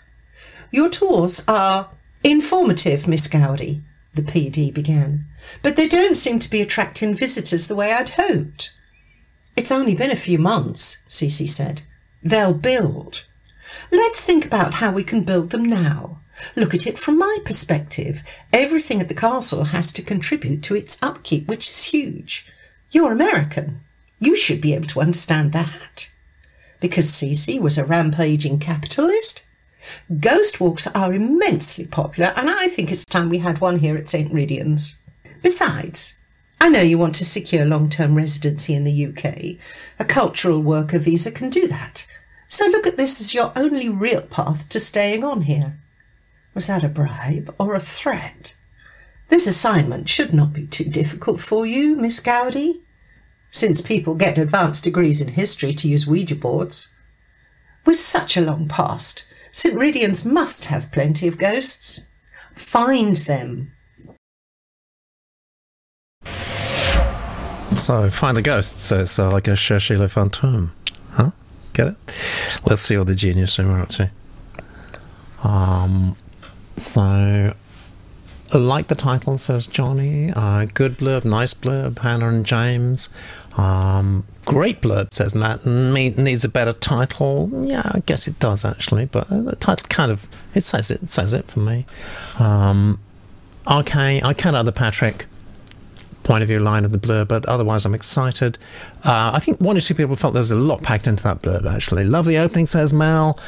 Your 0.71 0.89
tours 0.89 1.43
are 1.47 1.89
informative, 2.23 3.07
Miss 3.07 3.27
Gowdy, 3.27 3.81
the 4.17 4.21
PD 4.21 4.73
began, 4.73 5.25
but 5.61 5.77
they 5.77 5.87
don't 5.87 6.17
seem 6.17 6.39
to 6.39 6.49
be 6.49 6.61
attracting 6.61 7.15
visitors 7.15 7.67
the 7.67 7.75
way 7.75 7.93
I'd 7.93 8.09
hoped. 8.09 8.73
It's 9.55 9.71
only 9.71 9.95
been 9.95 10.11
a 10.11 10.17
few 10.17 10.37
months, 10.37 11.03
Cece 11.07 11.49
said. 11.49 11.83
They'll 12.21 12.53
build. 12.53 13.25
Let's 13.91 14.25
think 14.25 14.45
about 14.45 14.75
how 14.75 14.91
we 14.91 15.03
can 15.03 15.23
build 15.23 15.51
them 15.51 15.65
now. 15.65 16.19
Look 16.55 16.73
at 16.73 16.85
it 16.85 16.99
from 16.99 17.17
my 17.17 17.37
perspective. 17.45 18.21
Everything 18.51 19.01
at 19.01 19.07
the 19.07 19.15
castle 19.15 19.65
has 19.65 19.91
to 19.93 20.01
contribute 20.01 20.61
to 20.63 20.75
its 20.75 20.97
upkeep, 21.01 21.47
which 21.47 21.67
is 21.67 21.85
huge. 21.85 22.45
You're 22.91 23.11
American. 23.11 23.81
You 24.19 24.35
should 24.35 24.61
be 24.61 24.73
able 24.73 24.87
to 24.87 25.01
understand 25.01 25.53
that. 25.53 26.11
Because 26.79 27.07
Cece 27.07 27.59
was 27.59 27.77
a 27.77 27.85
rampaging 27.85 28.59
capitalist? 28.59 29.43
Ghost 30.19 30.59
walks 30.59 30.87
are 30.87 31.13
immensely 31.13 31.85
popular, 31.85 32.33
and 32.35 32.49
I 32.49 32.67
think 32.67 32.91
it's 32.91 33.05
time 33.05 33.29
we 33.29 33.39
had 33.39 33.61
one 33.61 33.79
here 33.79 33.97
at 33.97 34.09
St. 34.09 34.31
Rydian's. 34.31 34.99
Besides, 35.41 36.15
I 36.59 36.69
know 36.69 36.81
you 36.81 36.97
want 36.97 37.15
to 37.15 37.25
secure 37.25 37.65
long 37.65 37.89
term 37.89 38.15
residency 38.15 38.73
in 38.73 38.83
the 38.83 39.05
UK. 39.07 39.57
A 39.99 40.05
cultural 40.05 40.61
worker 40.61 40.99
visa 40.99 41.31
can 41.31 41.49
do 41.49 41.67
that. 41.67 42.07
So 42.47 42.65
look 42.65 42.87
at 42.87 42.97
this 42.97 43.21
as 43.21 43.33
your 43.33 43.51
only 43.55 43.89
real 43.89 44.21
path 44.21 44.69
to 44.69 44.79
staying 44.79 45.23
on 45.23 45.43
here. 45.43 45.79
Was 46.53 46.67
that 46.67 46.83
a 46.83 46.89
bribe 46.89 47.53
or 47.59 47.75
a 47.75 47.79
threat? 47.79 48.55
This 49.29 49.47
assignment 49.47 50.07
should 50.07 50.33
not 50.33 50.53
be 50.53 50.65
too 50.65 50.85
difficult 50.85 51.41
for 51.41 51.65
you, 51.65 51.95
Miss 51.95 52.19
Gowdy, 52.19 52.81
since 53.51 53.81
people 53.81 54.15
get 54.15 54.37
advanced 54.37 54.83
degrees 54.83 55.19
in 55.21 55.29
history 55.29 55.73
to 55.73 55.87
use 55.87 56.07
Ouija 56.07 56.35
boards. 56.35 56.89
With 57.85 57.97
such 57.97 58.37
a 58.37 58.41
long 58.41 58.67
past, 58.67 59.27
St. 59.51 59.75
Rydians 59.75 60.25
must 60.25 60.65
have 60.65 60.91
plenty 60.91 61.27
of 61.27 61.37
ghosts. 61.37 62.05
Find 62.55 63.15
them. 63.15 63.71
So, 67.69 68.09
find 68.09 68.35
the 68.35 68.41
ghosts. 68.41 68.83
So 68.83 69.01
it's 69.01 69.19
uh, 69.19 69.29
like 69.31 69.47
a 69.47 69.55
cherchez 69.55 69.97
le 69.97 70.07
fantôme. 70.07 70.71
Huh? 71.11 71.31
Get 71.73 71.87
it? 71.87 71.95
Let's 72.65 72.81
see 72.81 72.97
what 72.97 73.07
the 73.07 73.15
genius 73.15 73.59
are 73.59 73.79
up 73.79 73.89
to. 73.89 74.11
Um, 75.43 76.17
so, 76.75 77.53
like 78.53 78.87
the 78.87 78.95
title, 78.95 79.37
says 79.37 79.67
Johnny. 79.67 80.31
Uh, 80.35 80.65
good 80.73 80.97
blurb, 80.97 81.25
nice 81.25 81.53
blurb, 81.53 81.99
Hannah 81.99 82.29
and 82.29 82.45
James. 82.45 83.09
Um, 83.57 84.25
great 84.45 84.81
blurb, 84.81 85.13
says 85.13 85.35
Matt. 85.35 85.65
needs 85.65 86.45
a 86.45 86.49
better 86.49 86.73
title. 86.73 87.49
Yeah, 87.65 87.81
I 87.85 87.99
guess 88.05 88.27
it 88.27 88.39
does 88.39 88.63
actually, 88.63 89.05
but 89.05 89.29
the 89.29 89.55
title 89.55 89.85
kind 89.89 90.11
of 90.11 90.27
it 90.53 90.63
says 90.63 90.91
it, 90.91 91.03
it 91.03 91.09
says 91.09 91.33
it 91.33 91.45
for 91.45 91.59
me. 91.59 91.85
Um, 92.39 92.99
okay, 93.69 94.21
I 94.21 94.33
can't 94.33 94.55
other 94.55 94.71
Patrick 94.71 95.25
point 96.27 96.43
of 96.43 96.49
view 96.49 96.59
line 96.59 96.83
of 96.83 96.91
the 96.91 96.97
blurb, 96.97 97.29
but 97.29 97.45
otherwise 97.45 97.85
I'm 97.85 97.95
excited. 97.95 98.57
Uh, 99.05 99.31
I 99.33 99.39
think 99.39 99.61
one 99.61 99.77
or 99.77 99.79
two 99.79 99.95
people 99.95 100.17
felt 100.17 100.33
there's 100.33 100.51
a 100.51 100.57
lot 100.57 100.83
packed 100.83 101.07
into 101.07 101.23
that 101.23 101.41
blurb, 101.41 101.65
actually. 101.65 102.03
Lovely 102.03 102.37
opening, 102.37 102.67
says 102.67 102.93
Mal. 102.93 103.39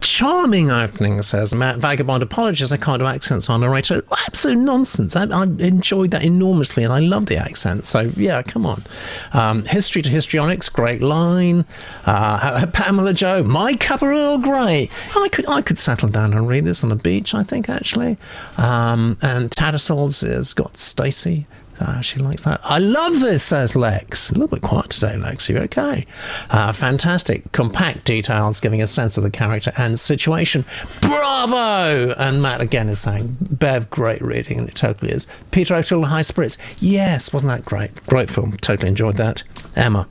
Charming 0.00 0.70
opening, 0.70 1.20
says 1.22 1.52
Matt. 1.52 1.78
Vagabond 1.78 2.22
apologies, 2.22 2.70
I 2.70 2.76
can't 2.76 3.00
do 3.00 3.06
accents 3.06 3.50
on 3.50 3.60
narrator. 3.62 4.04
Absolute 4.28 4.58
nonsense. 4.58 5.16
I, 5.16 5.24
I, 5.24 5.42
enjoyed 5.42 6.12
that 6.12 6.22
enormously, 6.22 6.84
and 6.84 6.92
I 6.92 7.00
love 7.00 7.26
the 7.26 7.36
accent. 7.36 7.84
So, 7.84 8.12
yeah, 8.16 8.40
come 8.42 8.64
on. 8.64 8.84
Um, 9.32 9.64
history 9.64 10.02
to 10.02 10.10
histrionics, 10.10 10.68
great 10.68 11.02
line. 11.02 11.64
Uh, 12.06 12.66
Pamela 12.72 13.14
Joe, 13.14 13.42
my 13.42 13.74
cup 13.74 14.00
of 14.00 14.08
Earl 14.08 14.38
Grey. 14.38 14.88
I 15.16 15.28
could, 15.32 15.48
I 15.48 15.60
could 15.60 15.76
settle 15.76 16.08
down 16.08 16.32
and 16.34 16.46
read 16.46 16.64
this 16.64 16.84
on 16.84 16.90
the 16.90 16.96
beach, 16.96 17.34
I 17.34 17.42
think, 17.42 17.68
actually. 17.68 18.16
Um, 18.56 19.18
and 19.22 19.50
Tattersall's 19.50 20.20
has 20.20 20.54
got 20.54 20.76
Stacey. 20.76 21.48
Uh, 21.80 22.00
she 22.00 22.18
likes 22.18 22.42
that. 22.42 22.60
I 22.64 22.78
love 22.78 23.20
this, 23.20 23.42
says 23.42 23.76
Lex. 23.76 24.30
A 24.30 24.34
little 24.34 24.48
bit 24.48 24.62
quiet 24.62 24.90
today, 24.90 25.16
Lex. 25.16 25.48
Are 25.48 25.52
you 25.52 25.58
okay? 25.60 26.06
Uh, 26.50 26.72
fantastic. 26.72 27.50
Compact 27.52 28.04
details 28.04 28.60
giving 28.60 28.82
a 28.82 28.86
sense 28.86 29.16
of 29.16 29.22
the 29.22 29.30
character 29.30 29.72
and 29.76 29.98
situation. 29.98 30.64
Bravo! 31.00 32.12
And 32.14 32.42
Matt 32.42 32.60
again 32.60 32.88
is 32.88 32.98
saying, 33.00 33.36
Bev, 33.40 33.90
great 33.90 34.20
reading, 34.22 34.58
and 34.58 34.68
it 34.68 34.74
totally 34.74 35.12
is. 35.12 35.26
Peter 35.50 35.74
O'Toole, 35.74 36.06
High 36.06 36.22
Spirits. 36.22 36.58
Yes, 36.78 37.32
wasn't 37.32 37.50
that 37.50 37.64
great? 37.64 37.94
Great 38.06 38.30
film. 38.30 38.56
Totally 38.56 38.88
enjoyed 38.88 39.16
that. 39.16 39.42
Emma. 39.76 40.08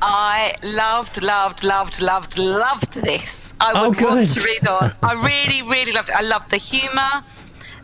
I 0.00 0.54
loved, 0.62 1.22
loved, 1.22 1.64
loved, 1.64 2.00
loved, 2.00 2.38
loved 2.38 2.92
this. 2.94 3.52
I 3.60 3.72
oh, 3.74 3.88
would 3.88 4.00
oh, 4.02 4.14
want 4.14 4.28
to 4.28 4.40
read 4.40 4.68
on. 4.68 4.92
I 5.02 5.14
really, 5.14 5.62
really 5.62 5.92
loved 5.92 6.10
it. 6.10 6.14
I 6.14 6.20
loved 6.20 6.50
the 6.50 6.56
humour. 6.56 7.24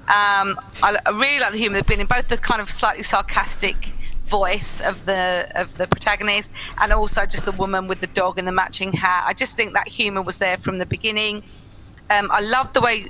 Um, 0.06 0.60
I, 0.82 0.98
I, 1.06 1.10
really 1.10 1.40
like 1.40 1.52
the 1.52 1.58
humour. 1.58 1.76
They've 1.76 1.86
been 1.86 2.00
in 2.00 2.06
both 2.06 2.28
the 2.28 2.36
kind 2.36 2.60
of 2.60 2.68
slightly 2.68 3.02
sarcastic 3.02 3.94
voice 4.24 4.82
of 4.82 5.06
the 5.06 5.50
of 5.54 5.76
the 5.78 5.86
protagonist 5.86 6.52
and 6.80 6.92
also 6.92 7.24
just 7.24 7.44
the 7.44 7.52
woman 7.52 7.86
with 7.86 8.00
the 8.00 8.06
dog 8.08 8.38
and 8.38 8.46
the 8.46 8.52
matching 8.52 8.92
hat. 8.92 9.24
I 9.26 9.32
just 9.32 9.56
think 9.56 9.72
that 9.72 9.88
humour 9.88 10.20
was 10.20 10.38
there 10.38 10.58
from 10.58 10.76
the 10.76 10.86
beginning. 10.86 11.42
Um, 12.10 12.30
I 12.30 12.40
love 12.40 12.72
the 12.74 12.82
way 12.82 13.04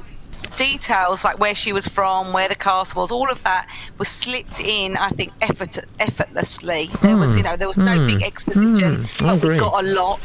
details 0.57 1.25
like 1.25 1.39
where 1.39 1.55
she 1.55 1.73
was 1.73 1.89
from, 1.89 2.33
where 2.33 2.49
the 2.49 2.55
castle 2.55 3.03
was, 3.03 3.11
all 3.11 3.31
of 3.31 3.43
that 3.45 3.69
was 3.99 4.09
slipped 4.09 4.61
in. 4.61 4.97
I 4.97 5.11
think 5.11 5.33
effort, 5.41 5.79
effortlessly. 6.01 6.87
There 7.03 7.15
mm. 7.15 7.21
was, 7.21 7.33
hmm. 7.33 7.37
you 7.39 7.43
know, 7.43 7.57
there 7.57 7.69
was 7.69 7.79
no 7.79 7.99
mm. 7.99 8.07
big 8.07 8.23
exposition, 8.23 9.05
mm. 9.05 9.41
but 9.41 9.49
we 9.49 9.59
got 9.59 9.85
a 9.85 9.87
lot. 9.87 10.21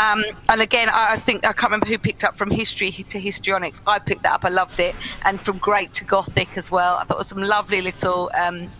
Um, 0.00 0.24
and 0.48 0.60
again, 0.60 0.88
I, 0.88 1.14
I, 1.14 1.16
think 1.16 1.46
I 1.46 1.52
can't 1.52 1.64
remember 1.64 1.86
who 1.86 1.98
picked 1.98 2.24
up 2.24 2.36
from 2.36 2.50
history 2.50 2.90
to 2.90 3.18
histrionics. 3.18 3.82
I 3.86 3.98
picked 3.98 4.22
that 4.24 4.34
up. 4.34 4.44
I 4.44 4.48
loved 4.48 4.80
it, 4.80 4.94
and 5.24 5.40
from 5.40 5.58
great 5.58 5.92
to 5.94 6.04
gothic 6.04 6.56
as 6.56 6.70
well. 6.70 6.96
I 6.96 7.04
thought 7.04 7.14
it 7.14 7.18
was 7.18 7.28
some 7.28 7.42
lovely 7.42 7.82
little 7.82 8.30
um, 8.38 8.70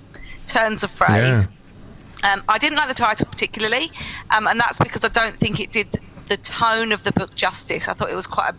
turns 0.46 0.84
of 0.84 0.90
phrase. 0.90 1.48
Yeah. 2.22 2.32
Um, 2.32 2.42
I 2.48 2.58
didn't 2.58 2.78
like 2.78 2.88
the 2.88 2.94
title 2.94 3.26
particularly, 3.30 3.90
um, 4.34 4.46
and 4.46 4.58
that's 4.58 4.78
because 4.78 5.04
I 5.04 5.08
don't 5.08 5.36
think 5.36 5.60
it 5.60 5.70
did 5.70 5.98
the 6.28 6.36
tone 6.38 6.92
of 6.92 7.04
the 7.04 7.12
book 7.12 7.34
justice. 7.34 7.88
I 7.88 7.92
thought 7.92 8.10
it 8.10 8.16
was 8.16 8.26
quite 8.26 8.50
a 8.50 8.56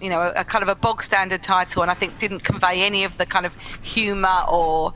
you 0.00 0.08
know, 0.08 0.20
a, 0.20 0.40
a, 0.40 0.44
kind 0.44 0.62
of 0.62 0.68
a 0.68 0.74
bog 0.74 1.02
standard 1.02 1.42
title, 1.42 1.82
and 1.82 1.90
I 1.90 1.94
think 1.94 2.18
didn't 2.18 2.44
convey 2.44 2.82
any 2.82 3.04
of 3.04 3.18
the 3.18 3.26
kind 3.26 3.46
of 3.46 3.56
humour 3.82 4.44
or 4.48 4.92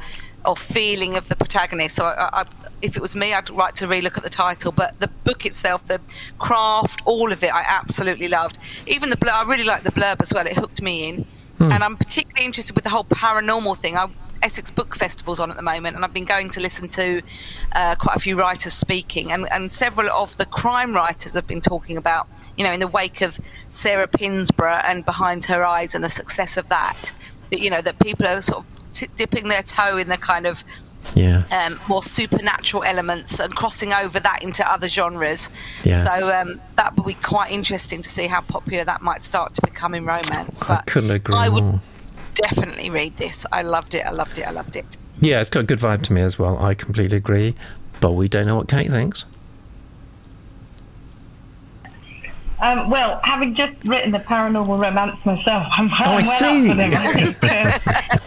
or 0.46 0.54
feeling 0.56 1.16
of 1.16 1.28
the 1.30 1.36
protagonist. 1.36 1.96
So, 1.96 2.04
I, 2.04 2.28
I, 2.32 2.44
if 2.82 2.96
it 2.96 3.00
was 3.00 3.16
me, 3.16 3.32
I'd 3.32 3.48
like 3.48 3.72
to 3.74 3.86
relook 3.86 4.18
at 4.18 4.22
the 4.22 4.30
title. 4.30 4.72
But 4.72 5.00
the 5.00 5.08
book 5.08 5.46
itself, 5.46 5.86
the 5.86 6.00
craft, 6.38 7.00
all 7.06 7.32
of 7.32 7.42
it, 7.42 7.54
I 7.54 7.64
absolutely 7.66 8.28
loved. 8.28 8.58
Even 8.86 9.08
the 9.08 9.16
blurb, 9.16 9.32
I 9.32 9.48
really 9.48 9.64
liked 9.64 9.84
the 9.84 9.92
blurb 9.92 10.20
as 10.20 10.32
well. 10.34 10.46
It 10.46 10.56
hooked 10.56 10.82
me 10.82 11.08
in, 11.08 11.24
hmm. 11.58 11.72
and 11.72 11.82
I'm 11.82 11.96
particularly 11.96 12.44
interested 12.44 12.74
with 12.74 12.84
the 12.84 12.90
whole 12.90 13.04
paranormal 13.04 13.78
thing. 13.78 13.96
I, 13.96 14.08
Essex 14.44 14.70
Book 14.70 14.94
Festival's 14.94 15.40
on 15.40 15.50
at 15.50 15.56
the 15.56 15.62
moment, 15.62 15.96
and 15.96 16.04
I've 16.04 16.14
been 16.14 16.24
going 16.24 16.50
to 16.50 16.60
listen 16.60 16.88
to 16.90 17.22
uh, 17.72 17.94
quite 17.98 18.16
a 18.16 18.20
few 18.20 18.36
writers 18.36 18.74
speaking, 18.74 19.32
and, 19.32 19.48
and 19.50 19.72
several 19.72 20.10
of 20.10 20.36
the 20.36 20.46
crime 20.46 20.94
writers 20.94 21.34
have 21.34 21.46
been 21.46 21.60
talking 21.60 21.96
about 21.96 22.28
you 22.56 22.64
know, 22.64 22.72
in 22.72 22.80
the 22.80 22.88
wake 22.88 23.20
of 23.20 23.38
Sarah 23.68 24.08
Pinborough 24.08 24.82
and 24.84 25.04
Behind 25.04 25.44
Her 25.46 25.64
Eyes 25.64 25.94
and 25.94 26.04
the 26.04 26.08
success 26.08 26.56
of 26.56 26.68
that, 26.68 27.12
that 27.50 27.60
you 27.60 27.70
know 27.70 27.82
that 27.82 27.98
people 27.98 28.26
are 28.26 28.40
sort 28.42 28.64
of 28.64 28.92
t- 28.92 29.08
dipping 29.16 29.48
their 29.48 29.62
toe 29.62 29.96
in 29.96 30.08
the 30.08 30.16
kind 30.16 30.46
of 30.46 30.64
yes. 31.14 31.52
um, 31.52 31.80
more 31.88 32.02
supernatural 32.02 32.84
elements 32.84 33.40
and 33.40 33.54
crossing 33.54 33.92
over 33.92 34.20
that 34.20 34.42
into 34.42 34.68
other 34.70 34.88
genres. 34.88 35.50
Yes. 35.82 36.04
So 36.04 36.34
um, 36.34 36.60
that 36.76 36.96
would 36.96 37.06
be 37.06 37.14
quite 37.14 37.50
interesting 37.50 38.02
to 38.02 38.08
see 38.08 38.26
how 38.26 38.40
popular 38.42 38.84
that 38.84 39.02
might 39.02 39.22
start 39.22 39.54
to 39.54 39.62
become 39.62 39.94
in 39.94 40.04
romance. 40.04 40.60
But 40.60 40.70
I 40.70 40.82
couldn't 40.82 41.10
agree 41.10 41.34
I 41.34 41.48
would 41.48 41.64
more. 41.64 41.80
Definitely 42.34 42.90
read 42.90 43.16
this. 43.16 43.46
I 43.52 43.62
loved 43.62 43.94
it. 43.94 44.04
I 44.06 44.10
loved 44.10 44.38
it. 44.38 44.46
I 44.46 44.50
loved 44.50 44.76
it. 44.76 44.96
Yeah, 45.20 45.40
it's 45.40 45.50
got 45.50 45.60
a 45.60 45.64
good 45.64 45.78
vibe 45.78 46.02
to 46.04 46.12
me 46.12 46.20
as 46.20 46.38
well. 46.38 46.58
I 46.58 46.74
completely 46.74 47.16
agree. 47.16 47.54
But 48.00 48.12
we 48.12 48.28
don't 48.28 48.46
know 48.46 48.56
what 48.56 48.68
Kate 48.68 48.90
thinks. 48.90 49.24
Um, 52.60 52.88
well, 52.88 53.20
having 53.24 53.54
just 53.54 53.72
written 53.84 54.10
the 54.10 54.20
paranormal 54.20 54.80
romance 54.80 55.22
myself, 55.26 55.66
I'm, 55.70 55.88
oh, 55.92 55.94
I'm 55.96 56.24
well 56.24 56.38
see. 56.38 56.70
up 56.70 56.76
for 56.76 56.82
them. 56.82 56.94
I 56.94 57.12
think, 57.12 57.44
uh, 57.44 57.78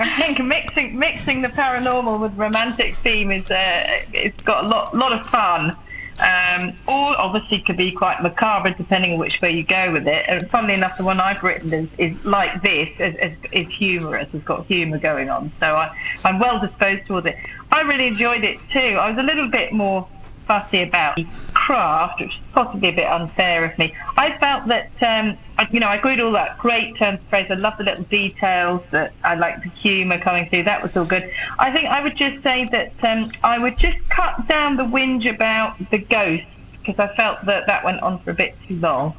I 0.03 0.21
think 0.21 0.45
mixing 0.45 0.99
mixing 0.99 1.41
the 1.41 1.47
paranormal 1.47 2.19
with 2.19 2.37
romantic 2.37 2.95
theme 2.97 3.31
is 3.31 3.49
uh, 3.49 4.03
it's 4.13 4.39
got 4.41 4.65
a 4.65 4.67
lot 4.67 4.95
lot 4.95 5.13
of 5.13 5.25
fun. 5.27 5.75
Um, 6.19 6.73
or 6.87 7.19
obviously 7.19 7.59
could 7.59 7.77
be 7.77 7.91
quite 7.91 8.23
macabre 8.23 8.71
depending 8.71 9.13
on 9.13 9.19
which 9.19 9.39
way 9.39 9.51
you 9.51 9.63
go 9.63 9.91
with 9.91 10.07
it. 10.07 10.25
And 10.27 10.49
funnily 10.49 10.73
enough, 10.73 10.97
the 10.97 11.03
one 11.03 11.19
I've 11.19 11.43
written 11.43 11.71
is, 11.71 11.89
is 11.99 12.25
like 12.25 12.61
this, 12.63 12.89
is, 12.99 13.15
is, 13.15 13.37
is 13.51 13.67
humorous, 13.73 14.27
has 14.31 14.41
got 14.41 14.65
humour 14.65 14.97
going 14.97 15.29
on. 15.29 15.51
So 15.59 15.75
I, 15.75 15.95
I'm 16.25 16.39
well 16.39 16.59
disposed 16.59 17.05
towards 17.05 17.27
it. 17.27 17.35
I 17.71 17.81
really 17.81 18.07
enjoyed 18.07 18.43
it 18.43 18.57
too. 18.71 18.79
I 18.79 19.11
was 19.11 19.19
a 19.19 19.23
little 19.23 19.47
bit 19.47 19.73
more 19.73 20.07
fussy 20.47 20.81
about 20.81 21.19
craft, 21.67 22.21
which 22.21 22.29
is 22.29 22.39
possibly 22.53 22.87
a 22.87 22.93
bit 22.93 23.07
unfair 23.07 23.65
of 23.65 23.77
me. 23.77 23.93
I 24.15 24.37
felt 24.37 24.69
that, 24.69 24.89
um, 25.01 25.37
I, 25.57 25.67
you 25.69 25.81
know, 25.81 25.89
I 25.89 25.95
agreed 25.97 26.21
all 26.21 26.31
that 26.31 26.57
great 26.59 26.95
terms 26.95 27.19
of 27.19 27.27
phrase. 27.27 27.47
I 27.49 27.55
love 27.55 27.73
the 27.77 27.83
little 27.83 28.05
details 28.05 28.81
that 28.91 29.11
I 29.25 29.35
like 29.35 29.61
the 29.61 29.69
humour 29.69 30.17
coming 30.17 30.47
through. 30.47 30.63
That 30.63 30.81
was 30.81 30.95
all 30.95 31.03
good. 31.03 31.29
I 31.59 31.69
think 31.73 31.87
I 31.87 31.99
would 32.01 32.15
just 32.15 32.41
say 32.41 32.69
that 32.71 32.93
um, 33.03 33.33
I 33.43 33.59
would 33.59 33.77
just 33.77 33.97
cut 34.07 34.47
down 34.47 34.77
the 34.77 34.85
whinge 34.85 35.29
about 35.29 35.75
the 35.91 35.97
ghost 35.97 36.45
because 36.71 36.97
I 36.99 37.13
felt 37.17 37.45
that 37.47 37.67
that 37.67 37.83
went 37.83 38.01
on 38.01 38.19
for 38.19 38.31
a 38.31 38.33
bit 38.33 38.55
too 38.65 38.77
long. 38.77 39.13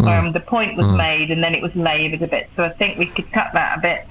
Mm. 0.00 0.08
Um, 0.08 0.32
the 0.32 0.40
point 0.40 0.76
was 0.76 0.86
mm. 0.86 0.96
made 0.96 1.30
and 1.30 1.44
then 1.44 1.54
it 1.54 1.62
was 1.62 1.76
laboured 1.76 2.22
a 2.22 2.26
bit. 2.26 2.50
So 2.56 2.64
I 2.64 2.70
think 2.70 2.98
we 2.98 3.06
could 3.06 3.30
cut 3.30 3.52
that 3.54 3.78
a 3.78 3.80
bit. 3.80 4.04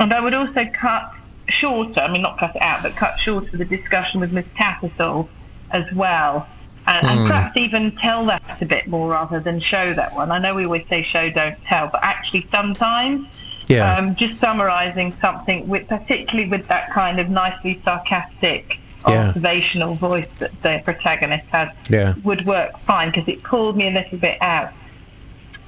And 0.00 0.12
I 0.12 0.18
would 0.18 0.34
also 0.34 0.64
cut 0.74 1.14
shorter, 1.48 2.00
I 2.00 2.10
mean, 2.10 2.22
not 2.22 2.36
cut 2.36 2.56
it 2.56 2.62
out, 2.62 2.82
but 2.82 2.96
cut 2.96 3.20
shorter 3.20 3.56
the 3.56 3.64
discussion 3.64 4.18
with 4.18 4.32
Miss 4.32 4.46
Tattersall 4.58 5.28
as 5.70 5.84
well. 5.92 6.48
And, 6.88 7.06
mm. 7.06 7.10
and, 7.10 7.20
hmm. 7.20 7.26
perhaps 7.26 7.56
even 7.58 7.96
tell 7.96 8.24
that 8.26 8.62
a 8.62 8.64
bit 8.64 8.86
more 8.86 9.10
rather 9.10 9.40
than 9.40 9.60
show 9.60 9.92
that 9.92 10.14
one. 10.14 10.30
I 10.30 10.38
know 10.38 10.54
we 10.54 10.64
always 10.64 10.86
say 10.88 11.02
show, 11.02 11.28
don't 11.28 11.62
tell, 11.64 11.88
but 11.88 12.02
actually 12.02 12.48
sometimes 12.50 13.26
yeah. 13.68 13.96
um, 13.96 14.16
just 14.16 14.40
summarising 14.40 15.14
something, 15.20 15.68
with, 15.68 15.86
particularly 15.86 16.48
with 16.48 16.66
that 16.68 16.90
kind 16.90 17.20
of 17.20 17.28
nicely 17.28 17.78
sarcastic, 17.84 18.78
yeah. 19.06 19.28
observational 19.28 19.96
voice 19.96 20.26
that 20.38 20.50
the 20.62 20.80
protagonist 20.82 21.46
has, 21.48 21.68
yeah. 21.90 22.14
would 22.24 22.46
work 22.46 22.78
fine 22.78 23.10
because 23.10 23.28
it 23.28 23.42
pulled 23.42 23.76
me 23.76 23.88
a 23.88 23.90
little 23.90 24.16
bit 24.16 24.40
out 24.40 24.72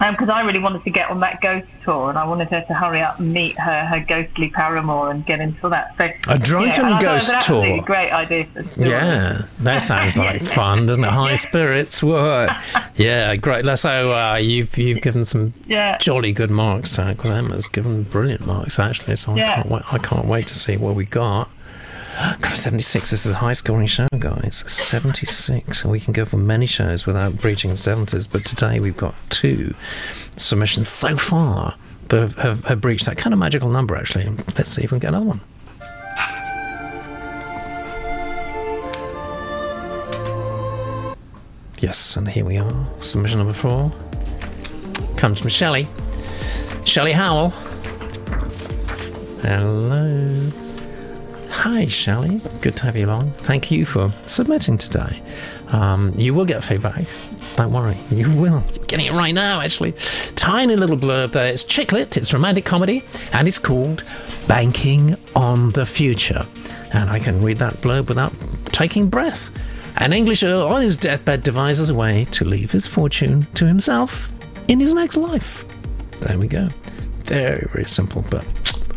because 0.00 0.30
um, 0.30 0.34
I 0.34 0.42
really 0.42 0.58
wanted 0.58 0.82
to 0.84 0.90
get 0.90 1.10
on 1.10 1.20
that 1.20 1.42
ghost 1.42 1.66
tour, 1.84 2.08
and 2.08 2.18
I 2.18 2.26
wanted 2.26 2.48
her 2.48 2.62
to 2.62 2.74
hurry 2.74 3.00
up 3.00 3.18
and 3.18 3.32
meet 3.34 3.58
her 3.58 3.84
her 3.84 4.00
ghostly 4.00 4.48
paramour 4.48 5.10
and 5.10 5.26
get 5.26 5.40
into 5.40 5.68
that. 5.68 5.94
So 5.98 6.10
a 6.32 6.38
drunken 6.38 6.88
yeah, 6.88 7.00
ghost 7.00 7.42
tour, 7.42 7.82
great 7.82 8.10
idea. 8.10 8.46
yeah, 8.76 9.42
that 9.58 9.78
sounds 9.78 10.16
like 10.16 10.40
fun, 10.56 10.86
doesn't 10.86 11.04
it? 11.04 11.10
High 11.10 11.34
spirits, 11.34 12.02
what? 12.02 12.50
yeah, 12.96 13.36
great. 13.36 13.66
So 13.78 14.12
uh, 14.12 14.36
you've 14.36 14.76
you've 14.78 15.02
given 15.02 15.24
some 15.24 15.52
yeah. 15.66 15.98
jolly 15.98 16.32
good 16.32 16.50
marks. 16.50 16.98
Uh, 16.98 17.14
Emma's 17.24 17.66
given 17.66 18.04
brilliant 18.04 18.46
marks 18.46 18.78
actually. 18.78 19.16
So 19.16 19.32
I 19.34 19.38
can't 19.40 19.68
wait. 19.68 19.82
I 19.92 19.98
can't 19.98 20.26
wait 20.26 20.46
to 20.46 20.58
see 20.58 20.78
what 20.78 20.94
we 20.94 21.04
got. 21.04 21.50
God, 22.16 22.56
76. 22.56 23.10
This 23.10 23.24
is 23.26 23.32
a 23.32 23.36
high 23.36 23.52
scoring 23.52 23.86
show, 23.86 24.06
guys. 24.18 24.64
76. 24.66 25.84
We 25.84 26.00
can 26.00 26.12
go 26.12 26.24
for 26.24 26.36
many 26.36 26.66
shows 26.66 27.06
without 27.06 27.36
breaching 27.40 27.70
the 27.70 27.76
70s, 27.76 28.28
but 28.30 28.44
today 28.44 28.80
we've 28.80 28.96
got 28.96 29.14
two 29.30 29.74
submissions 30.36 30.88
so 30.88 31.16
far 31.16 31.76
that 32.08 32.20
have, 32.20 32.36
have, 32.36 32.64
have 32.64 32.80
breached 32.80 33.06
that 33.06 33.16
kind 33.16 33.32
of 33.32 33.38
magical 33.38 33.68
number, 33.68 33.96
actually. 33.96 34.28
Let's 34.56 34.70
see 34.70 34.82
if 34.82 34.90
we 34.90 34.98
can 34.98 35.00
get 35.00 35.08
another 35.08 35.26
one. 35.26 35.40
Yes, 41.78 42.16
and 42.16 42.28
here 42.28 42.44
we 42.44 42.58
are. 42.58 42.86
Submission 43.00 43.38
number 43.38 43.54
four 43.54 43.90
comes 45.16 45.38
from 45.38 45.48
Shelley. 45.48 45.88
Shelley 46.84 47.12
Howell. 47.12 47.50
Hello. 49.42 50.50
Hi, 51.50 51.86
Shelley. 51.86 52.40
Good 52.60 52.76
to 52.76 52.84
have 52.84 52.96
you 52.96 53.06
along. 53.06 53.32
Thank 53.32 53.70
you 53.70 53.84
for 53.84 54.12
submitting 54.24 54.78
today. 54.78 55.20
Um, 55.68 56.12
you 56.16 56.32
will 56.32 56.44
get 56.46 56.64
feedback. 56.64 57.04
Don't 57.56 57.72
worry, 57.72 57.98
you 58.10 58.30
will. 58.30 58.62
You're 58.74 58.84
getting 58.86 59.06
it 59.06 59.12
right 59.12 59.32
now, 59.32 59.60
actually. 59.60 59.92
Tiny 60.36 60.76
little 60.76 60.96
blurb 60.96 61.32
there. 61.32 61.52
It's 61.52 61.64
chick 61.64 61.92
lit, 61.92 62.16
it's 62.16 62.32
romantic 62.32 62.64
comedy, 62.64 63.04
and 63.32 63.46
it's 63.46 63.58
called 63.58 64.04
Banking 64.46 65.16
on 65.34 65.70
the 65.70 65.84
Future. 65.84 66.46
And 66.92 67.10
I 67.10 67.18
can 67.18 67.42
read 67.42 67.58
that 67.58 67.74
blurb 67.82 68.08
without 68.08 68.32
taking 68.66 69.08
breath. 69.08 69.50
An 69.98 70.12
English 70.12 70.42
Earl 70.42 70.62
on 70.68 70.82
his 70.82 70.96
deathbed 70.96 71.42
devises 71.42 71.90
a 71.90 71.94
way 71.94 72.26
to 72.30 72.44
leave 72.44 72.70
his 72.70 72.86
fortune 72.86 73.46
to 73.54 73.66
himself 73.66 74.32
in 74.68 74.80
his 74.80 74.94
next 74.94 75.16
life. 75.16 75.64
There 76.20 76.38
we 76.38 76.46
go. 76.46 76.68
Very, 77.24 77.68
very 77.72 77.84
simple, 77.84 78.24
but 78.30 78.46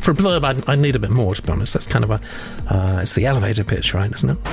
for 0.04 0.12
a 0.12 0.14
blurb, 0.14 0.43
I, 0.43 0.72
I 0.72 0.76
need 0.76 0.95
a 0.95 0.99
bit 0.99 1.10
more, 1.10 1.34
to 1.34 1.41
be 1.41 1.51
honest. 1.51 1.74
That's 1.74 1.88
kind 1.88 2.04
of 2.04 2.12
a, 2.12 2.20
uh, 2.70 2.99
it's 3.01 3.14
the 3.16 3.26
elevator 3.26 3.64
pitch, 3.64 3.93
right, 3.93 4.12
isn't 4.12 4.30
it? 4.30 4.47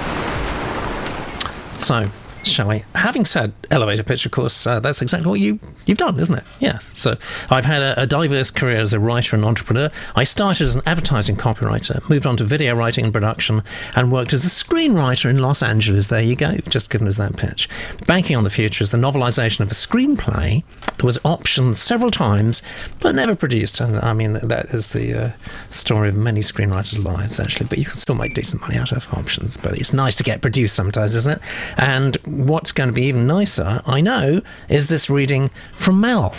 So, 1.78 2.08
shall 2.42 2.68
we? 2.68 2.84
Having 2.94 3.24
said 3.24 3.52
elevator 3.70 4.02
pitch, 4.02 4.26
of 4.26 4.32
course, 4.32 4.66
uh, 4.66 4.80
that's 4.80 5.02
exactly 5.02 5.28
what 5.28 5.40
you 5.40 5.58
you've 5.86 5.98
done, 5.98 6.18
isn't 6.18 6.34
it? 6.34 6.44
Yes. 6.60 6.90
So 6.94 7.16
I've 7.50 7.64
had 7.64 7.82
a, 7.82 8.02
a, 8.02 8.06
diverse 8.06 8.50
career 8.50 8.76
as 8.76 8.92
a 8.92 9.00
writer 9.00 9.36
and 9.36 9.44
entrepreneur. 9.44 9.90
I 10.14 10.24
started 10.24 10.64
as 10.64 10.76
an 10.76 10.82
advertising 10.86 11.36
copywriter, 11.36 12.08
moved 12.08 12.26
on 12.26 12.36
to 12.38 12.44
video 12.44 12.74
writing 12.74 13.04
and 13.04 13.12
production, 13.12 13.62
and 13.96 14.12
worked 14.12 14.32
as 14.32 14.44
a 14.44 14.48
screenwriter 14.48 15.28
in 15.28 15.38
Los 15.38 15.62
Angeles. 15.62 16.08
There 16.08 16.22
you 16.22 16.36
go. 16.36 16.58
Just 16.68 16.90
given 16.90 17.08
us 17.08 17.16
that 17.16 17.36
pitch. 17.36 17.68
Banking 18.06 18.36
on 18.36 18.44
the 18.44 18.50
Future 18.50 18.84
is 18.84 18.90
the 18.90 18.98
novelization 18.98 19.60
of 19.60 19.70
a 19.70 19.74
screenplay 19.74 20.62
that 20.96 21.04
was 21.04 21.18
optioned 21.18 21.76
several 21.76 22.10
times 22.10 22.62
but 23.00 23.14
never 23.14 23.34
produced. 23.34 23.80
And 23.80 23.98
I 23.98 24.12
mean, 24.12 24.34
that 24.34 24.66
is 24.66 24.90
the 24.90 25.14
uh, 25.14 25.32
story 25.70 26.08
of 26.08 26.16
many 26.16 26.40
screenwriters' 26.40 27.02
lives, 27.02 27.40
actually. 27.40 27.66
But 27.66 27.78
you 27.78 27.84
can 27.84 27.96
still 27.96 28.14
make 28.14 28.34
decent 28.34 28.60
money 28.62 28.76
out 28.76 28.92
of 28.92 29.12
options. 29.14 29.56
But 29.56 29.78
it's 29.78 29.92
nice 29.92 30.16
to 30.16 30.22
get 30.22 30.40
produced 30.40 30.76
sometimes, 30.76 31.16
isn't 31.16 31.38
it? 31.38 31.42
And 31.76 32.16
what's 32.30 32.72
going 32.72 32.88
to 32.88 32.92
be 32.92 33.02
even 33.02 33.26
nicer, 33.26 33.82
I 33.86 34.00
know, 34.00 34.40
is 34.68 34.88
this 34.88 35.10
reading 35.10 35.50
from 35.74 36.00
Mel. 36.00 36.34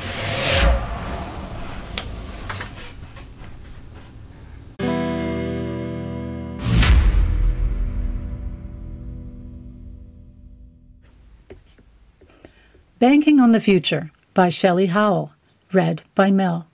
Banking 13.00 13.40
on 13.40 13.52
the 13.52 13.60
Future 13.60 14.12
by 14.36 14.50
Shelley 14.50 14.86
Howell, 14.86 15.34
read 15.74 16.04
by 16.14 16.30
Mel. 16.30 16.68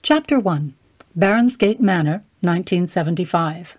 Chapter 0.00 0.38
1 0.38 0.74
Baronsgate 1.18 1.80
Manor, 1.80 2.22
1975. 2.40 3.76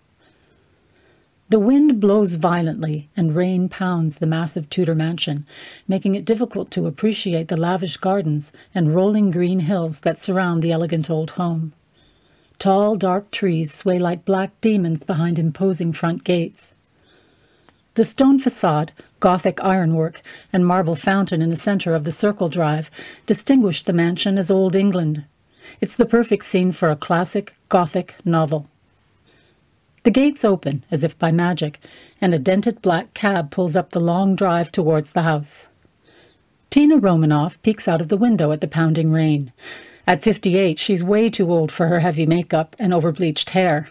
The 1.49 1.59
wind 1.59 1.99
blows 1.99 2.35
violently 2.35 3.09
and 3.17 3.35
rain 3.35 3.69
pounds 3.69 4.19
the 4.19 4.27
massive 4.27 4.69
Tudor 4.69 4.93
mansion, 4.93 5.47
making 5.87 6.13
it 6.13 6.23
difficult 6.23 6.69
to 6.71 6.85
appreciate 6.85 7.47
the 7.47 7.57
lavish 7.57 7.97
gardens 7.97 8.51
and 8.75 8.93
rolling 8.93 9.31
green 9.31 9.61
hills 9.61 10.01
that 10.01 10.19
surround 10.19 10.61
the 10.61 10.71
elegant 10.71 11.09
old 11.09 11.31
home. 11.31 11.73
Tall, 12.59 12.95
dark 12.95 13.31
trees 13.31 13.73
sway 13.73 13.97
like 13.97 14.25
black 14.25 14.51
demons 14.61 15.03
behind 15.03 15.39
imposing 15.39 15.91
front 15.91 16.23
gates. 16.23 16.73
The 17.95 18.05
stone 18.05 18.37
facade, 18.37 18.91
Gothic 19.19 19.59
ironwork, 19.63 20.21
and 20.53 20.67
marble 20.67 20.95
fountain 20.95 21.41
in 21.41 21.49
the 21.49 21.57
center 21.57 21.95
of 21.95 22.03
the 22.03 22.11
circle 22.11 22.49
drive 22.49 22.91
distinguish 23.25 23.81
the 23.81 23.91
mansion 23.91 24.37
as 24.37 24.51
Old 24.51 24.75
England. 24.75 25.25
It's 25.81 25.95
the 25.95 26.05
perfect 26.05 26.45
scene 26.45 26.71
for 26.71 26.91
a 26.91 26.95
classic 26.95 27.55
Gothic 27.69 28.13
novel. 28.23 28.69
The 30.09 30.21
gates 30.21 30.43
open, 30.43 30.83
as 30.89 31.03
if 31.03 31.19
by 31.19 31.31
magic, 31.31 31.79
and 32.19 32.33
a 32.33 32.39
dented 32.39 32.81
black 32.81 33.13
cab 33.13 33.51
pulls 33.51 33.75
up 33.75 33.91
the 33.91 33.99
long 33.99 34.35
drive 34.35 34.71
towards 34.71 35.11
the 35.11 35.21
house. 35.21 35.67
Tina 36.71 36.97
Romanoff 36.97 37.61
peeks 37.61 37.87
out 37.87 38.01
of 38.01 38.07
the 38.07 38.17
window 38.17 38.51
at 38.51 38.59
the 38.59 38.67
pounding 38.67 39.11
rain. 39.11 39.53
At 40.07 40.23
58, 40.23 40.79
she's 40.79 41.03
way 41.03 41.29
too 41.29 41.51
old 41.51 41.71
for 41.71 41.85
her 41.85 41.99
heavy 41.99 42.25
makeup 42.25 42.75
and 42.79 42.91
overbleached 42.91 43.51
hair. 43.51 43.87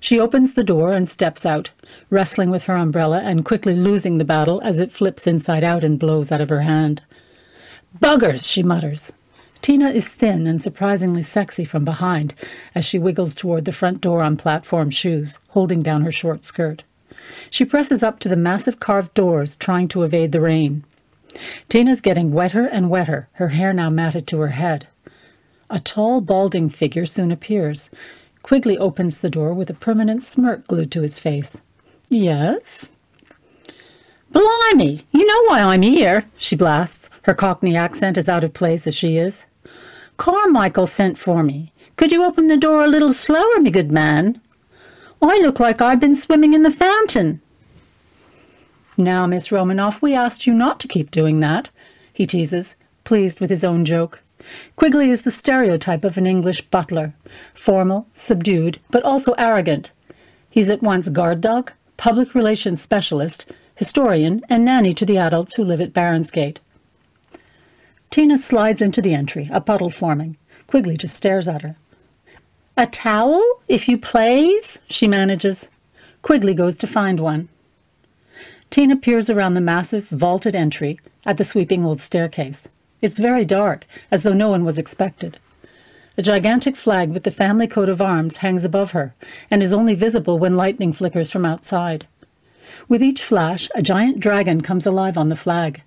She 0.00 0.20
opens 0.20 0.52
the 0.52 0.62
door 0.62 0.92
and 0.92 1.08
steps 1.08 1.46
out, 1.46 1.70
wrestling 2.10 2.50
with 2.50 2.64
her 2.64 2.76
umbrella 2.76 3.22
and 3.22 3.42
quickly 3.42 3.74
losing 3.74 4.18
the 4.18 4.26
battle 4.26 4.60
as 4.60 4.78
it 4.78 4.92
flips 4.92 5.26
inside 5.26 5.64
out 5.64 5.82
and 5.82 5.98
blows 5.98 6.30
out 6.30 6.42
of 6.42 6.50
her 6.50 6.60
hand. 6.60 7.04
Buggers, 7.98 8.52
she 8.52 8.62
mutters. 8.62 9.14
Tina 9.62 9.90
is 9.90 10.08
thin 10.08 10.46
and 10.46 10.62
surprisingly 10.62 11.22
sexy 11.22 11.64
from 11.64 11.84
behind 11.84 12.34
as 12.74 12.84
she 12.84 12.98
wiggles 12.98 13.34
toward 13.34 13.64
the 13.64 13.72
front 13.72 14.00
door 14.00 14.22
on 14.22 14.36
platform 14.36 14.90
shoes, 14.90 15.38
holding 15.50 15.82
down 15.82 16.02
her 16.02 16.12
short 16.12 16.44
skirt. 16.44 16.84
She 17.50 17.64
presses 17.64 18.02
up 18.02 18.18
to 18.20 18.28
the 18.28 18.36
massive 18.36 18.80
carved 18.80 19.14
doors, 19.14 19.56
trying 19.56 19.88
to 19.88 20.02
evade 20.02 20.32
the 20.32 20.40
rain. 20.40 20.84
Tina's 21.68 22.00
getting 22.00 22.32
wetter 22.32 22.66
and 22.66 22.90
wetter, 22.90 23.28
her 23.32 23.48
hair 23.48 23.72
now 23.72 23.90
matted 23.90 24.26
to 24.28 24.40
her 24.40 24.48
head. 24.48 24.88
A 25.70 25.78
tall, 25.78 26.20
balding 26.20 26.70
figure 26.70 27.04
soon 27.04 27.30
appears. 27.30 27.90
Quigley 28.42 28.78
opens 28.78 29.18
the 29.18 29.28
door 29.28 29.52
with 29.52 29.68
a 29.68 29.74
permanent 29.74 30.24
smirk 30.24 30.66
glued 30.66 30.90
to 30.92 31.02
his 31.02 31.18
face. 31.18 31.60
Yes? 32.08 32.92
Blimey, 34.30 35.02
you 35.12 35.26
know 35.26 35.42
why 35.50 35.60
I'm 35.60 35.82
here, 35.82 36.24
she 36.36 36.56
blasts. 36.56 37.10
Her 37.22 37.34
cockney 37.34 37.76
accent 37.76 38.16
as 38.16 38.28
out 38.28 38.44
of 38.44 38.54
place 38.54 38.86
as 38.86 38.94
she 38.94 39.18
is. 39.18 39.44
Carmichael 40.18 40.86
sent 40.86 41.16
for 41.16 41.42
me. 41.42 41.72
Could 41.96 42.12
you 42.12 42.24
open 42.24 42.48
the 42.48 42.56
door 42.56 42.84
a 42.84 42.88
little 42.88 43.12
slower, 43.12 43.58
me 43.60 43.70
good 43.70 43.90
man? 43.90 44.40
I 45.22 45.38
look 45.38 45.58
like 45.58 45.80
I've 45.80 46.00
been 46.00 46.14
swimming 46.14 46.52
in 46.52 46.64
the 46.64 46.70
fountain. 46.70 47.40
Now, 48.96 49.26
Miss 49.26 49.50
Romanoff, 49.50 50.02
we 50.02 50.14
asked 50.14 50.46
you 50.46 50.52
not 50.52 50.80
to 50.80 50.88
keep 50.88 51.10
doing 51.10 51.40
that, 51.40 51.70
he 52.12 52.26
teases, 52.26 52.74
pleased 53.04 53.40
with 53.40 53.48
his 53.48 53.62
own 53.62 53.84
joke. 53.84 54.20
Quigley 54.74 55.10
is 55.10 55.22
the 55.22 55.30
stereotype 55.30 56.04
of 56.04 56.18
an 56.18 56.26
English 56.26 56.62
butler 56.62 57.14
formal, 57.54 58.08
subdued, 58.12 58.80
but 58.90 59.04
also 59.04 59.32
arrogant. 59.32 59.92
He's 60.50 60.68
at 60.68 60.82
once 60.82 61.08
guard 61.08 61.40
dog, 61.40 61.72
public 61.96 62.34
relations 62.34 62.82
specialist, 62.82 63.50
historian, 63.76 64.42
and 64.48 64.64
nanny 64.64 64.92
to 64.94 65.06
the 65.06 65.18
adults 65.18 65.54
who 65.54 65.64
live 65.64 65.80
at 65.80 65.92
Baronsgate. 65.92 66.58
Tina 68.10 68.38
slides 68.38 68.80
into 68.80 69.02
the 69.02 69.14
entry, 69.14 69.48
a 69.52 69.60
puddle 69.60 69.90
forming. 69.90 70.36
Quigley 70.66 70.96
just 70.96 71.14
stares 71.14 71.48
at 71.48 71.62
her. 71.62 71.76
A 72.76 72.86
towel, 72.86 73.42
if 73.68 73.88
you 73.88 73.98
plaze, 73.98 74.78
she 74.88 75.08
manages. 75.08 75.68
Quigley 76.22 76.54
goes 76.54 76.76
to 76.78 76.86
find 76.86 77.20
one. 77.20 77.48
Tina 78.70 78.96
peers 78.96 79.30
around 79.30 79.54
the 79.54 79.60
massive, 79.60 80.08
vaulted 80.08 80.54
entry 80.54 81.00
at 81.24 81.38
the 81.38 81.44
sweeping 81.44 81.84
old 81.84 82.00
staircase. 82.00 82.68
It's 83.00 83.18
very 83.18 83.44
dark, 83.44 83.86
as 84.10 84.22
though 84.22 84.34
no 84.34 84.48
one 84.48 84.64
was 84.64 84.78
expected. 84.78 85.38
A 86.16 86.22
gigantic 86.22 86.76
flag 86.76 87.10
with 87.10 87.22
the 87.22 87.30
family 87.30 87.66
coat 87.66 87.88
of 87.88 88.02
arms 88.02 88.38
hangs 88.38 88.64
above 88.64 88.90
her, 88.90 89.14
and 89.50 89.62
is 89.62 89.72
only 89.72 89.94
visible 89.94 90.38
when 90.38 90.56
lightning 90.56 90.92
flickers 90.92 91.30
from 91.30 91.44
outside. 91.44 92.06
With 92.88 93.02
each 93.02 93.22
flash, 93.22 93.68
a 93.74 93.82
giant 93.82 94.20
dragon 94.20 94.60
comes 94.60 94.84
alive 94.84 95.16
on 95.16 95.28
the 95.28 95.36
flag. 95.36 95.82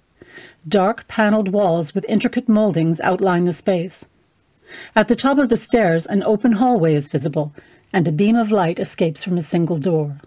Dark 0.67 1.07
paneled 1.07 1.47
walls 1.47 1.95
with 1.95 2.05
intricate 2.07 2.47
moldings 2.47 2.99
outline 3.01 3.45
the 3.45 3.53
space. 3.53 4.05
At 4.95 5.07
the 5.07 5.15
top 5.15 5.39
of 5.39 5.49
the 5.49 5.57
stairs, 5.57 6.05
an 6.05 6.21
open 6.23 6.53
hallway 6.53 6.93
is 6.93 7.09
visible, 7.09 7.53
and 7.91 8.07
a 8.07 8.11
beam 8.11 8.35
of 8.35 8.51
light 8.51 8.79
escapes 8.79 9.23
from 9.23 9.37
a 9.37 9.43
single 9.43 9.79
door. 9.79 10.17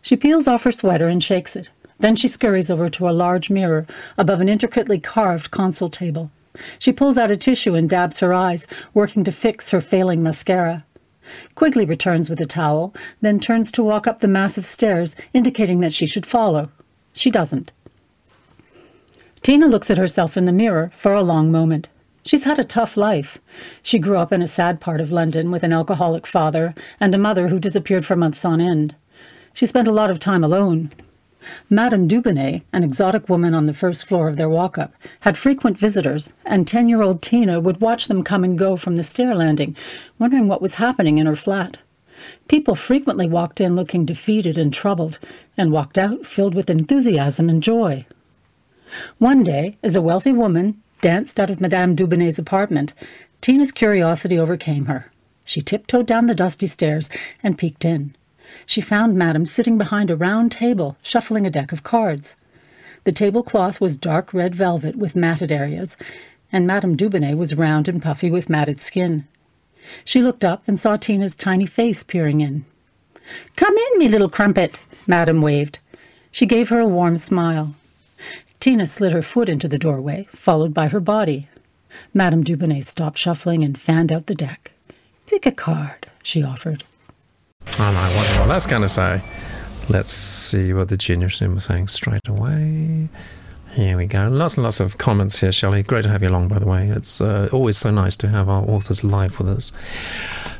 She 0.00 0.16
peels 0.16 0.46
off 0.46 0.62
her 0.62 0.70
sweater 0.72 1.08
and 1.08 1.22
shakes 1.22 1.56
it. 1.56 1.70
Then 1.98 2.14
she 2.14 2.28
scurries 2.28 2.70
over 2.70 2.88
to 2.88 3.08
a 3.08 3.10
large 3.10 3.50
mirror 3.50 3.86
above 4.16 4.40
an 4.40 4.48
intricately 4.48 4.98
carved 4.98 5.50
console 5.50 5.90
table. 5.90 6.30
She 6.78 6.92
pulls 6.92 7.18
out 7.18 7.30
a 7.30 7.36
tissue 7.36 7.74
and 7.74 7.90
dabs 7.90 8.20
her 8.20 8.32
eyes, 8.32 8.66
working 8.94 9.24
to 9.24 9.32
fix 9.32 9.70
her 9.72 9.80
failing 9.80 10.22
mascara. 10.22 10.84
Quigley 11.56 11.84
returns 11.84 12.30
with 12.30 12.40
a 12.40 12.46
towel, 12.46 12.94
then 13.20 13.40
turns 13.40 13.72
to 13.72 13.82
walk 13.82 14.06
up 14.06 14.20
the 14.20 14.28
massive 14.28 14.64
stairs, 14.64 15.16
indicating 15.34 15.80
that 15.80 15.92
she 15.92 16.06
should 16.06 16.24
follow. 16.24 16.70
She 17.12 17.30
doesn't. 17.30 17.72
Tina 19.46 19.68
looks 19.68 19.92
at 19.92 19.96
herself 19.96 20.36
in 20.36 20.44
the 20.44 20.52
mirror 20.52 20.90
for 20.92 21.14
a 21.14 21.22
long 21.22 21.52
moment. 21.52 21.86
She's 22.24 22.42
had 22.42 22.58
a 22.58 22.64
tough 22.64 22.96
life. 22.96 23.38
She 23.80 24.00
grew 24.00 24.16
up 24.16 24.32
in 24.32 24.42
a 24.42 24.48
sad 24.48 24.80
part 24.80 25.00
of 25.00 25.12
London 25.12 25.52
with 25.52 25.62
an 25.62 25.72
alcoholic 25.72 26.26
father 26.26 26.74
and 26.98 27.14
a 27.14 27.18
mother 27.18 27.46
who 27.46 27.60
disappeared 27.60 28.04
for 28.04 28.16
months 28.16 28.44
on 28.44 28.60
end. 28.60 28.96
She 29.54 29.64
spent 29.64 29.86
a 29.86 29.92
lot 29.92 30.10
of 30.10 30.18
time 30.18 30.42
alone. 30.42 30.90
Madame 31.70 32.08
Dubonnet, 32.08 32.62
an 32.72 32.82
exotic 32.82 33.28
woman 33.28 33.54
on 33.54 33.66
the 33.66 33.72
first 33.72 34.08
floor 34.08 34.26
of 34.28 34.34
their 34.34 34.48
walk 34.48 34.78
up, 34.78 34.94
had 35.20 35.38
frequent 35.38 35.78
visitors, 35.78 36.32
and 36.44 36.66
10 36.66 36.88
year 36.88 37.02
old 37.02 37.22
Tina 37.22 37.60
would 37.60 37.80
watch 37.80 38.08
them 38.08 38.24
come 38.24 38.42
and 38.42 38.58
go 38.58 38.76
from 38.76 38.96
the 38.96 39.04
stair 39.04 39.32
landing, 39.32 39.76
wondering 40.18 40.48
what 40.48 40.60
was 40.60 40.74
happening 40.74 41.18
in 41.18 41.26
her 41.26 41.36
flat. 41.36 41.76
People 42.48 42.74
frequently 42.74 43.28
walked 43.28 43.60
in 43.60 43.76
looking 43.76 44.04
defeated 44.04 44.58
and 44.58 44.74
troubled, 44.74 45.20
and 45.56 45.70
walked 45.70 45.98
out 45.98 46.26
filled 46.26 46.56
with 46.56 46.68
enthusiasm 46.68 47.48
and 47.48 47.62
joy. 47.62 48.04
One 49.18 49.42
day, 49.42 49.76
as 49.82 49.96
a 49.96 50.02
wealthy 50.02 50.32
woman 50.32 50.82
danced 51.00 51.38
out 51.38 51.50
of 51.50 51.60
Madame 51.60 51.94
Dubonnet's 51.94 52.38
apartment, 52.38 52.94
Tina's 53.40 53.72
curiosity 53.72 54.38
overcame 54.38 54.86
her. 54.86 55.10
She 55.44 55.60
tiptoed 55.60 56.06
down 56.06 56.26
the 56.26 56.34
dusty 56.34 56.66
stairs 56.66 57.08
and 57.42 57.58
peeked 57.58 57.84
in. 57.84 58.14
She 58.64 58.80
found 58.80 59.16
Madame 59.16 59.46
sitting 59.46 59.78
behind 59.78 60.10
a 60.10 60.16
round 60.16 60.52
table, 60.52 60.96
shuffling 61.02 61.46
a 61.46 61.50
deck 61.50 61.72
of 61.72 61.82
cards. 61.82 62.36
The 63.04 63.12
tablecloth 63.12 63.80
was 63.80 63.96
dark 63.96 64.34
red 64.34 64.54
velvet 64.54 64.96
with 64.96 65.14
matted 65.14 65.52
areas, 65.52 65.96
and 66.50 66.66
Madame 66.66 66.96
Dubonnet 66.96 67.36
was 67.36 67.54
round 67.54 67.88
and 67.88 68.02
puffy 68.02 68.30
with 68.30 68.50
matted 68.50 68.80
skin. 68.80 69.26
She 70.04 70.20
looked 70.20 70.44
up 70.44 70.62
and 70.66 70.80
saw 70.80 70.96
Tina's 70.96 71.36
tiny 71.36 71.66
face 71.66 72.02
peering 72.02 72.40
in. 72.40 72.64
Come 73.56 73.76
in, 73.76 73.98
me 73.98 74.08
little 74.08 74.28
crumpet, 74.28 74.80
Madame 75.06 75.42
waved. 75.42 75.78
She 76.32 76.46
gave 76.46 76.68
her 76.70 76.80
a 76.80 76.88
warm 76.88 77.16
smile. 77.16 77.74
Tina 78.66 78.84
slid 78.84 79.12
her 79.12 79.22
foot 79.22 79.48
into 79.48 79.68
the 79.68 79.78
doorway, 79.78 80.26
followed 80.32 80.74
by 80.74 80.88
her 80.88 80.98
body. 80.98 81.48
Madame 82.12 82.42
Dubonnet 82.42 82.84
stopped 82.84 83.16
shuffling 83.16 83.62
and 83.62 83.78
fanned 83.78 84.10
out 84.10 84.26
the 84.26 84.34
deck. 84.34 84.72
Pick 85.26 85.46
a 85.46 85.52
card, 85.52 86.08
she 86.20 86.42
offered. 86.42 86.82
Oh, 87.78 87.84
I 87.84 87.92
know 87.92 88.16
what, 88.16 88.40
what 88.40 88.46
that's 88.48 88.66
going 88.66 88.82
to 88.82 88.88
say. 88.88 89.22
Let's 89.88 90.10
see 90.10 90.72
what 90.72 90.88
the 90.88 90.96
genius 90.96 91.40
room 91.40 91.54
was 91.54 91.62
saying 91.62 91.86
straight 91.86 92.26
away. 92.26 93.08
Here 93.76 93.98
we 93.98 94.06
go. 94.06 94.30
Lots 94.30 94.54
and 94.54 94.64
lots 94.64 94.80
of 94.80 94.96
comments 94.96 95.38
here, 95.38 95.52
Shelley. 95.52 95.82
Great 95.82 96.04
to 96.04 96.08
have 96.08 96.22
you 96.22 96.30
along, 96.30 96.48
by 96.48 96.58
the 96.58 96.64
way. 96.64 96.88
It's 96.88 97.20
uh, 97.20 97.50
always 97.52 97.76
so 97.76 97.90
nice 97.90 98.16
to 98.16 98.28
have 98.28 98.48
our 98.48 98.62
authors 98.62 99.04
live 99.04 99.38
with 99.38 99.50
us. 99.50 99.70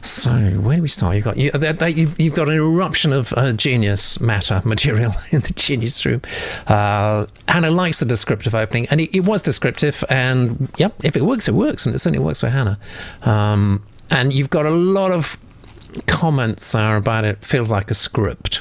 So, 0.03 0.33
where 0.33 0.77
do 0.77 0.83
we 0.83 0.89
start? 0.89 1.17
You've 1.17 1.25
got 1.25 1.39
you, 1.39 1.51
have 1.51 1.63
got 1.63 2.51
an 2.51 2.57
eruption 2.57 3.15
of 3.15 3.33
uh, 3.33 3.55
genius 3.55 4.21
matter 4.21 4.61
material 4.67 5.15
in 5.31 5.41
the 5.41 5.55
genius 5.55 6.05
room. 6.05 6.21
Uh, 6.67 7.25
Hannah 7.49 7.71
likes 7.71 8.01
the 8.01 8.05
descriptive 8.05 8.55
opening, 8.55 8.87
and 8.91 9.01
it, 9.01 9.17
it, 9.17 9.21
was 9.21 9.41
descriptive. 9.41 10.05
And 10.11 10.71
yep, 10.77 10.93
if 11.03 11.17
it 11.17 11.23
works, 11.23 11.49
it 11.49 11.55
works, 11.55 11.87
and 11.87 11.95
it 11.95 12.01
certainly 12.01 12.23
works 12.23 12.43
for 12.43 12.51
Hannah. 12.51 12.79
Um, 13.23 13.83
and 14.11 14.31
you've 14.35 14.51
got 14.51 14.67
a 14.67 14.71
lot 14.71 15.11
of 15.11 15.39
comments 16.05 16.75
are 16.75 16.99
about 16.99 17.25
it 17.25 17.43
feels 17.43 17.71
like 17.71 17.91
a 17.91 17.95
script. 17.95 18.61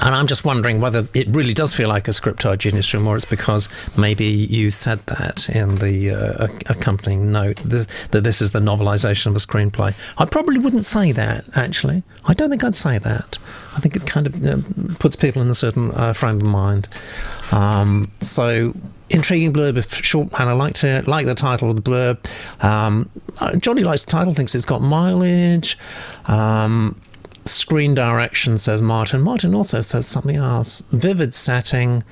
And 0.00 0.14
I'm 0.14 0.26
just 0.26 0.44
wondering 0.44 0.80
whether 0.80 1.08
it 1.14 1.28
really 1.28 1.54
does 1.54 1.74
feel 1.74 1.88
like 1.88 2.08
a 2.08 2.12
script 2.12 2.44
or 2.44 2.52
a 2.52 2.56
genius 2.56 2.92
room, 2.94 3.08
or 3.08 3.16
it's 3.16 3.24
because 3.24 3.68
maybe 3.96 4.24
you 4.24 4.70
said 4.70 5.00
that 5.06 5.48
in 5.48 5.76
the 5.76 6.10
uh, 6.10 6.48
accompanying 6.66 7.32
note 7.32 7.56
that 7.64 7.88
this 8.10 8.40
is 8.40 8.52
the 8.52 8.60
novelization 8.60 9.26
of 9.26 9.36
a 9.36 9.40
screenplay. 9.40 9.94
I 10.16 10.24
probably 10.24 10.58
wouldn't 10.58 10.86
say 10.86 11.12
that, 11.12 11.44
actually. 11.56 12.02
I 12.24 12.34
don't 12.34 12.50
think 12.50 12.62
I'd 12.64 12.74
say 12.74 12.98
that. 12.98 13.38
I 13.76 13.80
think 13.80 13.96
it 13.96 14.06
kind 14.06 14.26
of 14.26 14.46
uh, 14.46 14.94
puts 14.98 15.16
people 15.16 15.42
in 15.42 15.48
a 15.48 15.54
certain 15.54 15.90
uh, 15.92 16.12
frame 16.12 16.36
of 16.36 16.42
mind. 16.42 16.88
Um, 17.52 18.10
so 18.20 18.74
intriguing 19.10 19.52
blurb 19.52 19.78
if 19.78 19.94
short 20.04 20.28
and 20.38 20.50
I 20.50 20.52
like 20.52 20.74
to 20.74 21.02
like 21.06 21.26
the 21.26 21.34
title 21.34 21.70
of 21.70 21.76
the 21.76 21.82
blurb. 21.82 22.18
Um, 22.62 23.08
uh, 23.40 23.56
Johnny 23.56 23.82
likes 23.82 24.04
the 24.04 24.10
title, 24.10 24.34
thinks 24.34 24.54
it's 24.54 24.66
got 24.66 24.82
mileage. 24.82 25.78
Um, 26.26 27.00
screen 27.48 27.94
direction 27.94 28.58
says 28.58 28.80
Martin. 28.82 29.22
Martin 29.22 29.54
also 29.54 29.80
says 29.80 30.06
something 30.06 30.36
else. 30.36 30.82
Vivid 30.90 31.34
setting, 31.34 32.04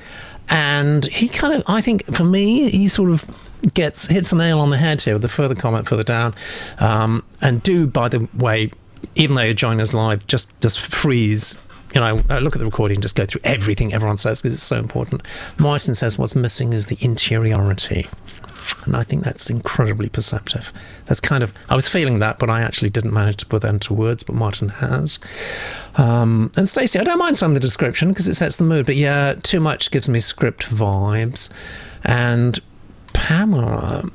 and 0.48 1.06
he 1.06 1.28
kind 1.28 1.54
of 1.54 1.62
I 1.66 1.80
think 1.80 2.04
for 2.14 2.24
me 2.24 2.70
he 2.70 2.88
sort 2.88 3.10
of 3.10 3.26
gets 3.74 4.06
hits 4.06 4.30
the 4.30 4.36
nail 4.36 4.60
on 4.60 4.70
the 4.70 4.76
head 4.76 5.02
here 5.02 5.14
with 5.14 5.22
the 5.22 5.28
further 5.28 5.54
comment 5.54 5.88
further 5.88 6.04
down. 6.04 6.34
Um, 6.78 7.24
and 7.40 7.62
do 7.62 7.86
by 7.86 8.08
the 8.08 8.28
way, 8.34 8.70
even 9.14 9.36
though 9.36 9.42
you're 9.42 9.54
joining 9.54 9.80
us 9.80 9.94
live, 9.94 10.26
just 10.26 10.48
just 10.60 10.80
freeze 10.80 11.54
you 11.94 12.00
know, 12.00 12.22
I 12.28 12.40
look 12.40 12.54
at 12.54 12.58
the 12.58 12.66
recording, 12.66 13.00
just 13.00 13.16
go 13.16 13.24
through 13.24 13.40
everything 13.44 13.94
everyone 13.94 14.18
says 14.18 14.42
because 14.42 14.54
it's 14.54 14.62
so 14.62 14.76
important. 14.76 15.22
Martin 15.58 15.94
says 15.94 16.18
what's 16.18 16.34
missing 16.34 16.72
is 16.72 16.86
the 16.86 16.98
interiority. 17.00 18.06
And 18.84 18.96
I 18.96 19.02
think 19.02 19.24
that's 19.24 19.50
incredibly 19.50 20.08
perceptive. 20.08 20.72
That's 21.06 21.20
kind 21.20 21.42
of, 21.42 21.52
I 21.68 21.76
was 21.76 21.88
feeling 21.88 22.18
that, 22.20 22.38
but 22.38 22.50
I 22.50 22.62
actually 22.62 22.90
didn't 22.90 23.12
manage 23.12 23.36
to 23.38 23.46
put 23.46 23.62
that 23.62 23.72
into 23.72 23.94
words, 23.94 24.22
but 24.22 24.34
Martin 24.34 24.68
has. 24.68 25.18
Um, 25.96 26.50
and 26.56 26.68
Stacey, 26.68 26.98
I 26.98 27.04
don't 27.04 27.18
mind 27.18 27.36
some 27.36 27.50
of 27.50 27.54
the 27.54 27.60
description 27.60 28.08
because 28.08 28.28
it 28.28 28.34
sets 28.34 28.56
the 28.56 28.64
mood, 28.64 28.86
but 28.86 28.96
yeah, 28.96 29.34
too 29.42 29.60
much 29.60 29.90
gives 29.90 30.08
me 30.08 30.20
script 30.20 30.68
vibes. 30.68 31.50
And 32.04 32.58
Pamela, 33.12 34.08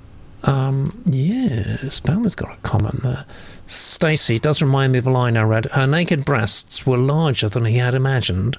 um, 0.44 1.02
yes, 1.06 2.00
Pamela's 2.00 2.36
got 2.36 2.54
a 2.54 2.62
comment 2.62 3.04
there. 3.04 3.26
Stacey 3.66 4.38
does 4.38 4.62
remind 4.62 4.94
me 4.94 5.00
of 5.00 5.08
a 5.08 5.12
line 5.12 5.38
I 5.38 5.44
read. 5.44 5.66
Her 5.68 5.88
naked 5.88 6.26
breasts 6.26 6.86
were 6.86 6.98
larger 6.98 7.48
than 7.48 7.66
he 7.66 7.78
had 7.78 7.94
imagined. 7.94 8.58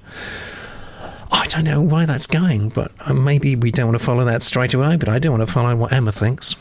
I 1.32 1.46
don't 1.46 1.64
know 1.64 1.80
why 1.80 2.04
that's 2.06 2.26
going, 2.26 2.68
but 2.68 2.92
uh, 3.00 3.14
maybe 3.14 3.56
we 3.56 3.70
don't 3.70 3.88
want 3.88 3.98
to 3.98 4.04
follow 4.04 4.24
that 4.24 4.42
straight 4.42 4.74
away, 4.74 4.96
but 4.96 5.08
I 5.08 5.18
do 5.18 5.30
want 5.30 5.40
to 5.40 5.52
follow 5.52 5.74
what 5.74 5.92
Emma 5.92 6.12
thinks. 6.12 6.56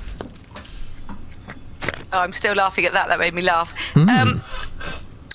Oh, 2.13 2.19
I'm 2.19 2.33
still 2.33 2.55
laughing 2.55 2.85
at 2.85 2.93
that. 2.93 3.07
That 3.09 3.19
made 3.19 3.33
me 3.33 3.41
laugh. 3.41 3.75
Mm. 3.93 4.09
Um, 4.09 4.43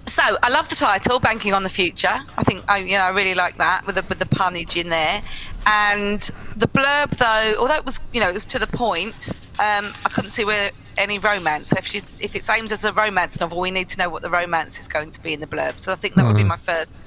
so 0.07 0.23
I 0.43 0.49
love 0.51 0.69
the 0.69 0.77
title, 0.77 1.21
"Banking 1.21 1.53
on 1.53 1.63
the 1.63 1.69
Future." 1.69 2.23
I 2.37 2.43
think 2.43 2.65
I, 2.69 2.79
you 2.79 2.97
know, 2.97 3.05
I 3.05 3.11
really 3.11 3.35
like 3.35 3.57
that 3.57 3.87
with 3.87 3.97
the 3.97 4.05
with 4.09 4.19
the 4.19 4.27
punnage 4.27 4.77
in 4.77 4.89
there, 4.89 5.23
and 5.67 6.21
the 6.57 6.69
blurb 6.69 7.11
though, 7.11 7.61
although 7.61 7.75
it 7.75 7.85
was 7.85 8.01
you 8.13 8.21
know 8.21 8.29
it 8.29 8.35
was 8.35 8.47
to 8.47 8.59
the 8.59 8.67
point, 8.67 9.37
um, 9.59 9.93
I 10.05 10.09
couldn't 10.11 10.31
see 10.31 10.45
where 10.45 10.71
any 10.99 11.19
romance. 11.19 11.71
So 11.71 11.79
if 11.79 11.87
she's, 11.87 12.05
if 12.21 12.35
it's 12.35 12.49
aimed 12.49 12.73
as 12.73 12.85
a 12.85 12.93
romance 12.93 13.41
novel, 13.41 13.61
we 13.61 13.71
need 13.71 13.89
to 13.91 13.99
know 13.99 14.09
what 14.09 14.23
the 14.23 14.31
romance 14.31 14.81
is 14.81 14.89
going 14.89 15.11
to 15.11 15.23
be 15.23 15.33
in 15.33 15.41
the 15.41 15.47
blurb. 15.47 15.79
So 15.79 15.93
I 15.93 15.95
think 15.95 16.15
that 16.15 16.23
mm. 16.23 16.29
would 16.29 16.37
be 16.37 16.43
hmm. 16.43 16.49
my 16.49 16.57
first 16.57 16.99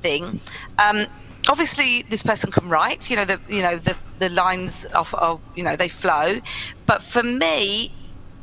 thing. 0.00 0.40
Um, 0.78 1.06
obviously, 1.48 2.02
this 2.02 2.22
person 2.22 2.50
can 2.50 2.68
write. 2.68 3.10
You 3.10 3.16
know, 3.16 3.24
the 3.24 3.40
you 3.48 3.62
know 3.62 3.76
the 3.76 3.96
the 4.18 4.28
lines 4.30 4.84
of, 4.86 5.14
of 5.14 5.40
you 5.54 5.62
know 5.62 5.76
they 5.76 5.88
flow. 5.88 6.40
But 6.86 7.02
for 7.02 7.22
me, 7.22 7.92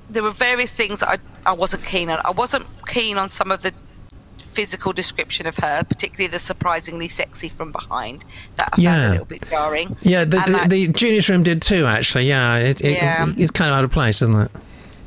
there 0.09 0.23
were 0.23 0.31
various 0.31 0.73
things 0.73 0.99
that 0.99 1.09
I, 1.09 1.49
I 1.49 1.53
wasn't 1.53 1.85
keen 1.85 2.09
on. 2.09 2.19
I 2.23 2.31
wasn't 2.31 2.65
keen 2.87 3.17
on 3.17 3.29
some 3.29 3.51
of 3.51 3.61
the 3.61 3.73
physical 4.37 4.93
description 4.93 5.45
of 5.45 5.57
her, 5.57 5.83
particularly 5.83 6.31
the 6.31 6.39
surprisingly 6.39 7.07
sexy 7.07 7.49
from 7.49 7.71
behind. 7.71 8.23
That 8.55 8.69
I 8.73 8.81
yeah. 8.81 8.91
found 8.91 9.03
a 9.03 9.09
little 9.11 9.25
bit 9.25 9.49
jarring. 9.49 9.95
Yeah, 10.01 10.23
the, 10.23 10.37
the, 10.37 10.67
the, 10.69 10.87
Genius 10.93 11.29
Room 11.29 11.43
did 11.43 11.61
too, 11.61 11.85
actually. 11.85 12.25
Yeah, 12.27 12.57
it, 12.57 12.81
it, 12.81 12.93
yeah. 12.93 13.27
it's 13.37 13.51
kind 13.51 13.69
of 13.71 13.77
out 13.77 13.83
of 13.83 13.91
place, 13.91 14.21
isn't 14.21 14.35
it? 14.35 14.51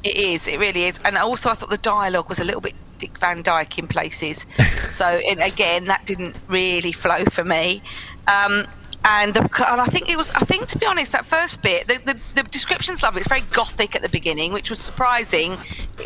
It 0.04 0.16
is. 0.16 0.46
It 0.46 0.60
really 0.60 0.84
is. 0.84 1.00
And 1.04 1.16
also, 1.16 1.50
I 1.50 1.54
thought 1.54 1.70
the 1.70 1.78
dialogue 1.78 2.28
was 2.28 2.38
a 2.38 2.44
little 2.44 2.60
bit 2.60 2.74
Dick 2.98 3.18
Van 3.18 3.42
Dyke 3.42 3.78
in 3.78 3.88
places. 3.88 4.46
so, 4.90 5.06
and 5.06 5.40
again, 5.40 5.86
that 5.86 6.04
didn't 6.06 6.36
really 6.48 6.92
flow 6.92 7.24
for 7.26 7.44
me. 7.44 7.82
Um, 8.26 8.66
and, 9.04 9.32
the, 9.32 9.40
and 9.40 9.80
I 9.80 9.86
think 9.86 10.10
it 10.10 10.16
was. 10.16 10.30
I 10.32 10.40
think, 10.40 10.66
to 10.68 10.78
be 10.78 10.84
honest, 10.84 11.12
that 11.12 11.24
first 11.24 11.62
bit, 11.62 11.86
the, 11.86 11.98
the, 12.04 12.20
the 12.34 12.42
description's 12.42 13.02
lovely. 13.02 13.20
It's 13.20 13.28
very 13.28 13.44
gothic 13.52 13.94
at 13.94 14.02
the 14.02 14.08
beginning, 14.08 14.52
which 14.52 14.70
was 14.70 14.80
surprising, 14.80 15.56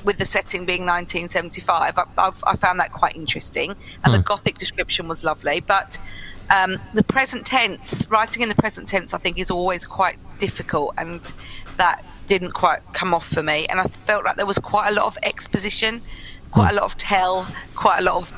with 0.05 0.19
the 0.19 0.25
setting 0.25 0.67
being 0.67 0.83
1975. 0.83 1.99
I, 1.99 2.03
I, 2.19 2.31
I 2.47 2.57
found 2.57 2.79
that 2.81 2.93
quite 2.93 3.17
interesting, 3.17 3.71
and 3.71 3.79
mm. 3.79 4.13
the 4.13 4.19
hmm. 4.19 4.25
gothic 4.25 4.59
description 4.59 5.09
was 5.09 5.25
lovely. 5.25 5.61
But 5.61 5.99
um, 6.51 6.79
the 6.93 7.03
present 7.03 7.47
tense, 7.47 8.07
writing 8.11 8.43
in 8.43 8.49
the 8.49 8.55
present 8.55 8.87
tense, 8.89 9.15
I 9.15 9.19
think, 9.19 9.39
is 9.39 9.51
always 9.51 9.87
quite 9.87 10.19
difficult, 10.39 10.95
and 10.99 11.33
that 11.79 12.05
didn't 12.27 12.53
quite 12.53 12.81
come 12.93 13.15
off 13.15 13.27
for 13.27 13.43
me. 13.43 13.67
And 13.67 13.81
I 13.81 13.85
felt 13.85 14.25
like 14.25 14.37
there 14.37 14.47
was 14.47 14.59
quite 14.59 14.91
a 14.91 14.95
lot 14.95 15.07
of 15.07 15.19
exposition, 15.23 16.03
quite 16.53 16.71
a 16.71 16.75
lot 16.75 16.85
of 16.85 16.97
tell, 16.97 17.49
quite 17.75 17.99
a 17.99 18.03
lot 18.03 18.17
of 18.17 18.33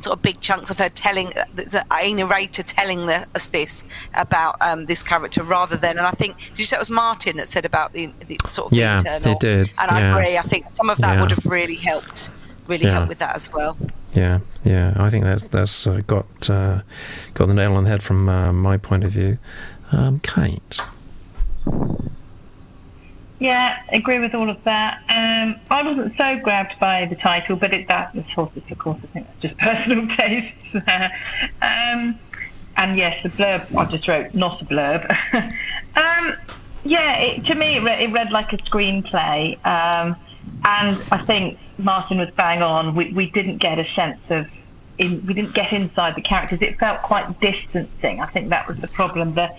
sort 0.00 0.16
of 0.16 0.22
big 0.22 0.40
chunks 0.40 0.70
of 0.70 0.78
her 0.78 0.88
telling 0.88 1.32
the, 1.54 1.84
a 1.98 2.14
narrator 2.14 2.62
telling 2.62 3.06
the, 3.06 3.26
us 3.34 3.48
this 3.48 3.84
about 4.14 4.60
um, 4.60 4.86
this 4.86 5.02
character 5.02 5.42
rather 5.42 5.76
than 5.76 5.96
and 5.96 6.06
I 6.06 6.10
think 6.10 6.36
did 6.38 6.58
you 6.58 6.64
say 6.64 6.76
it 6.76 6.80
was 6.80 6.90
Martin 6.90 7.38
that 7.38 7.48
said 7.48 7.64
about 7.64 7.92
the, 7.92 8.12
the 8.26 8.38
sort 8.50 8.72
of 8.72 8.78
yeah, 8.78 8.96
internal 8.96 9.32
it 9.32 9.40
did. 9.40 9.72
and 9.78 9.90
yeah. 9.90 9.96
I 9.96 10.00
agree 10.00 10.38
I 10.38 10.42
think 10.42 10.66
some 10.72 10.90
of 10.90 10.98
that 10.98 11.14
yeah. 11.14 11.20
would 11.22 11.30
have 11.30 11.46
really 11.46 11.76
helped 11.76 12.30
really 12.66 12.84
yeah. 12.84 12.92
helped 12.92 13.08
with 13.08 13.18
that 13.20 13.36
as 13.36 13.50
well 13.52 13.78
yeah 14.12 14.40
yeah 14.64 14.92
I 14.96 15.08
think 15.08 15.24
that's 15.24 15.44
that's 15.44 15.86
uh, 15.86 16.02
got 16.06 16.50
uh, 16.50 16.82
got 17.32 17.46
the 17.46 17.54
nail 17.54 17.74
on 17.74 17.84
the 17.84 17.90
head 17.90 18.02
from 18.02 18.28
uh, 18.28 18.52
my 18.52 18.76
point 18.76 19.02
of 19.04 19.12
view 19.12 19.38
um, 19.92 20.20
Kate 20.20 20.78
yeah, 23.38 23.78
agree 23.90 24.18
with 24.18 24.34
all 24.34 24.48
of 24.48 24.62
that. 24.64 24.98
Um, 25.08 25.60
I 25.70 25.82
wasn't 25.82 26.16
so 26.16 26.38
grabbed 26.38 26.78
by 26.80 27.06
the 27.06 27.16
title, 27.16 27.56
but 27.56 27.74
it 27.74 27.88
that 27.88 28.14
of 28.14 28.24
course, 28.34 28.50
of 28.56 28.78
course, 28.78 28.98
I 29.02 29.06
think 29.08 29.26
that's 29.26 29.40
just 29.40 29.58
personal 29.58 30.06
taste. 30.16 30.54
um, 31.62 32.18
and 32.76 32.98
yes, 32.98 33.22
the 33.22 33.30
blurb 33.30 33.74
I 33.76 33.84
just 33.86 34.08
wrote, 34.08 34.34
not 34.34 34.60
a 34.62 34.64
blurb. 34.64 35.10
um, 35.96 36.34
yeah, 36.84 37.18
it, 37.18 37.46
to 37.46 37.54
me, 37.54 37.76
it 37.76 37.82
read, 37.82 38.00
it 38.00 38.12
read, 38.12 38.30
like 38.30 38.52
a 38.52 38.58
screenplay, 38.58 39.54
um, 39.66 40.16
and 40.64 41.02
I 41.10 41.24
think 41.26 41.58
Martin 41.78 42.18
was 42.18 42.30
bang 42.36 42.62
on. 42.62 42.94
We, 42.94 43.12
we 43.12 43.30
didn't 43.30 43.58
get 43.58 43.78
a 43.78 43.86
sense 43.94 44.20
of 44.30 44.46
in, 44.98 45.24
we 45.26 45.34
didn't 45.34 45.52
get 45.52 45.72
inside 45.72 46.14
the 46.14 46.22
characters. 46.22 46.60
It 46.62 46.78
felt 46.78 47.02
quite 47.02 47.38
distancing. 47.40 48.20
I 48.20 48.26
think 48.26 48.48
that 48.50 48.66
was 48.66 48.78
the 48.78 48.88
problem. 48.88 49.34
That 49.34 49.56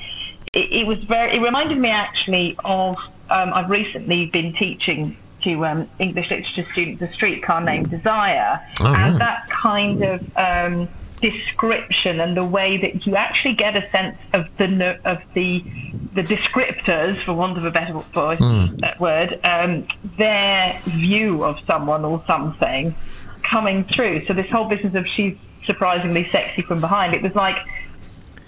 it, 0.53 0.71
it 0.71 0.87
was 0.87 1.03
very. 1.03 1.33
It 1.33 1.41
reminded 1.41 1.77
me 1.77 1.89
actually 1.89 2.57
of 2.63 2.95
um, 3.29 3.53
I've 3.53 3.69
recently 3.69 4.27
been 4.27 4.53
teaching 4.53 5.17
to 5.43 5.65
um, 5.65 5.89
English 5.99 6.29
literature 6.29 6.65
students 6.71 7.01
a 7.01 7.13
streetcar 7.13 7.61
named 7.61 7.89
Desire, 7.89 8.59
oh, 8.81 8.87
and 8.87 9.13
yeah. 9.13 9.19
that 9.19 9.49
kind 9.49 10.03
of 10.03 10.37
um, 10.37 10.89
description 11.21 12.19
and 12.19 12.37
the 12.37 12.43
way 12.43 12.77
that 12.77 13.05
you 13.05 13.15
actually 13.15 13.53
get 13.53 13.75
a 13.75 13.89
sense 13.91 14.17
of 14.33 14.47
the 14.57 14.99
of 15.05 15.21
the 15.33 15.63
the 16.13 16.23
descriptors, 16.23 17.21
for 17.23 17.33
want 17.33 17.57
of 17.57 17.65
a 17.65 17.71
better 17.71 17.93
voice, 17.93 18.39
mm. 18.39 18.99
word, 18.99 19.39
um, 19.43 19.87
their 20.17 20.79
view 20.85 21.43
of 21.43 21.59
someone 21.67 22.03
or 22.03 22.23
something 22.25 22.95
coming 23.43 23.83
through. 23.83 24.25
So 24.25 24.33
this 24.33 24.49
whole 24.49 24.67
business 24.67 24.95
of 24.95 25.07
she's 25.07 25.37
surprisingly 25.65 26.27
sexy 26.29 26.61
from 26.61 26.81
behind, 26.81 27.13
it 27.13 27.21
was 27.21 27.35
like 27.35 27.59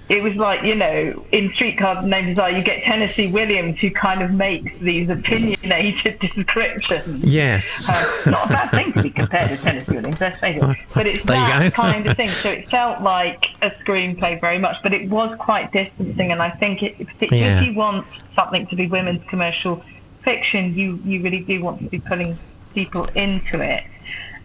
it 0.09 0.23
was 0.23 0.35
like 0.35 0.63
you 0.63 0.75
know 0.75 1.25
in 1.31 1.53
Streetcar 1.53 2.01
Named 2.01 2.35
Desire 2.35 2.57
you 2.57 2.63
get 2.63 2.83
Tennessee 2.83 3.31
Williams 3.31 3.79
who 3.79 3.91
kind 3.91 4.21
of 4.21 4.31
makes 4.31 4.77
these 4.79 5.07
opinionated 5.09 6.19
descriptions. 6.35 7.23
Yes, 7.23 7.87
uh, 7.89 8.31
not 8.31 8.45
a 8.47 8.49
bad 8.49 8.71
thing 8.71 8.93
to 8.93 9.03
be 9.03 9.11
compared 9.11 9.49
to 9.49 9.57
Tennessee 9.57 9.95
Williams, 9.95 10.19
let's 10.19 10.39
face 10.39 10.61
it. 10.61 10.77
But 10.93 11.07
it's 11.07 11.23
there 11.23 11.37
that 11.37 11.73
kind 11.73 12.07
of 12.07 12.17
thing. 12.17 12.29
So 12.29 12.49
it 12.49 12.69
felt 12.69 13.01
like 13.01 13.45
a 13.61 13.69
screenplay 13.69 14.41
very 14.41 14.57
much, 14.57 14.77
but 14.81 14.93
it 14.93 15.09
was 15.09 15.37
quite 15.39 15.71
distancing, 15.71 16.31
and 16.31 16.41
I 16.41 16.49
think 16.49 16.81
it, 16.81 16.97
particularly 16.97 17.41
yeah. 17.41 17.61
if 17.61 17.67
you 17.67 17.75
want 17.75 18.07
something 18.35 18.65
to 18.67 18.75
be 18.75 18.87
women's 18.87 19.23
commercial 19.29 19.83
fiction, 20.23 20.73
you 20.75 20.99
you 21.05 21.21
really 21.21 21.41
do 21.41 21.61
want 21.61 21.79
to 21.79 21.85
be 21.85 21.99
pulling 21.99 22.37
people 22.73 23.03
into 23.15 23.61
it. 23.61 23.83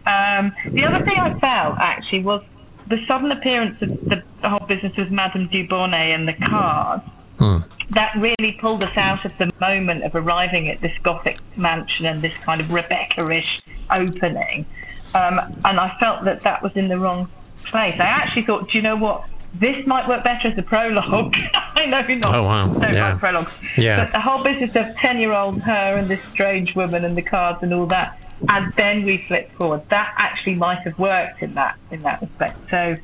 Um, 0.07 0.53
the 0.71 0.85
other 0.85 1.03
thing 1.05 1.17
I 1.17 1.39
felt 1.39 1.79
actually 1.79 2.21
was 2.21 2.43
the 2.87 3.05
sudden 3.07 3.31
appearance 3.31 3.81
of 3.83 3.89
the, 3.89 4.23
the 4.43 4.49
whole 4.49 4.67
business 4.67 4.97
with 4.97 5.11
Madame 5.11 5.49
Dubonnet 5.49 6.15
and 6.15 6.29
the 6.29 6.35
cards, 6.35 7.05
hmm. 7.39 7.59
that 7.91 8.15
really 8.17 8.53
pulled 8.53 8.85
us 8.85 8.97
out 8.97 9.25
of 9.25 9.33
the 9.39 9.51
moment 9.61 10.05
of 10.05 10.15
arriving 10.15 10.69
at 10.69 10.81
this 10.81 10.97
Gothic 11.03 11.39
mansion 11.57 12.07
and 12.07 12.23
this 12.23 12.35
kind 12.39 12.61
of 12.61 12.73
Rebecca-ish 12.73 13.61
opening. 13.91 14.67
Um, 15.15 15.39
and 15.65 15.79
I 15.79 15.97
felt 16.01 16.25
that 16.25 16.43
that 16.43 16.63
was 16.63 16.73
in 16.75 16.89
the 16.89 16.99
wrong 16.99 17.29
place. 17.65 17.95
I 17.99 18.05
actually 18.05 18.43
thought, 18.43 18.71
do 18.71 18.79
you 18.79 18.83
know 18.83 18.97
what? 18.97 19.29
This 19.55 19.87
might 19.87 20.09
work 20.09 20.25
better 20.25 20.49
as 20.49 20.59
a 20.59 20.63
prologue. 20.63 21.37
I 21.55 21.87
know 21.87 22.01
you're 22.01 22.19
not. 22.19 22.35
Oh 22.35 22.43
wow! 22.43 22.67
Don't 22.67 22.93
yeah. 22.93 23.11
like 23.11 23.21
prologues. 23.21 23.53
Yeah. 23.77 24.05
But 24.05 24.13
the 24.13 24.19
whole 24.19 24.43
business 24.43 24.75
of 24.75 24.97
ten-year-old 24.97 25.61
her 25.63 25.97
and 25.97 26.09
this 26.09 26.21
strange 26.33 26.75
woman 26.75 27.05
and 27.05 27.17
the 27.17 27.23
cards 27.23 27.63
and 27.63 27.73
all 27.73 27.87
that 27.87 28.19
and 28.49 28.73
then 28.75 29.05
we 29.05 29.19
flip 29.27 29.51
forward. 29.53 29.83
That 29.91 30.15
actually 30.17 30.57
might 30.57 30.81
have 30.81 30.99
worked 30.99 31.43
in 31.43 31.55
that 31.55 31.77
in 31.91 32.03
that 32.03 32.21
respect. 32.21 32.59
So 32.71 32.97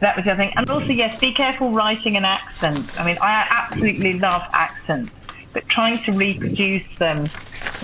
that 0.00 0.16
was 0.16 0.24
the 0.24 0.32
other 0.32 0.42
thing. 0.42 0.52
And 0.56 0.68
also, 0.70 0.88
yes, 0.88 1.18
be 1.18 1.32
careful 1.32 1.70
writing 1.70 2.16
an 2.16 2.24
accent. 2.24 3.00
I 3.00 3.04
mean, 3.04 3.18
I 3.20 3.46
absolutely 3.50 4.14
love 4.14 4.42
accents, 4.52 5.10
but 5.52 5.68
trying 5.68 6.02
to 6.04 6.12
reproduce 6.12 6.86
them 6.98 7.26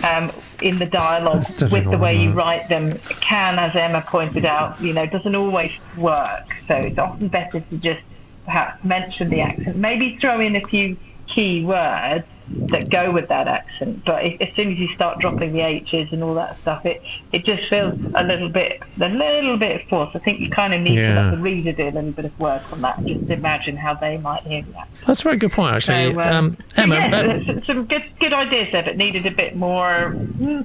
um, 0.05 0.31
in 0.63 0.79
the 0.79 0.87
dialogue 0.87 1.45
with 1.71 1.91
the 1.91 1.99
way 1.99 2.17
you 2.17 2.33
write 2.33 2.69
them 2.69 2.99
can, 3.21 3.59
as 3.59 3.75
Emma 3.75 4.03
pointed 4.07 4.45
out, 4.45 4.81
you 4.81 4.93
know, 4.93 5.07
doesn't 5.07 5.35
always 5.35 5.73
work. 5.99 6.57
So 6.69 6.75
it's 6.75 6.99
often 6.99 7.29
better 7.29 7.61
to 7.61 7.77
just 7.79 8.03
perhaps 8.45 8.85
mention 8.85 9.31
the 9.31 9.41
accent, 9.41 9.77
maybe 9.77 10.17
throw 10.19 10.39
in 10.41 10.55
a 10.55 10.61
few 10.61 10.97
key 11.27 11.65
words 11.65 12.27
that 12.49 12.91
go 12.91 13.11
with 13.11 13.29
that 13.29 13.49
accent. 13.49 14.05
But 14.05 14.25
if, 14.25 14.41
as 14.41 14.55
soon 14.55 14.73
as 14.73 14.79
you 14.79 14.89
start 14.95 15.19
dropping 15.19 15.53
the 15.53 15.61
H's 15.61 16.13
and 16.13 16.23
all 16.23 16.35
that 16.35 16.61
stuff, 16.61 16.85
it 16.85 17.03
it 17.33 17.45
just 17.45 17.69
feels 17.69 17.99
a 18.15 18.25
little 18.25 18.49
bit 18.49 18.83
a 19.01 19.09
little 19.09 19.57
bit 19.57 19.89
forced. 19.89 20.15
I 20.15 20.19
think 20.19 20.41
you 20.41 20.51
kind 20.51 20.75
of 20.75 20.81
need 20.81 20.99
yeah. 20.99 21.15
to 21.15 21.21
let 21.23 21.31
the 21.33 21.43
reader 21.43 21.73
do 21.73 21.85
a 21.85 21.91
little 21.91 22.13
bit 22.13 22.27
of 22.27 22.39
work 22.39 22.63
on 22.73 22.83
that. 22.83 23.05
Just 23.05 23.31
imagine 23.31 23.77
how 23.77 23.95
they 23.95 24.19
might 24.19 24.43
hear 24.43 24.63
that. 24.75 24.89
That's 25.07 25.21
a 25.21 25.25
very 25.25 25.37
good 25.37 25.53
point, 25.53 25.75
actually. 25.75 26.13
So, 26.13 26.21
um, 26.21 26.29
um, 26.35 26.57
Emma, 26.77 26.95
yeah, 26.97 27.41
uh, 27.57 27.65
some 27.65 27.87
good 27.87 28.05
good 28.21 28.33
ideas 28.33 28.69
there, 28.73 28.83
but 28.83 28.97
needed 28.97 29.27
a 29.27 29.31
bit 29.31 29.57
more. 29.57 30.11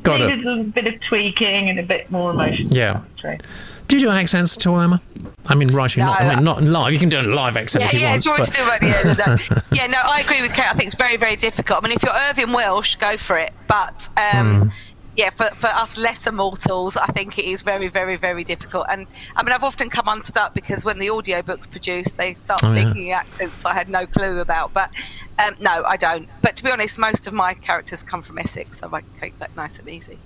Got 0.04 0.20
needed 0.20 0.40
it. 0.40 0.46
a 0.46 0.50
little 0.50 0.64
bit 0.66 0.88
of 0.88 1.00
tweaking 1.02 1.70
and 1.70 1.80
a 1.80 1.84
bit 1.84 2.12
more 2.12 2.32
emotion. 2.32 2.70
Yeah. 2.70 3.04
Do 3.90 3.96
you 3.96 4.02
do 4.02 4.10
accents 4.10 4.56
at 4.56 4.68
all, 4.68 4.80
Emma? 4.80 5.02
I 5.48 5.56
mean, 5.56 5.70
writing, 5.70 6.04
no, 6.04 6.12
not, 6.12 6.22
I 6.22 6.36
mean, 6.36 6.44
not 6.44 6.62
live. 6.62 6.94
You 6.94 7.00
can 7.00 7.10
do 7.10 7.22
a 7.22 7.24
live 7.24 7.58
accent 7.58 7.82
yeah, 7.82 7.88
if 7.88 7.94
you 7.94 8.00
yeah, 8.02 8.12
want. 8.12 8.24
Yeah, 8.24 8.46
to 8.46 8.52
do 8.54 9.32
it 9.32 9.50
yeah, 9.50 9.62
yeah, 9.72 9.88
no, 9.88 9.98
I 10.04 10.22
agree 10.22 10.44
with 10.44 10.54
Kate. 10.54 10.70
I 10.70 10.74
think 10.74 10.86
it's 10.86 10.96
very, 10.96 11.18
very 11.18 11.36
difficult. 11.36 11.80
I 11.84 11.88
mean, 11.88 11.96
if 11.96 12.04
you're 12.04 12.14
Irvine 12.14 12.54
Welsh, 12.54 12.98
go 12.98 13.18
for 13.18 13.36
it. 13.36 13.52
But 13.68 14.08
um, 14.16 14.70
mm. 14.70 14.72
yeah, 15.16 15.32
for, 15.32 15.46
for 15.56 15.70
us 15.70 15.98
lesser 15.98 16.32
mortals, 16.32 16.98
I 16.98 17.08
think 17.08 17.40
it 17.40 17.46
is 17.46 17.64
very, 17.64 17.88
very, 17.88 18.16
very 18.16 18.44
difficult. 18.44 18.86
And 18.92 19.08
I 19.36 19.42
mean, 19.42 19.54
I've 19.54 19.64
often 19.64 19.90
come 19.90 20.08
unstuck 20.08 20.54
because 20.54 20.86
when 20.86 21.00
the 21.00 21.10
audiobook's 21.10 21.66
produced, 21.66 22.16
they 22.16 22.36
start 22.36 22.62
oh, 22.64 22.68
speaking 22.68 23.08
yeah. 23.08 23.22
accents 23.22 23.66
I 23.66 23.74
had 23.74 23.90
no 23.90 24.06
clue 24.06 24.40
about. 24.40 24.72
But 24.72 24.94
um, 25.44 25.56
no, 25.60 25.84
I 25.84 25.98
don't. 25.98 26.30
But 26.44 26.56
to 26.58 26.64
be 26.64 26.70
honest, 26.70 27.00
most 27.00 27.26
of 27.26 27.34
my 27.34 27.56
characters 27.56 28.04
come 28.04 28.22
from 28.22 28.38
Essex, 28.38 28.82
so 28.82 28.90
I 28.94 29.02
keep 29.20 29.40
that 29.40 29.56
nice 29.56 29.80
and 29.80 29.90
easy. 29.90 30.20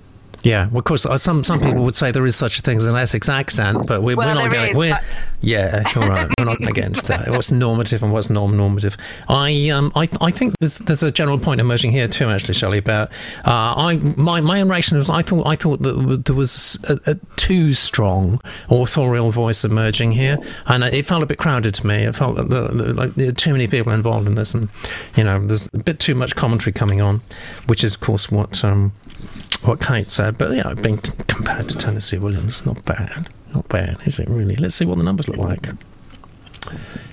Yeah, 0.44 0.68
well, 0.68 0.80
of 0.80 0.86
course, 0.86 1.06
uh, 1.06 1.18
some 1.18 1.44
some 1.44 1.62
people 1.62 1.84
would 1.86 1.96
say 1.96 2.12
there 2.12 2.26
is 2.26 2.36
such 2.36 2.60
a 2.60 2.62
thing 2.62 2.78
as 2.78 2.86
an 2.86 2.96
Essex 2.98 3.30
accent, 3.30 3.88
but 3.88 4.04
we're, 4.04 4.18
well, 4.18 4.28
we're 4.36 4.44
not 4.44 4.52
going. 4.52 4.72
Is, 4.72 4.78
we're, 4.78 5.00
yeah, 5.40 5.84
all 5.96 6.08
right, 6.08 6.28
we're 6.38 6.46
not 6.46 6.62
against 6.68 7.06
that. 7.08 7.30
What's 7.30 7.52
normative 7.52 8.04
and 8.04 8.12
what's 8.12 8.30
non-normative? 8.30 8.98
I 9.30 9.70
um 9.70 9.94
I, 9.96 10.10
I 10.20 10.32
think 10.32 10.56
there's 10.60 10.80
there's 10.80 11.02
a 11.02 11.12
general 11.12 11.40
point 11.40 11.62
emerging 11.62 11.92
here 11.92 12.10
too, 12.10 12.30
actually, 12.30 12.56
Shelley. 12.56 12.78
About 12.78 13.10
uh, 13.46 13.74
I 13.76 13.96
my 14.18 14.42
my 14.42 14.60
own 14.60 14.70
reaction 14.70 14.98
was 14.98 15.10
I 15.10 15.22
thought 15.22 15.48
I 15.48 15.56
thought 15.56 15.82
that 15.82 16.26
there 16.26 16.36
was 16.36 16.78
a, 16.90 17.00
a 17.12 17.16
too 17.38 17.74
strong 17.74 18.42
authorial 18.70 19.32
voice 19.32 19.64
emerging 19.64 20.12
here, 20.12 20.38
and 20.66 20.84
it 20.84 21.06
felt 21.06 21.24
a 21.24 21.26
bit 21.26 21.38
crowded 21.38 21.74
to 21.76 21.88
me. 21.88 22.04
It 22.04 22.16
felt 22.16 22.36
like 22.36 23.16
there 23.16 23.28
were 23.28 23.32
too 23.32 23.54
many 23.54 23.68
people 23.68 23.94
involved 23.94 24.28
in 24.28 24.36
this, 24.36 24.54
and 24.54 24.68
you 25.16 25.24
know, 25.24 25.46
there's 25.46 25.70
a 25.74 25.78
bit 25.78 26.00
too 26.00 26.16
much 26.16 26.36
commentary 26.36 26.74
coming 26.74 27.00
on, 27.00 27.22
which 27.68 27.84
is 27.84 27.94
of 27.94 28.02
course 28.02 28.30
what 28.30 28.64
um 28.66 28.92
what 29.62 29.80
Kate 29.82 30.10
said, 30.10 30.38
but 30.38 30.56
yeah, 30.56 30.74
being 30.74 30.98
t- 30.98 31.14
compared 31.28 31.70
to 31.70 31.78
Tennessee 31.78 32.18
Williams, 32.18 32.66
not 32.66 32.84
bad. 32.86 33.30
Not 33.54 33.68
bad, 33.70 33.98
is 34.06 34.20
it 34.20 34.28
really? 34.28 34.56
Let's 34.56 34.76
see 34.76 34.86
what 34.86 34.98
the 34.98 35.04
numbers 35.04 35.28
look 35.28 35.38
like. 35.38 35.70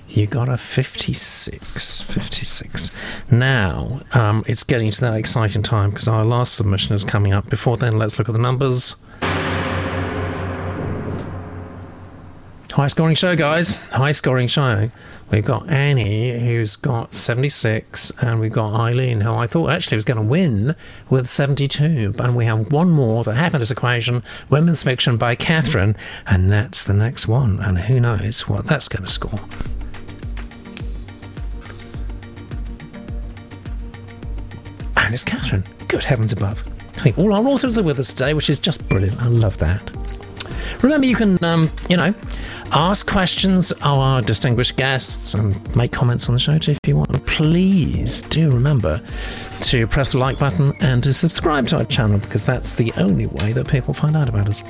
You 0.09 0.27
got 0.27 0.49
a 0.49 0.57
56. 0.57 2.01
56. 2.01 2.91
Now, 3.29 4.01
um, 4.11 4.43
it's 4.45 4.63
getting 4.63 4.91
to 4.91 5.01
that 5.01 5.13
exciting 5.13 5.61
time 5.63 5.91
because 5.91 6.07
our 6.07 6.25
last 6.25 6.55
submission 6.55 6.93
is 6.93 7.05
coming 7.05 7.31
up. 7.31 7.49
Before 7.49 7.77
then, 7.77 7.97
let's 7.97 8.19
look 8.19 8.27
at 8.27 8.33
the 8.33 8.39
numbers. 8.39 8.97
High 12.71 12.87
scoring 12.87 13.15
show, 13.15 13.35
guys. 13.35 13.71
High 13.71 14.11
scoring 14.13 14.47
show. 14.47 14.89
We've 15.31 15.45
got 15.45 15.69
Annie, 15.69 16.37
who's 16.37 16.75
got 16.75 17.13
76, 17.13 18.11
and 18.21 18.41
we've 18.41 18.51
got 18.51 18.73
Eileen, 18.73 19.21
who 19.21 19.33
I 19.33 19.47
thought 19.47 19.69
actually 19.69 19.95
was 19.95 20.03
going 20.03 20.17
to 20.17 20.23
win 20.23 20.75
with 21.09 21.29
72. 21.29 22.13
And 22.19 22.35
we 22.35 22.43
have 22.43 22.69
one 22.73 22.89
more, 22.89 23.23
The 23.23 23.33
Happiness 23.33 23.71
Equation, 23.71 24.23
Women's 24.49 24.83
Fiction 24.83 25.15
by 25.15 25.35
Catherine, 25.35 25.95
and 26.27 26.51
that's 26.51 26.83
the 26.83 26.93
next 26.93 27.29
one. 27.29 27.61
And 27.61 27.79
who 27.79 28.01
knows 28.01 28.45
what 28.49 28.65
that's 28.65 28.89
going 28.89 29.03
to 29.05 29.09
score. 29.09 29.39
And 34.97 35.13
it's 35.13 35.23
Catherine. 35.23 35.63
Good 35.87 36.03
heavens 36.03 36.33
above. 36.33 36.61
I 36.97 37.01
think 37.01 37.17
all 37.17 37.33
our 37.33 37.47
authors 37.47 37.77
are 37.77 37.83
with 37.83 37.99
us 37.99 38.09
today, 38.09 38.33
which 38.33 38.49
is 38.49 38.59
just 38.59 38.87
brilliant. 38.89 39.21
I 39.21 39.27
love 39.27 39.57
that. 39.59 39.81
Remember, 40.81 41.05
you 41.05 41.15
can, 41.15 41.43
um, 41.43 41.69
you 41.89 41.97
know, 41.97 42.13
ask 42.71 43.09
questions 43.09 43.71
of 43.71 43.83
our 43.83 44.21
distinguished 44.21 44.77
guests 44.77 45.33
and 45.33 45.75
make 45.75 45.91
comments 45.91 46.27
on 46.29 46.33
the 46.33 46.39
show 46.39 46.57
too 46.57 46.71
if 46.71 46.79
you 46.87 46.95
want. 46.95 47.25
Please 47.25 48.21
do 48.23 48.49
remember 48.49 49.01
to 49.61 49.85
press 49.87 50.13
the 50.13 50.17
like 50.17 50.39
button 50.39 50.73
and 50.79 51.03
to 51.03 51.13
subscribe 51.13 51.67
to 51.67 51.77
our 51.77 51.85
channel 51.85 52.17
because 52.17 52.45
that's 52.45 52.75
the 52.75 52.91
only 52.97 53.27
way 53.27 53.53
that 53.53 53.67
people 53.67 53.93
find 53.93 54.15
out 54.15 54.29
about 54.29 54.47
us. 54.47 54.63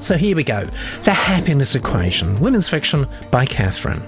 So 0.00 0.16
here 0.16 0.34
we 0.34 0.44
go 0.44 0.64
The 1.04 1.12
Happiness 1.12 1.74
Equation, 1.74 2.38
Women's 2.40 2.68
Fiction 2.68 3.06
by 3.30 3.44
Catherine. 3.44 4.02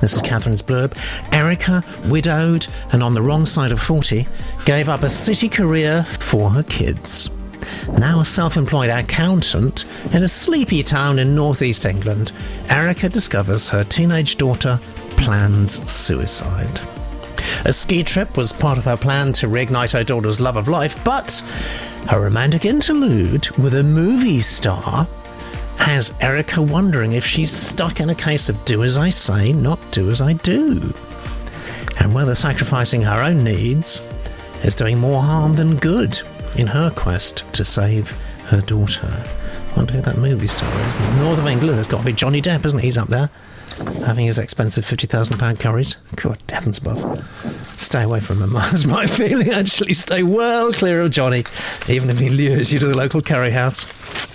This 0.00 0.14
is 0.14 0.22
Catherine's 0.22 0.62
blurb. 0.62 0.96
Erica, 1.32 1.84
widowed 2.06 2.66
and 2.92 3.02
on 3.02 3.14
the 3.14 3.22
wrong 3.22 3.46
side 3.46 3.70
of 3.70 3.80
40, 3.80 4.26
gave 4.64 4.88
up 4.88 5.04
a 5.04 5.10
city 5.10 5.48
career 5.48 6.02
for 6.04 6.50
her 6.50 6.64
kids 6.64 7.30
now 7.98 8.20
a 8.20 8.24
self 8.24 8.56
employed 8.56 8.90
accountant 8.90 9.84
in 10.12 10.22
a 10.22 10.28
sleepy 10.28 10.82
town 10.82 11.18
in 11.18 11.34
northeast 11.34 11.86
England, 11.86 12.32
Erica 12.68 13.08
discovers 13.08 13.68
her 13.68 13.84
teenage 13.84 14.36
daughter 14.36 14.78
plans 15.10 15.90
suicide. 15.90 16.80
A 17.64 17.72
ski 17.72 18.02
trip 18.02 18.36
was 18.36 18.52
part 18.52 18.78
of 18.78 18.84
her 18.84 18.96
plan 18.96 19.32
to 19.34 19.48
reignite 19.48 19.92
her 19.92 20.04
daughter's 20.04 20.40
love 20.40 20.56
of 20.56 20.68
life, 20.68 21.02
but 21.04 21.42
a 22.10 22.18
romantic 22.18 22.64
interlude 22.64 23.48
with 23.58 23.74
a 23.74 23.82
movie 23.82 24.40
star 24.40 25.06
has 25.78 26.14
Erica 26.20 26.62
wondering 26.62 27.12
if 27.12 27.24
she's 27.24 27.50
stuck 27.50 28.00
in 28.00 28.10
a 28.10 28.14
case 28.14 28.48
of 28.48 28.64
do 28.64 28.84
as 28.84 28.96
I 28.96 29.10
say, 29.10 29.52
not 29.52 29.78
do 29.90 30.10
as 30.10 30.20
I 30.20 30.34
do. 30.34 30.92
And 31.98 32.14
whether 32.14 32.34
sacrificing 32.34 33.02
her 33.02 33.22
own 33.22 33.44
needs 33.44 34.00
is 34.62 34.74
doing 34.74 34.98
more 34.98 35.20
harm 35.20 35.54
than 35.54 35.76
good 35.76 36.20
in 36.56 36.68
her 36.68 36.90
quest 36.90 37.44
to 37.54 37.64
save 37.64 38.10
her 38.46 38.60
daughter. 38.60 39.24
I 39.72 39.76
wonder 39.76 39.94
who 39.94 40.02
that 40.02 40.18
movie 40.18 40.46
star 40.46 40.70
is. 40.88 40.98
North 41.18 41.38
of 41.38 41.46
England, 41.46 41.76
there's 41.76 41.86
got 41.86 42.00
to 42.00 42.04
be 42.04 42.12
Johnny 42.12 42.42
Depp, 42.42 42.66
isn't 42.66 42.78
he? 42.78 42.86
He's 42.86 42.98
up 42.98 43.08
there 43.08 43.30
having 44.04 44.26
his 44.26 44.38
expensive 44.38 44.84
£50,000 44.84 45.58
curries. 45.58 45.96
God 46.16 46.42
heavens 46.48 46.78
above. 46.78 47.24
Stay 47.78 48.02
away 48.02 48.20
from 48.20 48.42
him. 48.42 48.52
That's 48.52 48.84
my 48.84 49.06
feeling, 49.06 49.50
actually. 49.50 49.94
Stay 49.94 50.22
well 50.22 50.72
clear 50.72 51.00
of 51.00 51.10
Johnny, 51.10 51.44
even 51.88 52.10
if 52.10 52.18
he 52.18 52.30
lures 52.30 52.72
you 52.72 52.78
to 52.78 52.86
the 52.86 52.96
local 52.96 53.22
curry 53.22 53.50
house. 53.50 53.86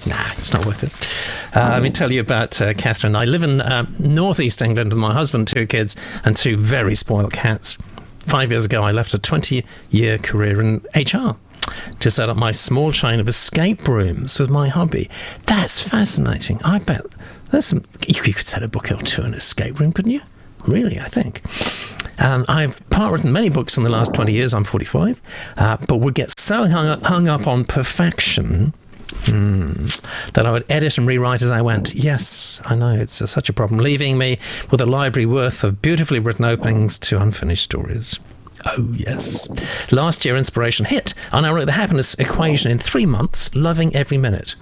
Nah, 0.05 0.31
it's 0.37 0.53
not 0.53 0.65
worth 0.65 0.83
it. 0.83 1.55
Uh, 1.55 1.69
let 1.73 1.83
me 1.83 1.89
tell 1.89 2.11
you 2.11 2.21
about 2.21 2.59
uh, 2.61 2.73
Catherine. 2.73 3.15
I 3.15 3.25
live 3.25 3.43
in 3.43 3.61
uh, 3.61 3.85
northeast 3.99 4.61
England 4.61 4.91
with 4.91 4.99
my 4.99 5.13
husband, 5.13 5.47
two 5.47 5.65
kids, 5.65 5.95
and 6.23 6.35
two 6.35 6.57
very 6.57 6.95
spoiled 6.95 7.33
cats. 7.33 7.77
Five 8.19 8.51
years 8.51 8.65
ago, 8.65 8.83
I 8.83 8.91
left 8.91 9.13
a 9.13 9.19
20 9.19 9.65
year 9.89 10.17
career 10.17 10.59
in 10.59 10.85
HR 10.93 11.37
to 11.99 12.11
set 12.11 12.29
up 12.29 12.37
my 12.37 12.51
small 12.51 12.91
chain 12.91 13.19
of 13.19 13.27
escape 13.27 13.87
rooms 13.87 14.39
with 14.39 14.49
my 14.49 14.67
hobby. 14.67 15.09
That's 15.45 15.79
fascinating. 15.79 16.61
I 16.63 16.79
bet 16.79 17.05
there's 17.51 17.65
some. 17.65 17.83
You, 18.07 18.15
could 18.33 18.47
set 18.47 18.63
a 18.63 18.67
book 18.67 18.91
or 18.91 18.97
two 18.97 19.21
in 19.21 19.27
an 19.27 19.33
escape 19.35 19.79
room, 19.79 19.93
couldn't 19.93 20.11
you? 20.11 20.21
Really, 20.65 20.99
I 20.99 21.05
think. 21.05 21.41
Um, 22.19 22.45
I've 22.47 22.87
part 22.89 23.13
written 23.13 23.31
many 23.31 23.49
books 23.49 23.77
in 23.77 23.83
the 23.83 23.89
last 23.89 24.13
20 24.13 24.31
years. 24.33 24.53
I'm 24.53 24.63
45, 24.63 25.21
uh, 25.57 25.77
but 25.87 25.97
would 25.97 26.15
get 26.15 26.37
so 26.39 26.67
hung 26.67 26.87
up, 26.87 27.03
hung 27.03 27.27
up 27.27 27.47
on 27.47 27.63
perfection 27.63 28.73
Mm, 29.07 30.01
that 30.33 30.45
I 30.45 30.51
would 30.51 30.65
edit 30.69 30.97
and 30.97 31.07
rewrite 31.07 31.41
as 31.41 31.51
I 31.51 31.61
went. 31.61 31.95
Yes, 31.95 32.61
I 32.65 32.75
know 32.75 32.93
it's 32.93 33.21
uh, 33.21 33.25
such 33.25 33.49
a 33.49 33.53
problem, 33.53 33.79
leaving 33.79 34.17
me 34.17 34.37
with 34.69 34.81
a 34.81 34.85
library 34.85 35.25
worth 35.25 35.63
of 35.63 35.81
beautifully 35.81 36.19
written 36.19 36.45
openings 36.45 36.99
to 36.99 37.21
unfinished 37.21 37.63
stories. 37.63 38.19
Oh, 38.69 38.91
yes. 38.93 39.47
Last 39.91 40.25
year, 40.25 40.35
inspiration 40.35 40.85
hit, 40.85 41.13
and 41.31 41.45
I 41.45 41.51
wrote 41.51 41.65
the 41.65 41.71
happiness 41.71 42.13
equation 42.15 42.71
in 42.71 42.79
three 42.79 43.05
months, 43.05 43.53
loving 43.55 43.95
every 43.95 44.17
minute. 44.17 44.55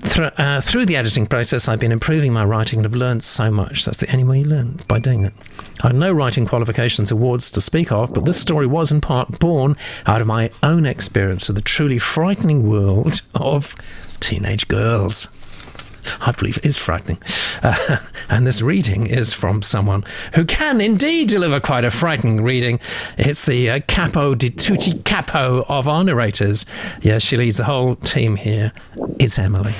Through, 0.00 0.26
uh, 0.36 0.60
through 0.60 0.86
the 0.86 0.96
editing 0.96 1.26
process, 1.26 1.66
I've 1.66 1.80
been 1.80 1.92
improving 1.92 2.32
my 2.32 2.44
writing 2.44 2.78
and 2.78 2.84
have 2.84 2.94
learned 2.94 3.22
so 3.22 3.50
much. 3.50 3.84
That's 3.84 3.98
the 3.98 4.10
only 4.12 4.24
way 4.24 4.38
you 4.40 4.44
learn, 4.44 4.80
by 4.86 4.98
doing 4.98 5.24
it. 5.24 5.32
I 5.82 5.88
have 5.88 5.96
no 5.96 6.12
writing 6.12 6.46
qualifications 6.46 7.10
awards 7.10 7.50
to 7.52 7.60
speak 7.60 7.90
of, 7.90 8.12
but 8.14 8.24
this 8.24 8.40
story 8.40 8.66
was 8.66 8.92
in 8.92 9.00
part 9.00 9.38
born 9.38 9.76
out 10.06 10.20
of 10.20 10.26
my 10.26 10.50
own 10.62 10.86
experience 10.86 11.48
of 11.48 11.54
the 11.54 11.62
truly 11.62 11.98
frightening 11.98 12.68
world 12.68 13.22
of 13.34 13.74
teenage 14.20 14.68
girls. 14.68 15.28
I 16.20 16.32
believe 16.32 16.58
it 16.58 16.64
is 16.64 16.76
frightening. 16.76 17.18
Uh, 17.62 17.98
and 18.28 18.46
this 18.46 18.62
reading 18.62 19.06
is 19.06 19.34
from 19.34 19.62
someone 19.62 20.04
who 20.34 20.44
can 20.44 20.80
indeed 20.80 21.28
deliver 21.28 21.60
quite 21.60 21.84
a 21.84 21.90
frightening 21.90 22.42
reading. 22.42 22.80
It's 23.18 23.46
the 23.46 23.70
uh, 23.70 23.80
capo 23.88 24.34
di 24.34 24.50
tutti 24.50 24.98
capo 25.02 25.64
of 25.68 25.88
our 25.88 26.04
narrators. 26.04 26.66
Yeah, 27.02 27.18
she 27.18 27.36
leads 27.36 27.56
the 27.56 27.64
whole 27.64 27.96
team 27.96 28.36
here. 28.36 28.72
It's 29.18 29.38
Emily. 29.38 29.74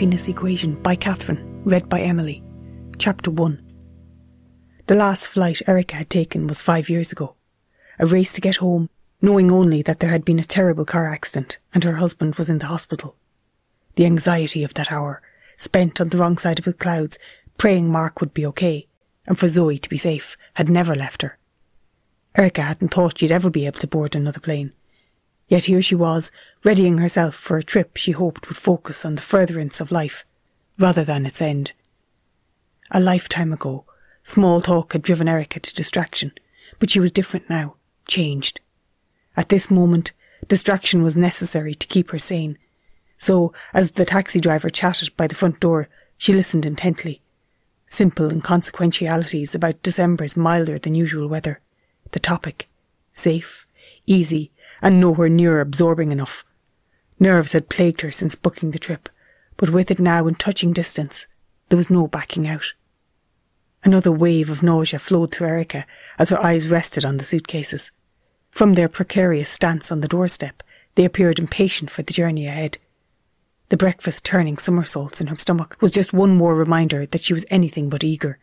Happiness 0.00 0.28
Equation 0.28 0.80
by 0.80 0.96
Catherine, 0.96 1.62
read 1.64 1.86
by 1.90 2.00
Emily. 2.00 2.42
Chapter 2.96 3.30
1 3.30 3.62
The 4.86 4.94
last 4.94 5.28
flight 5.28 5.60
Erica 5.66 5.96
had 5.96 6.08
taken 6.08 6.46
was 6.46 6.62
five 6.62 6.88
years 6.88 7.12
ago. 7.12 7.34
A 7.98 8.06
race 8.06 8.32
to 8.32 8.40
get 8.40 8.56
home, 8.56 8.88
knowing 9.20 9.52
only 9.52 9.82
that 9.82 10.00
there 10.00 10.08
had 10.08 10.24
been 10.24 10.38
a 10.38 10.42
terrible 10.42 10.86
car 10.86 11.06
accident 11.06 11.58
and 11.74 11.84
her 11.84 11.96
husband 11.96 12.36
was 12.36 12.48
in 12.48 12.60
the 12.60 12.68
hospital. 12.68 13.14
The 13.96 14.06
anxiety 14.06 14.64
of 14.64 14.72
that 14.72 14.90
hour, 14.90 15.20
spent 15.58 16.00
on 16.00 16.08
the 16.08 16.16
wrong 16.16 16.38
side 16.38 16.58
of 16.58 16.64
the 16.64 16.72
clouds, 16.72 17.18
praying 17.58 17.92
Mark 17.92 18.22
would 18.22 18.32
be 18.32 18.46
okay, 18.46 18.86
and 19.26 19.38
for 19.38 19.50
Zoe 19.50 19.76
to 19.76 19.88
be 19.90 19.98
safe, 19.98 20.34
had 20.54 20.70
never 20.70 20.94
left 20.94 21.20
her. 21.20 21.36
Erica 22.34 22.62
hadn't 22.62 22.88
thought 22.88 23.18
she'd 23.18 23.30
ever 23.30 23.50
be 23.50 23.66
able 23.66 23.80
to 23.80 23.86
board 23.86 24.16
another 24.16 24.40
plane. 24.40 24.72
Yet 25.50 25.64
here 25.64 25.82
she 25.82 25.96
was, 25.96 26.30
readying 26.62 26.98
herself 26.98 27.34
for 27.34 27.58
a 27.58 27.62
trip 27.62 27.96
she 27.96 28.12
hoped 28.12 28.48
would 28.48 28.56
focus 28.56 29.04
on 29.04 29.16
the 29.16 29.20
furtherance 29.20 29.80
of 29.80 29.90
life, 29.90 30.24
rather 30.78 31.02
than 31.04 31.26
its 31.26 31.42
end. 31.42 31.72
A 32.92 33.00
lifetime 33.00 33.52
ago, 33.52 33.84
small 34.22 34.60
talk 34.60 34.92
had 34.92 35.02
driven 35.02 35.28
Erica 35.28 35.58
to 35.58 35.74
distraction, 35.74 36.30
but 36.78 36.88
she 36.88 37.00
was 37.00 37.10
different 37.10 37.50
now, 37.50 37.74
changed. 38.06 38.60
At 39.36 39.48
this 39.48 39.72
moment, 39.72 40.12
distraction 40.46 41.02
was 41.02 41.16
necessary 41.16 41.74
to 41.74 41.86
keep 41.88 42.10
her 42.10 42.18
sane. 42.20 42.56
So, 43.18 43.52
as 43.74 43.92
the 43.92 44.04
taxi 44.04 44.40
driver 44.40 44.70
chatted 44.70 45.16
by 45.16 45.26
the 45.26 45.34
front 45.34 45.58
door, 45.58 45.88
she 46.16 46.32
listened 46.32 46.64
intently. 46.64 47.22
Simple 47.88 48.30
inconsequentialities 48.30 49.56
about 49.56 49.82
December's 49.82 50.36
milder 50.36 50.78
than 50.78 50.94
usual 50.94 51.26
weather. 51.26 51.60
The 52.12 52.20
topic. 52.20 52.68
Safe, 53.12 53.66
easy, 54.06 54.52
and 54.82 55.00
nowhere 55.00 55.28
near 55.28 55.60
absorbing 55.60 56.12
enough. 56.12 56.44
Nerves 57.18 57.52
had 57.52 57.68
plagued 57.68 58.00
her 58.00 58.10
since 58.10 58.34
booking 58.34 58.70
the 58.70 58.78
trip, 58.78 59.08
but 59.56 59.70
with 59.70 59.90
it 59.90 59.98
now 59.98 60.26
in 60.26 60.34
touching 60.34 60.72
distance, 60.72 61.26
there 61.68 61.76
was 61.76 61.90
no 61.90 62.08
backing 62.08 62.48
out. 62.48 62.72
Another 63.82 64.12
wave 64.12 64.50
of 64.50 64.62
nausea 64.62 64.98
flowed 64.98 65.32
through 65.32 65.48
Erica 65.48 65.86
as 66.18 66.28
her 66.28 66.38
eyes 66.38 66.68
rested 66.68 67.04
on 67.04 67.16
the 67.16 67.24
suitcases. 67.24 67.90
From 68.50 68.74
their 68.74 68.88
precarious 68.88 69.48
stance 69.48 69.90
on 69.90 70.00
the 70.00 70.08
doorstep, 70.08 70.62
they 70.94 71.04
appeared 71.04 71.38
impatient 71.38 71.90
for 71.90 72.02
the 72.02 72.12
journey 72.12 72.46
ahead. 72.46 72.78
The 73.68 73.76
breakfast 73.76 74.24
turning 74.24 74.58
somersaults 74.58 75.20
in 75.20 75.28
her 75.28 75.38
stomach 75.38 75.76
was 75.80 75.92
just 75.92 76.12
one 76.12 76.36
more 76.36 76.56
reminder 76.56 77.06
that 77.06 77.20
she 77.20 77.32
was 77.32 77.46
anything 77.48 77.88
but 77.88 78.02
eager, 78.02 78.38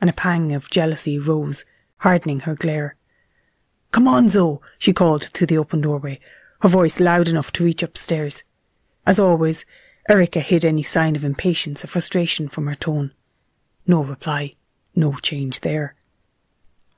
and 0.00 0.10
a 0.10 0.14
pang 0.14 0.52
of 0.52 0.70
jealousy 0.70 1.18
rose, 1.18 1.64
hardening 1.98 2.40
her 2.40 2.54
glare. 2.54 2.96
Come 3.94 4.08
on, 4.08 4.28
Zoe, 4.28 4.58
she 4.76 4.92
called 4.92 5.22
through 5.22 5.46
the 5.46 5.58
open 5.58 5.80
doorway, 5.80 6.18
her 6.62 6.68
voice 6.68 6.98
loud 6.98 7.28
enough 7.28 7.52
to 7.52 7.64
reach 7.64 7.80
upstairs. 7.80 8.42
As 9.06 9.20
always, 9.20 9.64
Erica 10.10 10.40
hid 10.40 10.64
any 10.64 10.82
sign 10.82 11.14
of 11.14 11.24
impatience 11.24 11.84
or 11.84 11.86
frustration 11.86 12.48
from 12.48 12.66
her 12.66 12.74
tone. 12.74 13.12
No 13.86 14.02
reply, 14.02 14.56
no 14.96 15.12
change 15.22 15.60
there. 15.60 15.94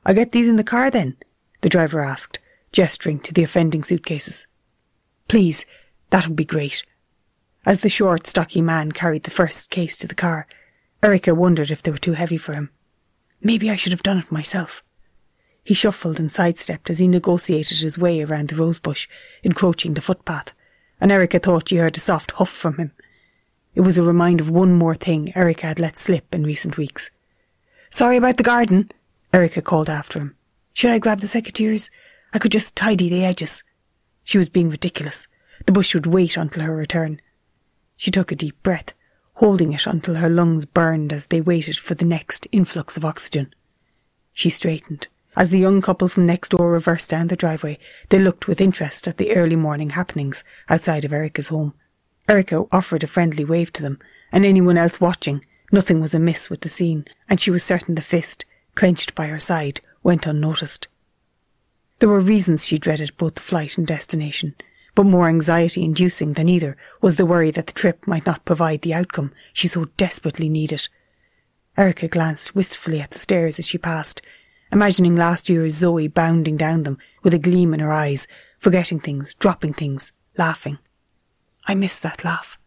I'll 0.06 0.14
get 0.14 0.32
these 0.32 0.48
in 0.48 0.56
the 0.56 0.64
car 0.64 0.90
then, 0.90 1.18
the 1.60 1.68
driver 1.68 2.00
asked, 2.00 2.38
gesturing 2.72 3.18
to 3.24 3.34
the 3.34 3.42
offending 3.42 3.84
suitcases. 3.84 4.46
Please, 5.28 5.66
that 6.08 6.26
would 6.26 6.34
be 6.34 6.46
great. 6.46 6.82
As 7.66 7.80
the 7.80 7.90
short, 7.90 8.26
stocky 8.26 8.62
man 8.62 8.90
carried 8.90 9.24
the 9.24 9.30
first 9.30 9.68
case 9.68 9.98
to 9.98 10.06
the 10.06 10.14
car, 10.14 10.46
Erica 11.02 11.34
wondered 11.34 11.70
if 11.70 11.82
they 11.82 11.90
were 11.90 11.98
too 11.98 12.14
heavy 12.14 12.38
for 12.38 12.54
him. 12.54 12.70
Maybe 13.42 13.70
I 13.70 13.76
should 13.76 13.92
have 13.92 14.02
done 14.02 14.20
it 14.20 14.32
myself. 14.32 14.82
He 15.66 15.74
shuffled 15.74 16.20
and 16.20 16.30
sidestepped 16.30 16.90
as 16.90 17.00
he 17.00 17.08
negotiated 17.08 17.78
his 17.78 17.98
way 17.98 18.22
around 18.22 18.50
the 18.50 18.54
rosebush, 18.54 19.08
encroaching 19.42 19.94
the 19.94 20.00
footpath, 20.00 20.52
and 21.00 21.10
Erica 21.10 21.40
thought 21.40 21.68
she 21.68 21.78
heard 21.78 21.96
a 21.96 22.00
soft 22.00 22.30
huff 22.30 22.48
from 22.48 22.76
him. 22.76 22.92
It 23.74 23.80
was 23.80 23.98
a 23.98 24.04
reminder 24.04 24.44
of 24.44 24.50
one 24.50 24.74
more 24.74 24.94
thing 24.94 25.36
Erica 25.36 25.66
had 25.66 25.80
let 25.80 25.98
slip 25.98 26.32
in 26.32 26.44
recent 26.44 26.78
weeks. 26.78 27.10
Sorry 27.90 28.16
about 28.16 28.36
the 28.36 28.44
garden, 28.44 28.92
Erica 29.32 29.60
called 29.60 29.90
after 29.90 30.20
him. 30.20 30.36
Should 30.72 30.92
I 30.92 31.00
grab 31.00 31.20
the 31.20 31.26
secateurs? 31.26 31.90
I 32.32 32.38
could 32.38 32.52
just 32.52 32.76
tidy 32.76 33.08
the 33.08 33.24
edges. 33.24 33.64
She 34.22 34.38
was 34.38 34.48
being 34.48 34.70
ridiculous. 34.70 35.26
The 35.66 35.72
bush 35.72 35.96
would 35.96 36.06
wait 36.06 36.36
until 36.36 36.62
her 36.62 36.76
return. 36.76 37.20
She 37.96 38.12
took 38.12 38.30
a 38.30 38.36
deep 38.36 38.62
breath, 38.62 38.92
holding 39.34 39.72
it 39.72 39.84
until 39.84 40.14
her 40.14 40.30
lungs 40.30 40.64
burned 40.64 41.12
as 41.12 41.26
they 41.26 41.40
waited 41.40 41.76
for 41.76 41.96
the 41.96 42.04
next 42.04 42.46
influx 42.52 42.96
of 42.96 43.04
oxygen. 43.04 43.52
She 44.32 44.48
straightened. 44.48 45.08
As 45.36 45.50
the 45.50 45.58
young 45.58 45.82
couple 45.82 46.08
from 46.08 46.24
next 46.24 46.48
door 46.48 46.72
reversed 46.72 47.10
down 47.10 47.26
the 47.26 47.36
driveway, 47.36 47.78
they 48.08 48.18
looked 48.18 48.48
with 48.48 48.60
interest 48.60 49.06
at 49.06 49.18
the 49.18 49.36
early 49.36 49.54
morning 49.54 49.90
happenings 49.90 50.42
outside 50.70 51.04
of 51.04 51.12
Erica's 51.12 51.48
home. 51.48 51.74
Erica 52.26 52.64
offered 52.72 53.04
a 53.04 53.06
friendly 53.06 53.44
wave 53.44 53.70
to 53.74 53.82
them, 53.82 53.98
and 54.32 54.46
anyone 54.46 54.78
else 54.78 54.98
watching, 54.98 55.44
nothing 55.70 56.00
was 56.00 56.14
amiss 56.14 56.48
with 56.48 56.62
the 56.62 56.70
scene, 56.70 57.04
and 57.28 57.38
she 57.38 57.50
was 57.50 57.62
certain 57.62 57.96
the 57.96 58.02
fist, 58.02 58.46
clenched 58.74 59.14
by 59.14 59.26
her 59.26 59.38
side, 59.38 59.82
went 60.02 60.26
unnoticed. 60.26 60.88
There 61.98 62.08
were 62.08 62.20
reasons 62.20 62.66
she 62.66 62.78
dreaded 62.78 63.16
both 63.18 63.34
the 63.34 63.42
flight 63.42 63.76
and 63.76 63.86
destination, 63.86 64.54
but 64.94 65.04
more 65.04 65.28
anxiety 65.28 65.84
inducing 65.84 66.32
than 66.32 66.48
either 66.48 66.78
was 67.02 67.16
the 67.16 67.26
worry 67.26 67.50
that 67.50 67.66
the 67.66 67.72
trip 67.74 68.06
might 68.06 68.24
not 68.24 68.46
provide 68.46 68.80
the 68.80 68.94
outcome 68.94 69.32
she 69.52 69.68
so 69.68 69.84
desperately 69.98 70.48
needed. 70.48 70.88
Erica 71.76 72.08
glanced 72.08 72.54
wistfully 72.54 73.02
at 73.02 73.10
the 73.10 73.18
stairs 73.18 73.58
as 73.58 73.66
she 73.66 73.76
passed, 73.76 74.22
imagining 74.70 75.14
last 75.14 75.48
year's 75.48 75.74
Zoe 75.74 76.08
bounding 76.08 76.56
down 76.56 76.82
them 76.82 76.98
with 77.22 77.34
a 77.34 77.38
gleam 77.38 77.72
in 77.74 77.80
her 77.80 77.92
eyes, 77.92 78.26
forgetting 78.58 79.00
things, 79.00 79.34
dropping 79.34 79.74
things, 79.74 80.12
laughing. 80.36 80.78
I 81.66 81.74
miss 81.74 81.98
that 82.00 82.24
laugh. 82.24 82.58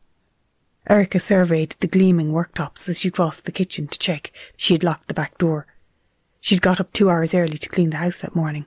Erica 0.88 1.20
surveyed 1.20 1.76
the 1.80 1.88
gleaming 1.88 2.32
worktops 2.32 2.90
as 2.90 3.00
she 3.00 3.12
crossed 3.12 3.46
the 3.46 3.52
kitchen 3.52 3.88
to 3.88 4.00
check 4.00 4.32
she 4.58 4.74
had 4.74 4.84
locked 4.84 5.08
the 5.08 5.14
back 5.14 5.38
door. 5.38 5.68
She'd 6.42 6.62
got 6.62 6.80
up 6.80 6.92
two 6.94 7.10
hours 7.10 7.36
early 7.36 7.58
to 7.58 7.70
clean 7.70 7.92
the 7.92 7.98
house 7.98 8.20
that 8.20 8.36
morning. 8.36 8.66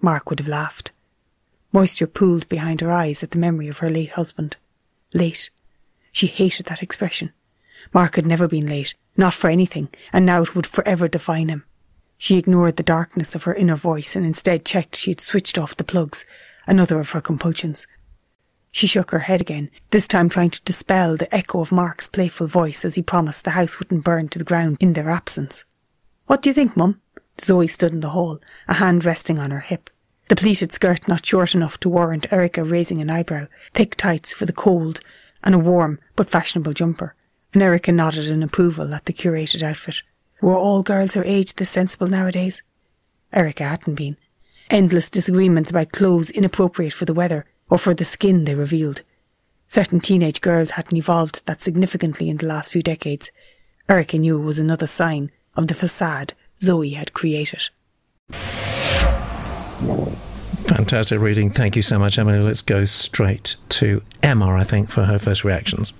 Mark 0.00 0.30
would 0.30 0.38
have 0.38 0.48
laughed. 0.48 0.92
Moisture 1.72 2.06
pooled 2.06 2.48
behind 2.48 2.80
her 2.80 2.92
eyes 2.92 3.22
at 3.22 3.32
the 3.32 3.38
memory 3.38 3.68
of 3.68 3.78
her 3.78 3.90
late 3.90 4.10
husband. 4.10 4.56
Late. 5.12 5.50
She 6.12 6.26
hated 6.26 6.66
that 6.66 6.82
expression. 6.82 7.32
Mark 7.92 8.16
had 8.16 8.26
never 8.26 8.48
been 8.48 8.66
late, 8.66 8.94
not 9.16 9.34
for 9.34 9.50
anything, 9.50 9.88
and 10.12 10.24
now 10.24 10.42
it 10.42 10.54
would 10.54 10.66
forever 10.66 11.08
define 11.08 11.48
him. 11.48 11.64
She 12.18 12.36
ignored 12.36 12.76
the 12.76 12.82
darkness 12.82 13.34
of 13.36 13.44
her 13.44 13.54
inner 13.54 13.76
voice 13.76 14.16
and 14.16 14.26
instead 14.26 14.64
checked 14.64 14.96
she 14.96 15.12
had 15.12 15.20
switched 15.20 15.56
off 15.56 15.76
the 15.76 15.84
plugs, 15.84 16.26
another 16.66 16.98
of 16.98 17.10
her 17.10 17.20
compulsions. 17.20 17.86
She 18.72 18.86
shook 18.86 19.12
her 19.12 19.20
head 19.20 19.40
again, 19.40 19.70
this 19.90 20.08
time 20.08 20.28
trying 20.28 20.50
to 20.50 20.62
dispel 20.62 21.16
the 21.16 21.32
echo 21.34 21.60
of 21.60 21.72
Mark's 21.72 22.08
playful 22.08 22.48
voice 22.48 22.84
as 22.84 22.96
he 22.96 23.02
promised 23.02 23.44
the 23.44 23.50
house 23.50 23.78
wouldn't 23.78 24.04
burn 24.04 24.28
to 24.28 24.38
the 24.38 24.44
ground 24.44 24.76
in 24.80 24.92
their 24.92 25.08
absence. 25.08 25.64
What 26.26 26.42
do 26.42 26.50
you 26.50 26.54
think, 26.54 26.76
Mum? 26.76 27.00
Zoe 27.40 27.68
stood 27.68 27.92
in 27.92 28.00
the 28.00 28.10
hall, 28.10 28.40
a 28.66 28.74
hand 28.74 29.04
resting 29.04 29.38
on 29.38 29.52
her 29.52 29.60
hip. 29.60 29.88
The 30.28 30.36
pleated 30.36 30.72
skirt 30.72 31.08
not 31.08 31.24
short 31.24 31.54
enough 31.54 31.80
to 31.80 31.88
warrant 31.88 32.30
Erica 32.32 32.64
raising 32.64 33.00
an 33.00 33.08
eyebrow, 33.08 33.46
thick 33.72 33.94
tights 33.96 34.32
for 34.32 34.44
the 34.44 34.52
cold, 34.52 35.00
and 35.42 35.54
a 35.54 35.58
warm 35.58 36.00
but 36.16 36.28
fashionable 36.28 36.72
jumper. 36.74 37.14
And 37.54 37.62
Erica 37.62 37.92
nodded 37.92 38.26
in 38.26 38.42
approval 38.42 38.92
at 38.92 39.06
the 39.06 39.12
curated 39.12 39.62
outfit. 39.62 40.02
Were 40.40 40.56
all 40.56 40.82
girls 40.82 41.14
her 41.14 41.24
age 41.24 41.54
this 41.54 41.70
sensible 41.70 42.06
nowadays? 42.06 42.62
Erica 43.32 43.64
hadn't 43.64 43.96
been. 43.96 44.16
Endless 44.70 45.10
disagreements 45.10 45.70
about 45.70 45.92
clothes 45.92 46.30
inappropriate 46.30 46.92
for 46.92 47.04
the 47.04 47.14
weather 47.14 47.44
or 47.68 47.78
for 47.78 47.94
the 47.94 48.04
skin 48.04 48.44
they 48.44 48.54
revealed. 48.54 49.02
Certain 49.66 50.00
teenage 50.00 50.40
girls 50.40 50.72
hadn't 50.72 50.96
evolved 50.96 51.44
that 51.46 51.60
significantly 51.60 52.28
in 52.28 52.36
the 52.36 52.46
last 52.46 52.72
few 52.72 52.82
decades. 52.82 53.30
Erica 53.88 54.18
knew 54.18 54.40
it 54.40 54.44
was 54.44 54.58
another 54.58 54.86
sign 54.86 55.30
of 55.56 55.66
the 55.66 55.74
facade 55.74 56.34
Zoe 56.60 56.90
had 56.90 57.12
created. 57.12 57.68
Fantastic 60.68 61.20
reading. 61.20 61.50
Thank 61.50 61.76
you 61.76 61.82
so 61.82 61.98
much, 61.98 62.18
Emily. 62.18 62.38
Let's 62.38 62.62
go 62.62 62.84
straight 62.84 63.56
to 63.70 64.02
Emma, 64.22 64.54
I 64.54 64.64
think, 64.64 64.88
for 64.90 65.04
her 65.04 65.18
first 65.18 65.44
reactions. 65.44 65.92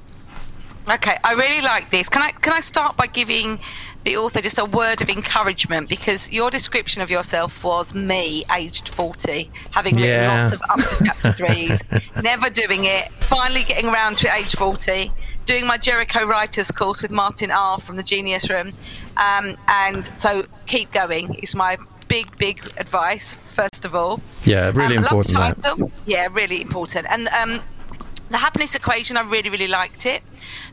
Okay, 0.90 1.16
I 1.22 1.34
really 1.34 1.60
like 1.62 1.90
this. 1.90 2.08
Can 2.08 2.22
I 2.22 2.30
can 2.30 2.52
I 2.54 2.60
start 2.60 2.96
by 2.96 3.06
giving 3.06 3.58
the 4.04 4.16
author 4.16 4.40
just 4.40 4.58
a 4.58 4.64
word 4.64 5.02
of 5.02 5.10
encouragement 5.10 5.86
because 5.88 6.32
your 6.32 6.50
description 6.50 7.02
of 7.02 7.10
yourself 7.10 7.62
was 7.62 7.94
me, 7.94 8.44
aged 8.56 8.88
forty, 8.88 9.50
having 9.70 9.96
written 9.96 10.10
Yeah. 10.10 10.40
lots 10.40 10.52
of 10.54 10.62
up 10.70 10.78
to 10.78 11.04
chapter 11.04 11.32
threes, 11.32 11.84
never 12.22 12.48
doing 12.48 12.84
it, 12.84 13.12
finally 13.20 13.64
getting 13.64 13.90
around 13.90 14.16
to 14.18 14.32
age 14.34 14.56
forty, 14.56 15.12
doing 15.44 15.66
my 15.66 15.76
Jericho 15.76 16.24
writers 16.26 16.70
course 16.70 17.02
with 17.02 17.10
Martin 17.10 17.50
R 17.50 17.78
from 17.78 17.96
the 17.96 18.02
Genius 18.02 18.48
Room, 18.48 18.72
um, 19.18 19.58
and 19.68 20.06
so 20.18 20.44
keep 20.66 20.90
going 20.92 21.34
is 21.34 21.54
my 21.54 21.76
big 22.08 22.36
big 22.38 22.64
advice. 22.78 23.34
First 23.34 23.84
of 23.84 23.94
all, 23.94 24.22
Yeah, 24.44 24.70
really 24.74 24.96
um, 24.96 25.02
important. 25.04 25.34
Title. 25.34 25.92
Yeah, 26.06 26.28
really 26.32 26.62
important. 26.62 27.06
And 27.10 27.28
um, 27.28 27.60
the 28.30 28.38
happiness 28.38 28.74
equation, 28.74 29.16
I 29.16 29.22
really, 29.22 29.50
really 29.50 29.68
liked 29.68 30.06
it. 30.06 30.22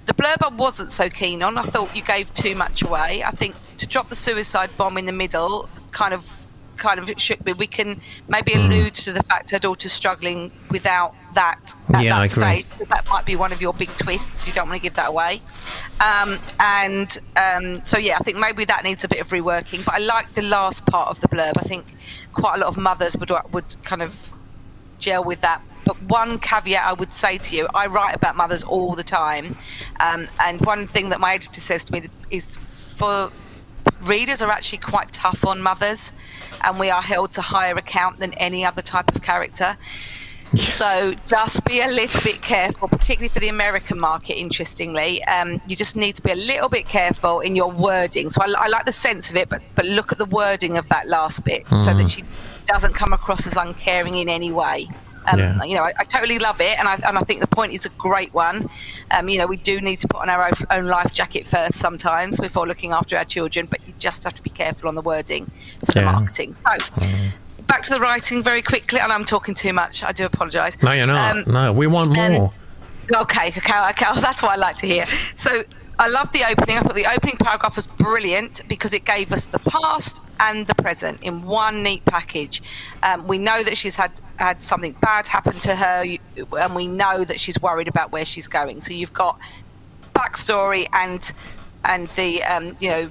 The 0.05 0.13
blurb 0.13 0.37
I 0.43 0.53
wasn't 0.55 0.91
so 0.91 1.09
keen 1.09 1.41
on. 1.43 1.57
I 1.57 1.63
thought 1.63 1.95
you 1.95 2.01
gave 2.03 2.33
too 2.33 2.55
much 2.55 2.83
away. 2.83 3.23
I 3.25 3.31
think 3.31 3.55
to 3.77 3.87
drop 3.87 4.09
the 4.09 4.15
suicide 4.15 4.69
bomb 4.77 4.97
in 4.97 5.05
the 5.05 5.13
middle 5.13 5.69
kind 5.91 6.13
of 6.13 6.37
kind 6.77 6.99
of 6.99 7.09
shook 7.17 7.43
me. 7.45 7.53
We 7.53 7.67
can 7.67 8.01
maybe 8.27 8.51
Hmm. 8.53 8.59
allude 8.65 8.93
to 8.95 9.13
the 9.13 9.23
fact 9.23 9.51
her 9.51 9.59
daughter's 9.59 9.93
struggling 9.93 10.51
without 10.69 11.15
that 11.33 11.73
at 11.93 12.03
Yeah, 12.03 12.15
that 12.15 12.21
I 12.23 12.27
stage 12.27 12.69
because 12.69 12.89
that 12.89 13.07
might 13.09 13.23
be 13.25 13.37
one 13.37 13.53
of 13.53 13.61
your 13.61 13.73
big 13.73 13.95
twists. 13.95 14.45
You 14.45 14.51
don't 14.51 14.67
want 14.67 14.81
to 14.81 14.83
give 14.83 14.95
that 14.95 15.07
away. 15.07 15.41
Um, 16.01 16.37
and 16.59 17.17
um, 17.37 17.81
so 17.85 17.97
yeah, 17.97 18.15
I 18.19 18.23
think 18.23 18.37
maybe 18.37 18.65
that 18.65 18.83
needs 18.83 19.05
a 19.05 19.07
bit 19.07 19.21
of 19.21 19.29
reworking. 19.29 19.85
But 19.85 19.95
I 19.95 19.99
like 19.99 20.33
the 20.33 20.41
last 20.41 20.85
part 20.85 21.07
of 21.09 21.21
the 21.21 21.29
blurb. 21.29 21.53
I 21.57 21.61
think 21.61 21.85
quite 22.33 22.55
a 22.57 22.59
lot 22.59 22.67
of 22.67 22.77
mothers 22.77 23.15
would 23.15 23.31
would 23.53 23.75
kind 23.83 24.01
of 24.01 24.33
gel 24.99 25.23
with 25.23 25.39
that. 25.41 25.61
But 25.86 26.01
one 26.03 26.39
caveat 26.39 26.83
I 26.83 26.93
would 26.93 27.13
say 27.13 27.38
to 27.38 27.55
you, 27.55 27.67
I 27.73 27.88
write 27.88 28.15
about 28.15 28.36
mothers 28.36 28.63
all 28.63 28.95
the 28.95 29.03
time, 29.03 29.55
um, 29.99 30.27
and 30.43 30.59
one 30.61 30.88
thing 30.88 31.09
that 31.09 31.19
my 31.19 31.36
editor 31.36 31.61
says 31.61 31.86
to 31.86 31.93
me 31.93 32.01
is 32.31 32.57
for 32.57 33.31
readers 34.03 34.41
are 34.41 34.49
actually 34.49 34.79
quite 34.79 35.11
tough 35.11 35.45
on 35.45 35.61
mothers, 35.61 36.11
and 36.63 36.79
we 36.79 36.89
are 36.89 37.01
held 37.01 37.31
to 37.33 37.41
higher 37.41 37.75
account 37.75 38.19
than 38.19 38.33
any 38.33 38.65
other 38.65 38.81
type 38.81 39.15
of 39.15 39.21
character. 39.21 39.77
So 40.53 41.13
just 41.27 41.65
be 41.65 41.81
a 41.81 41.88
little 41.88 42.21
bit 42.21 42.41
careful, 42.41 42.88
particularly 42.88 43.27
for 43.27 43.39
the 43.39 43.49
American 43.49 43.99
market. 43.99 44.39
Interestingly, 44.39 45.23
um, 45.25 45.59
you 45.67 45.75
just 45.75 45.95
need 45.95 46.15
to 46.15 46.21
be 46.21 46.31
a 46.31 46.36
little 46.36 46.69
bit 46.69 46.88
careful 46.88 47.41
in 47.41 47.55
your 47.55 47.71
wording. 47.71 48.29
So 48.29 48.41
I, 48.41 48.53
I 48.57 48.67
like 48.67 48.86
the 48.86 48.91
sense 48.91 49.29
of 49.29 49.36
it, 49.36 49.49
but 49.49 49.61
but 49.75 49.86
look 49.86 50.11
at 50.11 50.17
the 50.17 50.25
wording 50.25 50.77
of 50.77 50.88
that 50.89 51.07
last 51.07 51.43
bit 51.43 51.67
so 51.67 51.93
that 51.93 52.09
she 52.09 52.23
doesn't 52.65 52.93
come 52.93 53.11
across 53.11 53.45
as 53.47 53.57
uncaring 53.57 54.15
in 54.15 54.29
any 54.29 54.51
way. 54.51 54.88
Um, 55.32 55.39
Yeah. 55.39 55.63
You 55.63 55.76
know, 55.76 55.84
I, 55.84 55.93
I 55.99 56.03
totally 56.03 56.39
love 56.39 56.59
it, 56.61 56.78
and 56.80 56.88
I, 56.88 56.95
and 57.07 57.17
I 57.17 57.21
think 57.21 57.41
the 57.41 57.47
point 57.47 57.73
is 57.73 57.86
a 57.86 57.89
great 57.89 58.34
one. 58.34 58.69
Um, 59.11 59.30
you 59.30 59.38
know, 59.38 59.47
we 59.47 59.57
do 59.57 59.82
need 59.82 59.99
to 60.01 60.07
put 60.07 60.21
on 60.21 60.30
our 60.30 60.49
own, 60.71 60.86
life 60.86 61.13
jacket 61.13 61.45
first 61.47 61.78
sometimes 61.80 62.39
before 62.39 62.67
looking 62.67 62.91
after 62.91 63.17
our 63.17 63.26
children, 63.26 63.65
but 63.65 63.80
you 63.88 63.93
just 63.97 64.23
have 64.23 64.34
to 64.36 64.41
be 64.43 64.49
careful 64.49 64.88
on 64.89 64.95
the 64.95 65.01
wording 65.01 65.49
for 65.86 65.91
the 65.93 66.01
marketing. 66.03 66.55
So, 66.55 66.61
back 67.67 67.82
to 67.84 67.93
the 67.93 67.99
writing 67.99 68.43
very 68.43 68.61
quickly, 68.61 68.99
and 68.99 69.11
I'm 69.11 69.26
talking 69.26 69.55
too 69.55 69.73
much. 69.73 70.03
I 70.03 70.11
do 70.11 70.26
apologise. 70.26 70.82
No, 70.82 70.91
you're 70.91 71.07
not. 71.07 71.38
Um, 71.38 71.43
no, 71.53 71.73
we 71.73 71.88
want 71.88 72.15
more. 72.15 72.51
Okay, 73.15 73.47
okay, 73.49 73.89
okay. 73.91 74.05
That's 74.19 74.41
what 74.41 74.51
I 74.51 74.55
like 74.55 74.78
to 74.78 74.88
hear. 74.88 75.05
So 75.36 75.61
I 75.97 76.09
loved 76.09 76.33
the 76.33 76.43
opening. 76.49 76.77
I 76.77 76.81
thought 76.81 76.95
the 76.95 77.05
opening 77.05 77.37
paragraph 77.37 77.77
was 77.77 77.87
brilliant 77.87 78.61
because 78.67 78.93
it 78.93 79.05
gave 79.05 79.31
us 79.31 79.45
the 79.45 79.59
past 79.59 80.21
and 80.39 80.67
the 80.67 80.75
present 80.75 81.21
in 81.21 81.43
one 81.43 81.83
neat 81.83 82.03
package. 82.05 82.61
Um, 83.01 83.27
we 83.27 83.37
know 83.37 83.63
that 83.63 83.77
she's 83.77 83.95
had 83.95 84.19
had 84.37 84.61
something 84.61 84.93
bad 84.99 85.27
happen 85.27 85.57
to 85.59 85.75
her, 85.75 86.03
and 86.61 86.75
we 86.75 86.87
know 86.87 87.23
that 87.23 87.39
she's 87.39 87.59
worried 87.61 87.87
about 87.87 88.11
where 88.11 88.25
she's 88.25 88.47
going. 88.47 88.81
So 88.81 88.93
you've 88.93 89.13
got 89.13 89.39
backstory 90.13 90.87
and 90.93 91.31
and 91.85 92.09
the 92.09 92.43
um, 92.43 92.75
you 92.79 92.89
know 92.89 93.09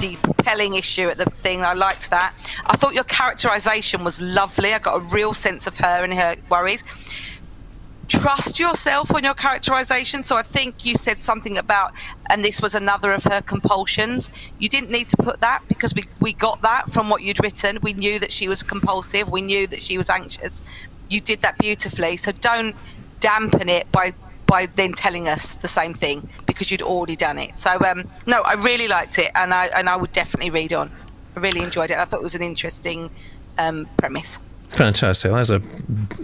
the 0.00 0.16
propelling 0.22 0.74
issue 0.74 1.08
at 1.08 1.18
the 1.18 1.26
thing. 1.26 1.62
I 1.62 1.74
liked 1.74 2.10
that. 2.10 2.34
I 2.66 2.76
thought 2.76 2.94
your 2.94 3.04
characterization 3.04 4.02
was 4.02 4.20
lovely. 4.20 4.72
I 4.72 4.78
got 4.78 4.96
a 4.96 5.04
real 5.14 5.34
sense 5.34 5.66
of 5.66 5.76
her 5.76 6.02
and 6.02 6.14
her 6.14 6.36
worries 6.48 6.82
trust 8.04 8.58
yourself 8.58 9.14
on 9.14 9.24
your 9.24 9.34
characterization. 9.34 10.22
So 10.22 10.36
I 10.36 10.42
think 10.42 10.84
you 10.84 10.94
said 10.94 11.22
something 11.22 11.58
about, 11.58 11.92
and 12.30 12.44
this 12.44 12.60
was 12.60 12.74
another 12.74 13.12
of 13.12 13.24
her 13.24 13.40
compulsions. 13.40 14.30
You 14.58 14.68
didn't 14.68 14.90
need 14.90 15.08
to 15.10 15.16
put 15.16 15.40
that 15.40 15.62
because 15.68 15.94
we, 15.94 16.02
we 16.20 16.32
got 16.32 16.62
that 16.62 16.90
from 16.90 17.10
what 17.10 17.22
you'd 17.22 17.42
written. 17.42 17.78
We 17.82 17.92
knew 17.92 18.18
that 18.18 18.32
she 18.32 18.48
was 18.48 18.62
compulsive. 18.62 19.30
We 19.30 19.42
knew 19.42 19.66
that 19.68 19.82
she 19.82 19.98
was 19.98 20.10
anxious. 20.10 20.62
You 21.08 21.20
did 21.20 21.42
that 21.42 21.58
beautifully. 21.58 22.16
So 22.16 22.32
don't 22.32 22.74
dampen 23.20 23.68
it 23.68 23.90
by 23.90 24.12
by 24.46 24.66
then 24.66 24.92
telling 24.92 25.26
us 25.26 25.54
the 25.56 25.68
same 25.68 25.94
thing 25.94 26.28
because 26.46 26.70
you'd 26.70 26.82
already 26.82 27.16
done 27.16 27.38
it. 27.38 27.58
So 27.58 27.70
um, 27.84 28.08
no, 28.26 28.42
I 28.42 28.54
really 28.54 28.88
liked 28.88 29.18
it, 29.18 29.30
and 29.34 29.54
I 29.54 29.66
and 29.74 29.88
I 29.88 29.96
would 29.96 30.12
definitely 30.12 30.50
read 30.50 30.72
on. 30.72 30.90
I 31.36 31.40
really 31.40 31.62
enjoyed 31.62 31.90
it. 31.90 31.98
I 31.98 32.04
thought 32.04 32.20
it 32.20 32.22
was 32.22 32.34
an 32.34 32.42
interesting 32.42 33.10
um, 33.58 33.88
premise. 33.96 34.40
Fantastic. 34.74 35.30
That's 35.30 35.50
a 35.50 35.62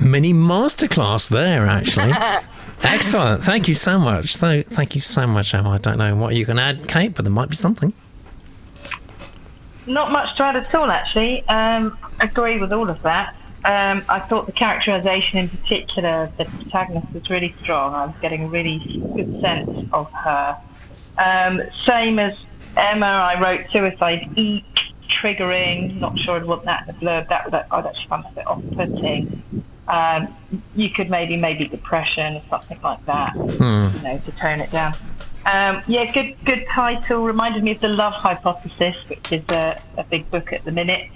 mini 0.05 0.33
masterclass 0.33 1.31
there, 1.31 1.67
actually. 1.67 2.13
Excellent. 2.83 3.45
Thank 3.45 3.69
you 3.69 3.75
so 3.75 3.99
much. 3.99 4.37
Thank, 4.37 4.67
thank 4.67 4.95
you 4.95 5.01
so 5.01 5.27
much, 5.27 5.55
Emma. 5.55 5.71
I 5.71 5.79
don't 5.79 5.99
know 5.99 6.17
what 6.17 6.35
you 6.35 6.45
can 6.45 6.59
add, 6.59 6.89
Kate, 6.89 7.15
but 7.15 7.25
there 7.25 7.33
might 7.33 7.49
be 7.49 7.57
something. 7.57 7.93
Not 9.87 10.11
much 10.11 10.37
to 10.37 10.45
add 10.45 10.57
at 10.57 10.75
all, 10.75 10.91
actually. 10.91 11.47
Um, 11.49 11.97
agree 12.21 12.59
with 12.59 12.73
all 12.73 12.91
of 12.91 13.01
that. 13.03 13.35
Um, 13.65 14.05
I 14.09 14.21
thought 14.21 14.47
the 14.47 14.53
characterisation 14.53 15.39
in 15.39 15.49
particular 15.49 16.25
of 16.25 16.37
the 16.39 16.47
protagonist 16.47 17.13
was 17.13 17.29
really 17.29 17.55
strong. 17.63 17.95
I 17.95 18.07
was 18.07 18.15
getting 18.21 18.45
a 18.45 18.49
really 18.49 18.79
good 19.15 19.41
sense 19.41 19.89
of 19.93 20.11
her. 20.13 20.57
Um, 21.19 21.63
same 21.85 22.19
as 22.19 22.37
Emma, 22.77 23.07
I 23.07 23.39
wrote 23.41 23.71
suicide 23.71 24.31
eek, 24.37 24.65
triggering. 25.21 25.99
Not 26.01 26.19
sure 26.19 26.37
I'd 26.37 26.45
want 26.45 26.65
that 26.65 26.89
in 26.89 26.95
the 26.95 27.01
blurb. 27.01 27.29
That 27.29 27.45
would 27.45 27.55
I'd 27.55 27.87
actually 27.87 28.07
find 28.07 28.25
that 28.25 28.33
a 28.33 28.35
bit 28.35 28.47
off-putting. 28.47 29.43
Um, 29.89 30.29
you 30.77 30.91
could 30.91 31.11
maybe 31.11 31.37
maybe 31.37 31.67
depression 31.67 32.37
or 32.37 32.43
something 32.49 32.79
like 32.83 33.05
that. 33.07 33.35
You 33.35 34.03
know, 34.03 34.21
to 34.25 34.33
tone 34.33 34.61
it 34.61 34.71
down. 34.71 34.95
Um, 35.47 35.83
yeah, 35.87 36.11
good 36.13 36.37
good 36.45 36.67
title. 36.71 37.25
Reminded 37.25 37.65
me 37.65 37.73
of 37.73 37.81
the 37.81 37.89
Love 37.89 38.13
Hypothesis, 38.13 38.97
which 39.09 39.33
is 39.33 39.43
a, 39.51 39.81
a 39.97 40.05
big 40.05 40.31
book 40.31 40.53
at 40.53 40.65
the 40.65 40.71
minute. 40.71 41.09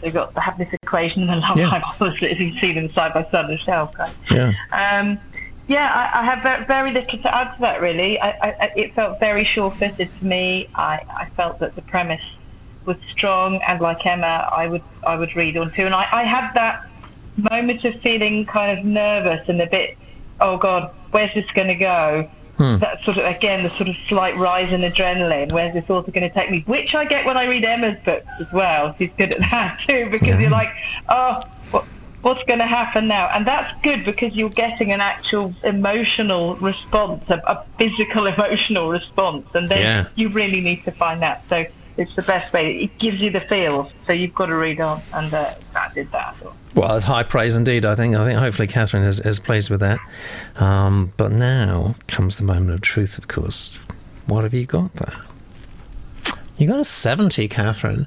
So 0.00 0.06
you've 0.06 0.14
got 0.14 0.32
the 0.34 0.40
happiness 0.40 0.72
equation 0.82 1.22
and 1.22 1.30
the 1.30 1.36
love 1.46 1.58
Yeah. 1.58 1.66
hypothesis. 1.66 2.38
You 2.38 2.58
see 2.60 2.72
them 2.72 2.92
side 2.92 3.12
by 3.12 3.24
side 3.30 3.46
on 3.46 3.50
the 3.50 3.58
shelf. 3.58 3.90
Right? 3.98 4.14
Yeah. 4.30 4.52
Um, 4.72 5.18
yeah, 5.66 5.90
I, 5.92 6.20
I 6.20 6.24
have 6.24 6.66
very, 6.66 6.90
little 6.90 7.18
to 7.18 7.34
add 7.34 7.54
to 7.54 7.60
that. 7.60 7.80
Really, 7.80 8.20
I, 8.20 8.30
I, 8.30 8.72
it 8.76 8.94
felt 8.94 9.20
very 9.20 9.44
sure-footed 9.44 10.10
to 10.18 10.24
me. 10.24 10.68
I, 10.74 11.00
I 11.16 11.28
felt 11.36 11.58
that 11.60 11.74
the 11.76 11.82
premise 11.82 12.22
was 12.86 12.96
strong, 13.10 13.56
and 13.66 13.80
like 13.80 14.04
Emma, 14.06 14.48
I 14.52 14.66
would 14.66 14.82
I 15.06 15.16
would 15.16 15.34
read 15.36 15.56
on 15.56 15.72
too. 15.72 15.86
And 15.86 15.94
I, 15.94 16.06
I 16.12 16.22
had 16.24 16.52
that 16.54 16.86
moment 17.36 17.84
of 17.84 18.00
feeling 18.00 18.46
kind 18.46 18.78
of 18.78 18.84
nervous 18.84 19.48
and 19.48 19.60
a 19.60 19.66
bit, 19.66 19.96
oh 20.40 20.56
God, 20.56 20.90
where's 21.10 21.32
this 21.34 21.46
going 21.52 21.68
to 21.68 21.74
go? 21.74 22.28
Hmm. 22.56 22.76
That 22.78 23.02
sort 23.04 23.16
of 23.16 23.24
again 23.24 23.62
the 23.62 23.70
sort 23.70 23.88
of 23.88 23.96
slight 24.08 24.36
rise 24.36 24.72
in 24.72 24.80
adrenaline. 24.82 25.50
Where's 25.52 25.72
this 25.72 25.88
author 25.88 26.10
going 26.10 26.28
to 26.28 26.34
take 26.34 26.50
me? 26.50 26.62
Which 26.66 26.94
I 26.94 27.04
get 27.06 27.24
when 27.24 27.36
I 27.36 27.44
read 27.46 27.64
Emma's 27.64 27.98
books 28.04 28.26
as 28.38 28.52
well. 28.52 28.94
She's 28.98 29.10
good 29.16 29.32
at 29.34 29.40
that 29.50 29.80
too 29.86 30.08
because 30.10 30.38
you're 30.40 30.50
like, 30.50 30.70
oh, 31.08 31.40
what, 31.70 31.86
what's 32.20 32.42
going 32.44 32.58
to 32.58 32.66
happen 32.66 33.08
now? 33.08 33.30
And 33.32 33.46
that's 33.46 33.72
good 33.82 34.04
because 34.04 34.34
you're 34.34 34.50
getting 34.50 34.92
an 34.92 35.00
actual 35.00 35.54
emotional 35.64 36.56
response, 36.56 37.24
a, 37.30 37.40
a 37.46 37.64
physical 37.78 38.26
emotional 38.34 38.90
response, 38.90 39.46
and 39.54 39.70
then 39.70 39.80
Yeah. 39.80 40.08
you 40.16 40.28
really 40.28 40.60
need 40.60 40.84
to 40.84 40.90
find 40.90 41.22
that. 41.22 41.44
So 41.48 41.64
it's 42.00 42.16
the 42.16 42.22
best 42.22 42.52
way. 42.54 42.78
It 42.78 42.98
gives 42.98 43.20
you 43.20 43.30
the 43.30 43.42
feels, 43.42 43.92
so 44.06 44.12
you've 44.12 44.34
got 44.34 44.46
to 44.46 44.56
read 44.56 44.80
on, 44.80 45.02
and 45.12 45.32
uh, 45.32 45.52
that 45.74 45.94
did 45.94 46.10
that. 46.12 46.34
Well, 46.74 46.96
it's 46.96 47.04
high 47.04 47.24
praise 47.24 47.54
indeed. 47.54 47.84
I 47.84 47.94
think. 47.94 48.16
I 48.16 48.24
think 48.24 48.38
hopefully 48.38 48.66
Catherine 48.66 49.02
is, 49.02 49.38
pleased 49.38 49.68
with 49.68 49.80
that. 49.80 50.00
Um, 50.56 51.12
but 51.18 51.30
now 51.30 51.94
comes 52.08 52.38
the 52.38 52.44
moment 52.44 52.70
of 52.70 52.80
truth. 52.80 53.18
Of 53.18 53.28
course, 53.28 53.78
what 54.26 54.44
have 54.44 54.54
you 54.54 54.64
got 54.64 54.94
there? 54.94 55.20
You 56.56 56.66
got 56.66 56.80
a 56.80 56.84
seventy, 56.84 57.48
Catherine, 57.48 58.06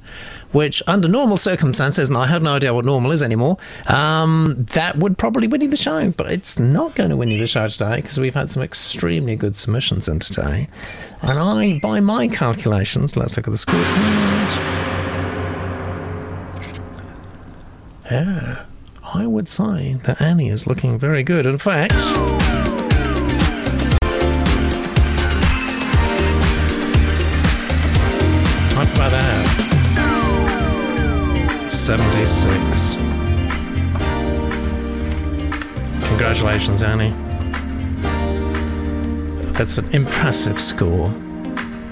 which 0.53 0.81
under 0.87 1.07
normal 1.07 1.37
circumstances, 1.37 2.09
and 2.09 2.17
I 2.17 2.27
have 2.27 2.41
no 2.41 2.53
idea 2.55 2.73
what 2.73 2.85
normal 2.85 3.11
is 3.11 3.21
anymore, 3.21 3.57
um, 3.87 4.65
that 4.71 4.97
would 4.97 5.17
probably 5.17 5.47
win 5.47 5.61
you 5.61 5.67
the 5.67 5.75
show. 5.75 6.11
But 6.11 6.31
it's 6.31 6.57
not 6.57 6.95
going 6.95 7.09
to 7.09 7.17
win 7.17 7.29
you 7.29 7.39
the 7.39 7.47
show 7.47 7.67
today 7.67 7.97
because 7.97 8.19
we've 8.19 8.33
had 8.33 8.49
some 8.49 8.63
extremely 8.63 9.35
good 9.35 9.55
submissions 9.55 10.07
in 10.07 10.19
today, 10.19 10.69
and 11.21 11.37
I, 11.37 11.79
by 11.79 11.99
my 11.99 12.27
calculations, 12.27 13.17
let's 13.17 13.35
look 13.35 13.47
at 13.47 13.51
the 13.51 13.57
scorecard. 13.57 14.93
Yeah, 18.11 18.65
I 19.13 19.25
would 19.25 19.49
say 19.49 19.95
that 20.03 20.21
Annie 20.21 20.49
is 20.49 20.67
looking 20.67 20.99
very 20.99 21.23
good. 21.23 21.45
In 21.45 21.57
fact, 21.57 21.93
76. 32.25 32.95
Congratulations, 36.07 36.81
Annie. 36.81 37.11
That's 39.53 39.77
an 39.77 39.89
impressive 39.93 40.59
score. 40.59 41.09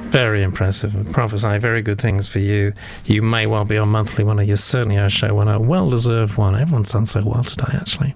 Very 0.08 0.44
impressive. 0.44 0.96
I 0.96 1.12
prophesy 1.12 1.58
very 1.58 1.82
good 1.82 2.00
things 2.00 2.28
for 2.28 2.40
you. 2.40 2.74
You 3.06 3.22
may 3.22 3.46
well 3.46 3.66
be 3.66 3.78
our 3.78 3.86
monthly 3.86 4.24
winner. 4.24 4.44
You're 4.44 4.58
certainly 4.58 5.10
show 5.10 5.36
winner. 5.36 5.60
Well 5.60 5.90
deserved 5.90 6.38
one. 6.38 6.56
Everyone's 6.56 6.92
done 6.92 7.06
so 7.06 7.22
well 7.26 7.44
today, 7.44 7.74
actually. 7.74 8.16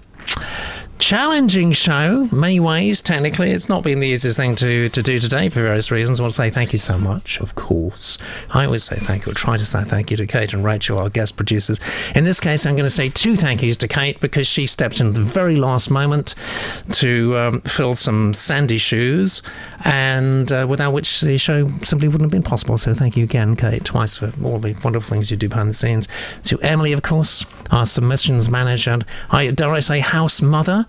Challenging 0.98 1.72
show, 1.72 2.26
many 2.32 2.58
ways. 2.58 3.02
Technically, 3.02 3.50
it's 3.50 3.68
not 3.68 3.84
been 3.84 4.00
the 4.00 4.08
easiest 4.08 4.38
thing 4.38 4.56
to, 4.56 4.88
to 4.88 5.02
do 5.02 5.18
today 5.18 5.50
for 5.50 5.60
various 5.60 5.90
reasons. 5.90 6.18
I 6.18 6.22
want 6.22 6.32
to 6.32 6.36
say 6.36 6.50
thank 6.50 6.72
you 6.72 6.78
so 6.78 6.98
much, 6.98 7.38
of 7.40 7.54
course. 7.54 8.16
I 8.50 8.64
always 8.64 8.84
say 8.84 8.96
thank 8.96 9.26
you, 9.26 9.32
or 9.32 9.34
try 9.34 9.58
to 9.58 9.66
say 9.66 9.84
thank 9.84 10.10
you 10.10 10.16
to 10.16 10.26
Kate 10.26 10.54
and 10.54 10.64
Rachel, 10.64 10.98
our 10.98 11.10
guest 11.10 11.36
producers. 11.36 11.78
In 12.14 12.24
this 12.24 12.40
case, 12.40 12.64
I'm 12.64 12.76
going 12.76 12.86
to 12.86 12.90
say 12.90 13.10
two 13.10 13.36
thank 13.36 13.62
yous 13.62 13.76
to 13.78 13.88
Kate 13.88 14.18
because 14.20 14.46
she 14.46 14.66
stepped 14.66 14.98
in 14.98 15.08
at 15.08 15.14
the 15.14 15.20
very 15.20 15.56
last 15.56 15.90
moment 15.90 16.34
to 16.92 17.36
um, 17.36 17.60
fill 17.60 17.94
some 17.94 18.32
sandy 18.32 18.78
shoes, 18.78 19.42
and 19.84 20.50
uh, 20.50 20.66
without 20.68 20.92
which 20.92 21.20
the 21.20 21.36
show 21.36 21.68
simply 21.82 22.08
wouldn't 22.08 22.24
have 22.24 22.30
been 22.32 22.42
possible. 22.42 22.78
So 22.78 22.94
thank 22.94 23.18
you 23.18 23.24
again, 23.24 23.54
Kate, 23.54 23.84
twice 23.84 24.16
for 24.16 24.32
all 24.42 24.58
the 24.58 24.74
wonderful 24.82 25.10
things 25.10 25.30
you 25.30 25.36
do 25.36 25.48
behind 25.48 25.68
the 25.68 25.74
scenes. 25.74 26.08
To 26.44 26.58
Emily, 26.62 26.92
of 26.92 27.02
course, 27.02 27.44
our 27.70 27.84
submissions 27.84 28.48
manager, 28.48 28.92
and 28.92 29.04
I 29.30 29.50
dare 29.50 29.70
I 29.70 29.80
say 29.80 30.00
house 30.00 30.40
mother, 30.40 30.85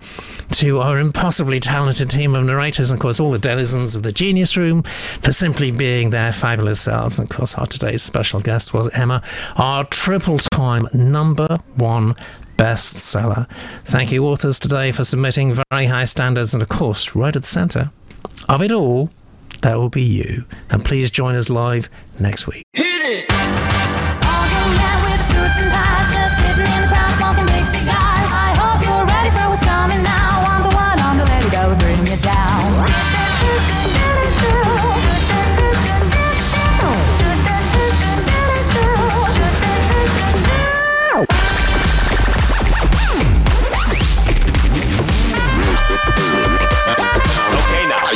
to 0.52 0.80
our 0.80 1.00
impossibly 1.00 1.60
talented 1.60 2.10
team 2.10 2.36
of 2.36 2.46
narrators, 2.46 2.92
and 2.92 2.98
of 2.98 3.02
course 3.02 3.20
all 3.20 3.32
the 3.32 3.40
denizens 3.40 3.96
of 3.96 4.04
the 4.04 4.12
Genius 4.12 4.56
Room 4.58 4.84
for 5.22 5.32
simply 5.32 5.72
being 5.72 6.10
their 6.10 6.32
fabulous 6.32 6.82
selves. 6.82 7.20
And 7.20 7.30
of 7.30 7.36
course, 7.36 7.56
our 7.56 7.66
today's 7.66 8.04
special 8.04 8.40
guest 8.40 8.74
was 8.74 8.90
Emma, 8.90 9.22
our 9.56 9.84
triple-time 9.86 10.88
number 10.94 11.58
one 11.76 12.16
bestseller. 12.58 13.50
Thank 13.86 14.12
you, 14.12 14.26
authors, 14.26 14.60
today 14.60 14.92
for 14.92 15.04
submitting 15.04 15.54
very 15.72 15.86
high 15.86 16.06
standards, 16.06 16.54
and 16.54 16.64
of 16.64 16.70
course, 16.70 17.16
right 17.16 17.36
at 17.36 17.44
the 17.44 17.48
centre 17.48 17.92
of 18.50 18.62
it 18.62 18.72
all, 18.72 19.10
that 19.62 19.76
will 19.76 19.90
be 19.90 20.04
you. 20.04 20.46
And 20.70 20.84
please 20.84 21.12
join 21.12 21.36
us 21.36 21.50
live 21.50 21.90
next 22.20 22.48
week. 22.48 22.64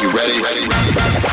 you 0.02 0.10
ready? 0.10 0.42
ready, 0.42 0.68
ready. 0.68 1.31